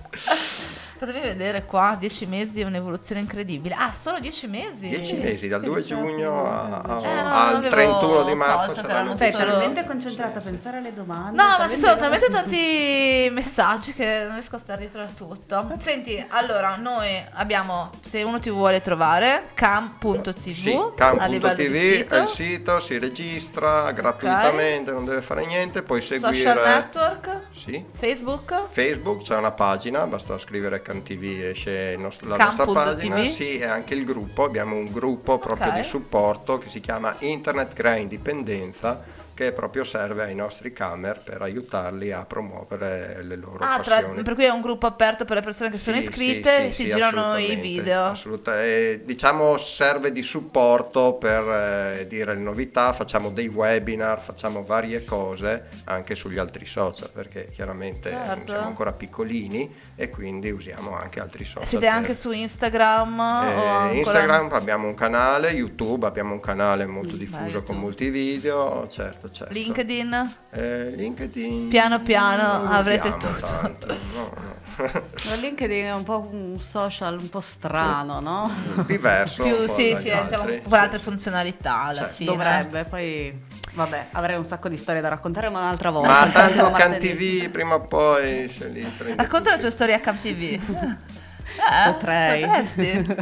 Fatemi 0.98 1.20
vedere 1.20 1.64
qua, 1.64 1.96
10 1.98 2.26
mesi 2.26 2.60
è 2.60 2.64
un'evoluzione 2.64 3.20
incredibile. 3.20 3.76
Ah, 3.78 3.92
solo 3.92 4.18
10 4.18 4.48
mesi? 4.48 4.88
10 4.88 5.16
mesi, 5.18 5.46
dal 5.46 5.60
2 5.60 5.80
giugno 5.82 6.44
a- 6.44 6.80
a- 6.80 6.98
Eh, 7.00 7.22
no, 7.22 7.32
al 7.32 7.54
avevo 7.54 7.68
31 7.68 8.22
di 8.24 8.34
marzo 8.34 8.74
saranno 8.74 8.90
erano 8.92 9.16
Sei 9.16 9.30
solo- 9.32 9.44
talmente 9.44 9.84
concentrata 9.86 10.40
a 10.40 10.42
pensare 10.42 10.78
alle 10.78 10.92
domande. 10.92 11.40
No, 11.40 11.56
ma 11.56 11.68
ci 11.68 11.76
sono 11.76 11.94
talmente 11.96 12.28
tanti 12.30 13.28
messaggi 13.30 13.92
che 13.92 14.24
non 14.24 14.32
riesco 14.34 14.56
a 14.56 14.58
stare 14.58 14.80
dietro 14.80 15.02
a 15.02 15.06
tutto. 15.16 15.70
Senti, 15.78 16.24
allora, 16.30 16.74
noi 16.74 17.08
abbiamo, 17.34 17.92
se 18.02 18.22
uno 18.24 18.40
ti 18.40 18.50
vuole 18.50 18.82
trovare, 18.82 19.50
cam.tv 19.54 20.50
Sì, 20.50 20.76
cam.tv 20.96 22.06
è 22.08 22.16
il 22.20 22.26
sito, 22.26 22.80
si 22.80 22.98
registra 22.98 23.92
gratuitamente, 23.92 24.90
non 24.90 25.04
deve 25.04 25.20
fare 25.20 25.46
niente, 25.46 25.82
puoi 25.82 26.00
Social 26.00 26.34
seguire 26.34 26.54
network, 26.64 27.36
sì, 27.54 27.84
Facebook, 27.96 28.64
Facebook, 28.68 29.22
c'è 29.22 29.36
una 29.36 29.52
pagina, 29.52 30.04
basta 30.08 30.36
scrivere 30.38 30.82
CamTV 30.88 31.22
esce 31.50 31.92
il 31.94 32.00
nostro- 32.00 32.28
la 32.28 32.36
nostra 32.36 32.64
pagina, 32.64 33.16
TV. 33.16 33.26
sì, 33.26 33.58
e 33.58 33.64
anche 33.64 33.94
il 33.94 34.04
gruppo, 34.04 34.44
abbiamo 34.44 34.74
un 34.76 34.90
gruppo 34.90 35.38
proprio 35.38 35.68
Ok. 35.70 35.76
di 35.76 35.82
supporto 35.82 36.56
che 36.58 36.68
si 36.70 36.80
chiama 36.80 37.14
Internet 37.20 37.74
Crea 37.74 37.96
Indipendenza 37.96 39.02
che 39.38 39.52
proprio 39.52 39.84
serve 39.84 40.24
ai 40.24 40.34
nostri 40.34 40.72
camera 40.72 41.20
per 41.22 41.42
aiutarli 41.42 42.10
a 42.10 42.24
promuovere 42.24 43.22
le 43.22 43.36
loro 43.36 43.58
Ah, 43.62 43.78
tra- 43.78 43.94
passioni. 44.00 44.22
per 44.24 44.34
cui 44.34 44.42
è 44.42 44.48
un 44.48 44.60
gruppo 44.60 44.86
aperto 44.86 45.24
per 45.24 45.36
le 45.36 45.42
persone 45.42 45.70
che 45.70 45.78
sono 45.78 45.96
Sì, 45.96 46.02
iscritte 46.02 46.50
sì, 46.56 46.66
e 46.66 46.72
sì, 46.72 46.82
si 46.82 46.88
girano 46.90 47.36
i 47.38 47.54
video. 47.54 48.02
assolutamente. 48.06 49.04
diciamo 49.04 49.56
serve 49.56 50.10
di 50.10 50.22
supporto 50.22 51.12
per 51.14 52.00
eh, 52.00 52.06
dire 52.08 52.34
le 52.34 52.40
novità, 52.40 52.92
facciamo 52.92 53.30
dei 53.30 53.46
webinar, 53.46 54.20
facciamo 54.20 54.64
varie 54.64 55.04
cose 55.04 55.66
anche 55.84 56.16
sugli 56.16 56.38
altri 56.38 56.66
social 56.66 57.08
perché 57.12 57.48
chiaramente 57.52 58.10
Certo. 58.10 58.46
siamo 58.48 58.66
ancora 58.66 58.90
piccolini 58.90 59.72
e 59.94 60.10
quindi 60.10 60.50
usiamo 60.50 60.96
anche 60.96 61.20
altri 61.20 61.44
social. 61.44 61.68
Siete 61.68 61.84
per- 61.84 61.94
anche 61.94 62.14
su 62.14 62.32
Instagram? 62.32 63.20
eh, 63.20 63.22
o 63.22 63.64
ancora- 63.66 63.92
Instagram 63.92 64.52
abbiamo 64.52 64.88
un 64.88 64.94
canale, 64.94 65.50
YouTube 65.50 66.06
abbiamo 66.06 66.32
un 66.32 66.40
canale 66.40 66.86
molto 66.86 67.14
diffuso 67.14 67.58
vai, 67.58 67.62
con 67.64 67.76
molti 67.78 68.10
video, 68.10 68.88
certo, 68.88 69.27
certo. 69.30 69.52
LinkedIn? 69.52 70.36
Eh, 70.50 70.92
LinkedIn 70.96 71.68
Piano 71.68 72.00
piano 72.00 72.68
avrete 72.70 73.10
tutto. 73.10 73.28
tanto, 73.40 73.86
no, 73.86 73.96
no. 74.14 74.56
Ma 75.28 75.34
LinkedIn 75.34 75.84
è 75.86 75.94
un 75.94 76.04
po' 76.04 76.28
un 76.30 76.58
social 76.60 77.18
un 77.20 77.28
po' 77.28 77.40
strano, 77.40 78.20
no? 78.20 78.50
diverso 78.86 79.42
un 79.44 79.48
Più, 79.64 79.68
sì, 79.74 79.96
sì, 79.96 80.02
diciamo, 80.22 80.60
con 80.62 80.78
altre 80.78 80.98
funzionalità 80.98 81.82
alla 81.82 82.00
Certo. 82.00 82.14
fine. 82.14 82.30
Dovrebbe, 82.30 82.84
poi 82.84 83.42
vabbè, 83.74 84.08
avrei 84.12 84.36
un 84.36 84.44
sacco 84.44 84.68
di 84.68 84.76
storie 84.76 85.00
da 85.00 85.08
raccontare, 85.08 85.48
ma 85.48 85.60
un'altra 85.60 85.90
volta. 85.90 86.08
Ma 86.26 86.30
tanto 86.30 86.70
Can 86.70 86.90
martedì. 86.90 87.40
TV 87.40 87.50
prima 87.50 87.74
o 87.74 87.80
poi 87.82 88.48
se 88.48 88.68
li 88.68 88.82
prende 88.96 89.16
Racconta 89.22 89.50
la 89.50 89.56
tutti. 89.56 89.60
tua 89.68 89.70
storia 89.70 89.96
a 89.96 90.00
Cam 90.00 90.18
TV. 90.18 90.96
Eh, 91.56 91.92
Potrei. 91.92 92.44
potresti. 92.44 93.16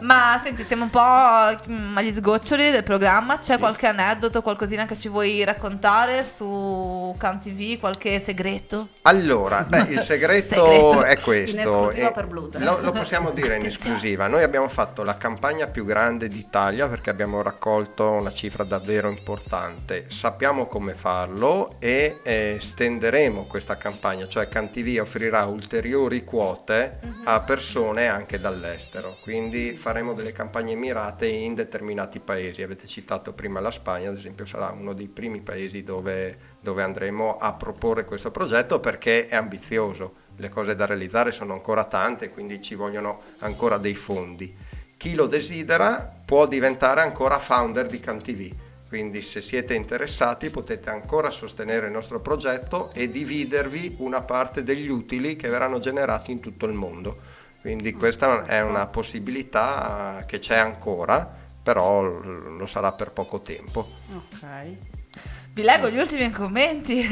Ma 0.00 0.40
senti, 0.42 0.64
siamo 0.64 0.84
un 0.84 0.90
po' 0.90 1.00
agli 1.00 2.12
sgoccioli 2.12 2.70
del 2.70 2.82
programma. 2.82 3.38
C'è 3.38 3.58
qualche 3.58 3.86
aneddoto, 3.86 4.42
qualcosina 4.42 4.86
che 4.86 4.98
ci 4.98 5.08
vuoi 5.08 5.44
raccontare 5.44 6.24
su 6.24 7.14
Cam 7.18 7.40
TV? 7.40 7.78
Qualche 7.78 8.20
segreto? 8.20 8.88
Allora, 9.02 9.64
beh, 9.64 9.86
il 9.88 10.00
segreto, 10.02 10.54
Segreto. 10.66 11.02
è 11.02 11.18
questo. 11.18 11.56
In 11.60 11.66
esclusiva 11.66 12.08
e 12.08 12.12
per 12.12 12.26
Blood. 12.26 12.58
Lo, 12.62 12.78
lo 12.80 12.92
possiamo 12.92 13.30
dire 13.30 13.56
in 13.56 13.66
esclusiva. 13.66 14.26
Noi 14.26 14.42
abbiamo 14.42 14.68
fatto 14.68 15.02
la 15.02 15.16
campagna 15.16 15.66
più 15.66 15.84
grande 15.84 16.28
d'Italia 16.28 16.88
perché 16.88 17.10
abbiamo 17.10 17.42
raccolto 17.42 18.10
una 18.10 18.32
cifra 18.32 18.64
davvero 18.64 19.08
importante. 19.08 20.06
Sappiamo 20.08 20.66
come 20.66 20.94
farlo 20.94 21.76
e 21.78 22.20
eh, 22.22 22.56
stenderemo 22.60 23.44
questa 23.46 23.76
campagna, 23.76 24.26
cioè 24.28 24.48
CanTV 24.48 25.00
offrirà 25.00 25.44
ulteriori 25.46 26.24
quote 26.24 26.98
a 27.24 27.40
persone 27.40 27.64
anche 28.06 28.38
dall'estero. 28.38 29.18
Quindi 29.20 29.76
faremo 29.76 30.14
delle 30.14 30.32
campagne 30.32 30.74
mirate 30.74 31.26
in 31.26 31.54
determinati 31.54 32.20
paesi. 32.20 32.62
Avete 32.62 32.86
citato 32.86 33.32
prima 33.32 33.60
la 33.60 33.70
Spagna, 33.70 34.08
ad 34.08 34.16
esempio, 34.16 34.44
sarà 34.44 34.70
uno 34.70 34.92
dei 34.92 35.08
primi 35.08 35.40
paesi 35.40 35.82
dove, 35.82 36.38
dove 36.60 36.82
andremo 36.82 37.36
a 37.36 37.54
proporre 37.54 38.04
questo 38.04 38.30
progetto 38.30 38.78
perché 38.78 39.28
è 39.28 39.34
ambizioso. 39.34 40.24
Le 40.36 40.48
cose 40.48 40.76
da 40.76 40.86
realizzare 40.86 41.32
sono 41.32 41.54
ancora 41.54 41.84
tante, 41.84 42.30
quindi 42.30 42.62
ci 42.62 42.74
vogliono 42.74 43.22
ancora 43.38 43.78
dei 43.78 43.94
fondi. 43.94 44.54
Chi 44.96 45.14
lo 45.14 45.26
desidera 45.26 46.14
può 46.24 46.46
diventare 46.46 47.00
ancora 47.00 47.38
founder 47.38 47.86
di 47.86 48.00
CamTV. 48.00 48.54
Quindi 48.88 49.20
se 49.20 49.40
siete 49.40 49.74
interessati 49.74 50.48
potete 50.48 50.90
ancora 50.90 51.30
sostenere 51.30 51.86
il 51.86 51.92
nostro 51.92 52.20
progetto 52.20 52.92
e 52.94 53.10
dividervi 53.10 53.96
una 53.98 54.22
parte 54.22 54.62
degli 54.62 54.88
utili 54.88 55.34
che 55.34 55.48
verranno 55.48 55.80
generati 55.80 56.30
in 56.30 56.40
tutto 56.40 56.66
il 56.66 56.72
mondo. 56.72 57.35
Quindi 57.66 57.94
questa 57.94 58.44
è 58.44 58.62
una 58.62 58.86
possibilità 58.86 60.22
che 60.24 60.38
c'è 60.38 60.56
ancora, 60.56 61.28
però 61.60 62.00
lo 62.00 62.64
sarà 62.64 62.92
per 62.92 63.10
poco 63.10 63.40
tempo. 63.40 63.88
Ok. 64.14 64.46
Vi 65.52 65.62
leggo 65.62 65.90
gli 65.90 65.98
ultimi 65.98 66.30
commenti. 66.30 67.04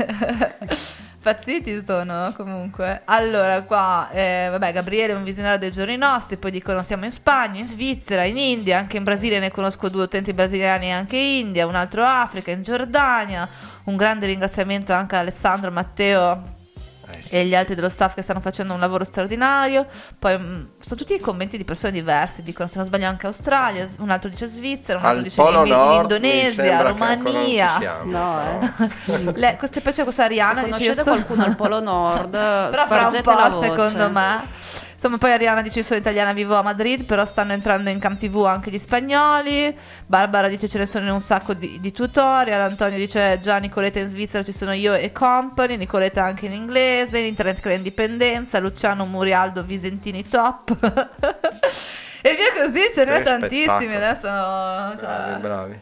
Pazziti 1.21 1.83
sono 1.85 2.33
comunque. 2.37 3.03
Allora, 3.07 3.65
qua, 3.65 4.09
eh, 4.13 4.47
vabbè, 4.49 4.73
Gabriele 4.73 5.15
è 5.15 5.17
un 5.17 5.25
visionario 5.25 5.59
dei 5.59 5.73
giorni 5.73 5.97
nostri. 5.97 6.37
Poi 6.37 6.53
dicono: 6.53 6.85
siamo 6.85 7.05
in 7.05 7.11
Spagna, 7.11 7.59
in 7.59 7.67
Svizzera, 7.67 8.23
in 8.23 8.37
India, 8.37 8.79
anche 8.79 8.97
in 8.97 9.03
Brasile. 9.03 9.41
Ne 9.41 9.51
conosco 9.51 9.89
due 9.89 10.05
utenti 10.05 10.33
brasiliani, 10.33 10.93
anche 10.93 11.17
India, 11.17 11.67
un 11.67 11.75
altro 11.75 12.05
Africa, 12.05 12.53
in 12.53 12.63
Giordania. 12.63 13.49
Un 13.87 13.97
grande 13.97 14.27
ringraziamento 14.27 14.93
anche 14.93 15.17
a 15.17 15.19
Alessandro, 15.19 15.73
Matteo. 15.73 16.54
E 17.29 17.45
gli 17.47 17.55
altri 17.55 17.75
dello 17.75 17.89
staff 17.89 18.15
che 18.15 18.23
stanno 18.23 18.41
facendo 18.41 18.73
un 18.75 18.81
lavoro 18.81 19.05
straordinario. 19.05 19.87
Poi 20.19 20.39
mh, 20.39 20.69
sono 20.79 20.97
tutti 20.97 21.15
i 21.15 21.21
commenti 21.21 21.57
di 21.57 21.65
persone 21.65 21.93
diverse, 21.93 22.43
dicono 22.43 22.69
se 22.69 22.77
non 22.79 22.87
sbaglio 22.87 23.07
anche 23.07 23.27
Australia, 23.27 23.89
un 23.99 24.11
altro 24.11 24.29
dice 24.31 24.47
Svizzera, 24.47 24.99
un 24.99 25.05
altro 25.05 25.19
Al 25.19 25.23
dice 25.25 25.37
Polo 25.43 25.63
in- 25.65 25.69
Nord 25.71 26.11
Indonesia, 26.11 26.81
Romania. 26.83 27.77
siamo, 27.79 28.11
No, 28.11 28.73
però. 29.05 29.31
Le, 29.35 29.57
questa, 29.57 29.81
poi 29.81 29.93
c'è 29.93 30.03
questa 30.03 30.25
Ariana 30.25 30.61
Se 30.61 30.67
dice 30.67 30.71
conoscete 30.71 31.03
sono- 31.03 31.17
qualcuno 31.17 31.45
al 31.45 31.57
Polo 31.57 31.81
Nord, 31.81 32.31
però 32.71 32.87
fra 32.87 33.07
un 33.13 33.21
po' 33.23 33.33
la 33.33 33.49
voce. 33.49 33.69
secondo 33.69 34.11
me 34.11 34.63
Insomma, 35.05 35.21
poi 35.21 35.33
Ariana 35.35 35.61
dice: 35.61 35.83
sono 35.83 36.01
italiana, 36.01 36.33
vivo 36.33 36.55
a 36.55 36.63
Madrid, 36.63 37.05
però 37.05 37.27
stanno 37.27 37.53
entrando 37.53 37.91
in 37.91 37.99
Cam 37.99 38.17
TV 38.17 38.47
anche 38.47 38.71
gli 38.71 38.79
spagnoli. 38.79 39.77
Barbara 40.07 40.49
dice: 40.49 40.67
Ce 40.67 40.79
ne 40.79 40.87
sono 40.87 41.13
un 41.13 41.21
sacco 41.21 41.53
di, 41.53 41.79
di 41.79 41.93
tutorial. 41.93 42.63
Antonio 42.63 42.97
dice: 42.97 43.39
Già 43.39 43.59
Nicoletta 43.59 43.99
in 43.99 44.09
Svizzera 44.09 44.43
ci 44.43 44.53
sono 44.53 44.73
io 44.73 44.95
e 44.95 45.13
Company. 45.13 45.77
Nicoletta 45.77 46.25
anche 46.25 46.47
in 46.47 46.53
inglese. 46.53 47.19
Internet 47.19 47.61
crea 47.61 47.77
indipendenza. 47.77 48.59
Luciano 48.61 49.05
Murialdo 49.05 49.63
Visentini 49.63 50.27
top. 50.27 50.71
e 52.23 52.35
via 52.35 52.65
così, 52.65 52.81
ce 52.95 53.05
ne 53.05 53.17
ho 53.17 53.23
tantissimi. 53.23 53.97
Adesso. 53.97 54.21
cioè- 54.23 55.07
Bravi, 55.07 55.41
bravi. 55.41 55.81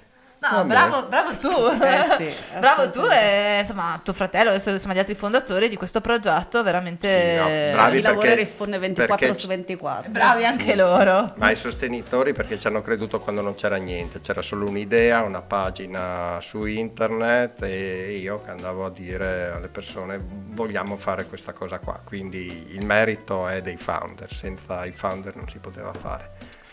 No, 0.51 0.64
bravo, 0.64 1.05
bravo 1.07 1.36
tu. 1.36 1.51
Eh 1.82 2.16
sì, 2.32 2.43
bravo 2.59 2.90
tu 2.90 3.07
e 3.09 3.61
insomma 3.61 4.01
tuo 4.03 4.12
fratello 4.12 4.51
e 4.51 4.55
insomma, 4.64 4.93
gli 4.95 4.99
altri 4.99 5.14
fondatori 5.14 5.68
di 5.68 5.76
questo 5.76 6.01
progetto 6.01 6.62
veramente 6.64 7.09
Sì, 7.09 7.36
no, 7.72 7.88
lavora 7.88 8.14
perché- 8.14 8.34
risponde 8.34 8.78
24 8.78 9.16
perché 9.16 9.34
su 9.38 9.47
24. 9.47 10.11
bravi 10.11 10.45
anche 10.45 10.74
loro. 10.74 11.32
Ma 11.36 11.51
i 11.51 11.57
sostenitori 11.57 12.32
perché 12.32 12.59
ci 12.59 12.66
hanno 12.66 12.82
creduto 12.82 13.20
quando 13.20 13.40
non 13.40 13.55
c'era 13.55 13.76
niente, 13.76 14.20
c'era 14.20 14.43
solo 14.43 14.66
un'idea, 14.68 15.22
una 15.22 15.43
pagina 15.43 16.38
su 16.40 16.64
internet 16.64 17.62
e 17.62 18.18
io 18.20 18.43
che 18.45 18.51
andavo 18.51 18.84
a 18.84 18.90
dire 18.90 19.53
alle 19.55 19.68
persone 19.68 20.20
vogliamo 20.24 20.97
fare 20.97 21.26
questa 21.26 21.53
cosa 21.53 21.78
qua, 21.78 22.01
quindi 22.05 22.66
il 22.70 22.84
merito 22.84 23.47
è 23.47 23.62
dei 23.62 23.76
founder, 23.76 24.32
senza 24.32 24.84
i 24.86 24.93
founder 24.93 25.36
non 25.36 25.49
si 25.49 25.59
poteva 25.59 25.93
fare. 25.93 26.30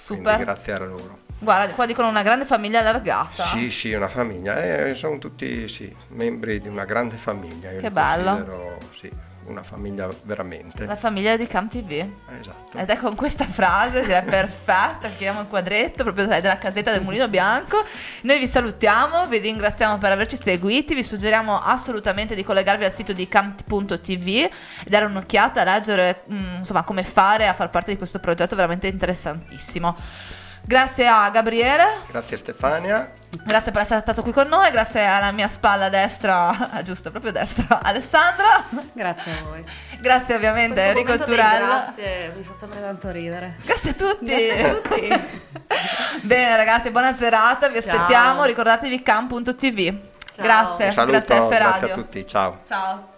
Super. 0.09 0.23
Quindi 0.23 0.43
grazie 0.43 0.73
a 0.73 0.79
loro. 0.79 1.19
Guarda, 1.37 1.73
qua 1.73 1.85
dicono 1.85 2.09
una 2.09 2.23
grande 2.23 2.45
famiglia 2.45 2.79
allargata. 2.79 3.43
Sì, 3.43 3.71
sì, 3.71 3.93
una 3.93 4.07
famiglia, 4.07 4.87
eh, 4.87 4.93
sono 4.93 5.19
tutti 5.19 5.67
sì, 5.67 5.95
membri 6.09 6.59
di 6.59 6.67
una 6.67 6.83
grande 6.83 7.15
famiglia. 7.15 7.71
Io 7.71 7.79
Che 7.79 7.91
bello. 7.91 8.77
sì, 8.93 9.09
una 9.49 9.63
famiglia 9.63 10.09
veramente. 10.23 10.85
La 10.85 10.95
famiglia 10.95 11.35
di 11.35 11.47
Cam 11.47 11.67
TV. 11.67 12.05
Esatto. 12.39 12.77
Ed 12.77 12.89
è 12.89 12.97
con 12.97 13.15
questa 13.15 13.45
frase 13.45 14.01
che 14.01 14.17
è 14.17 14.23
perfetta, 14.23 15.09
chiamiamo 15.09 15.41
il 15.41 15.47
quadretto 15.47 16.03
proprio 16.03 16.25
della 16.25 16.57
casetta 16.57 16.91
del 16.91 17.01
mulino 17.01 17.27
bianco. 17.27 17.83
Noi 18.21 18.39
vi 18.39 18.47
salutiamo, 18.47 19.25
vi 19.27 19.37
ringraziamo 19.39 19.97
per 19.97 20.11
averci 20.11 20.37
seguiti, 20.37 20.93
vi 20.93 21.03
suggeriamo 21.03 21.59
assolutamente 21.59 22.35
di 22.35 22.43
collegarvi 22.43 22.85
al 22.85 22.93
sito 22.93 23.13
di 23.13 23.27
cam.tv 23.27 24.27
e 24.27 24.51
dare 24.87 25.05
un'occhiata 25.05 25.61
a 25.61 25.63
leggere 25.63 26.23
mm, 26.31 26.57
insomma 26.57 26.83
come 26.83 27.03
fare 27.03 27.47
a 27.47 27.53
far 27.53 27.69
parte 27.69 27.91
di 27.91 27.97
questo 27.97 28.19
progetto 28.19 28.55
veramente 28.55 28.87
interessantissimo. 28.87 29.95
Grazie 30.69 31.07
a 31.07 31.27
Gabriele, 31.31 32.01
Grazie 32.11 32.37
Stefania. 32.37 33.11
grazie 33.43 33.71
per 33.71 33.81
essere 33.81 34.01
stato 34.01 34.21
qui 34.21 34.31
con 34.31 34.47
noi, 34.47 34.69
grazie 34.69 35.03
alla 35.03 35.31
mia 35.31 35.47
spalla 35.47 35.89
destra, 35.89 36.69
ah, 36.69 36.83
giusto, 36.83 37.09
proprio 37.09 37.31
destra, 37.31 37.79
Alessandra. 37.81 38.63
Grazie 38.93 39.31
a 39.31 39.43
voi. 39.45 39.65
Grazie 39.99 40.35
ovviamente 40.35 40.79
Enrico 40.79 41.17
Turello. 41.17 41.65
Grazie, 41.65 42.33
mi 42.37 42.43
fa 42.43 42.53
sempre 42.59 42.81
tanto 42.81 43.09
ridere. 43.09 43.55
Grazie 43.63 43.89
a 43.89 43.93
tutti. 43.95 44.25
Grazie 44.25 44.69
a 44.69 44.73
tutti. 44.75 45.23
Bene 46.21 46.55
ragazzi, 46.55 46.91
buona 46.91 47.17
serata, 47.17 47.67
vi 47.67 47.81
Ciao. 47.81 47.95
aspettiamo, 47.95 48.43
ricordatevi 48.43 49.01
cam.tv. 49.01 49.51
Ciao. 49.51 50.45
Grazie, 50.45 50.85
Un 50.85 50.91
saluto, 50.91 51.47
grazie 51.47 51.57
a 51.57 51.93
a 51.93 51.95
tutti. 51.95 52.27
Ciao. 52.27 52.59
Ciao. 52.67 53.17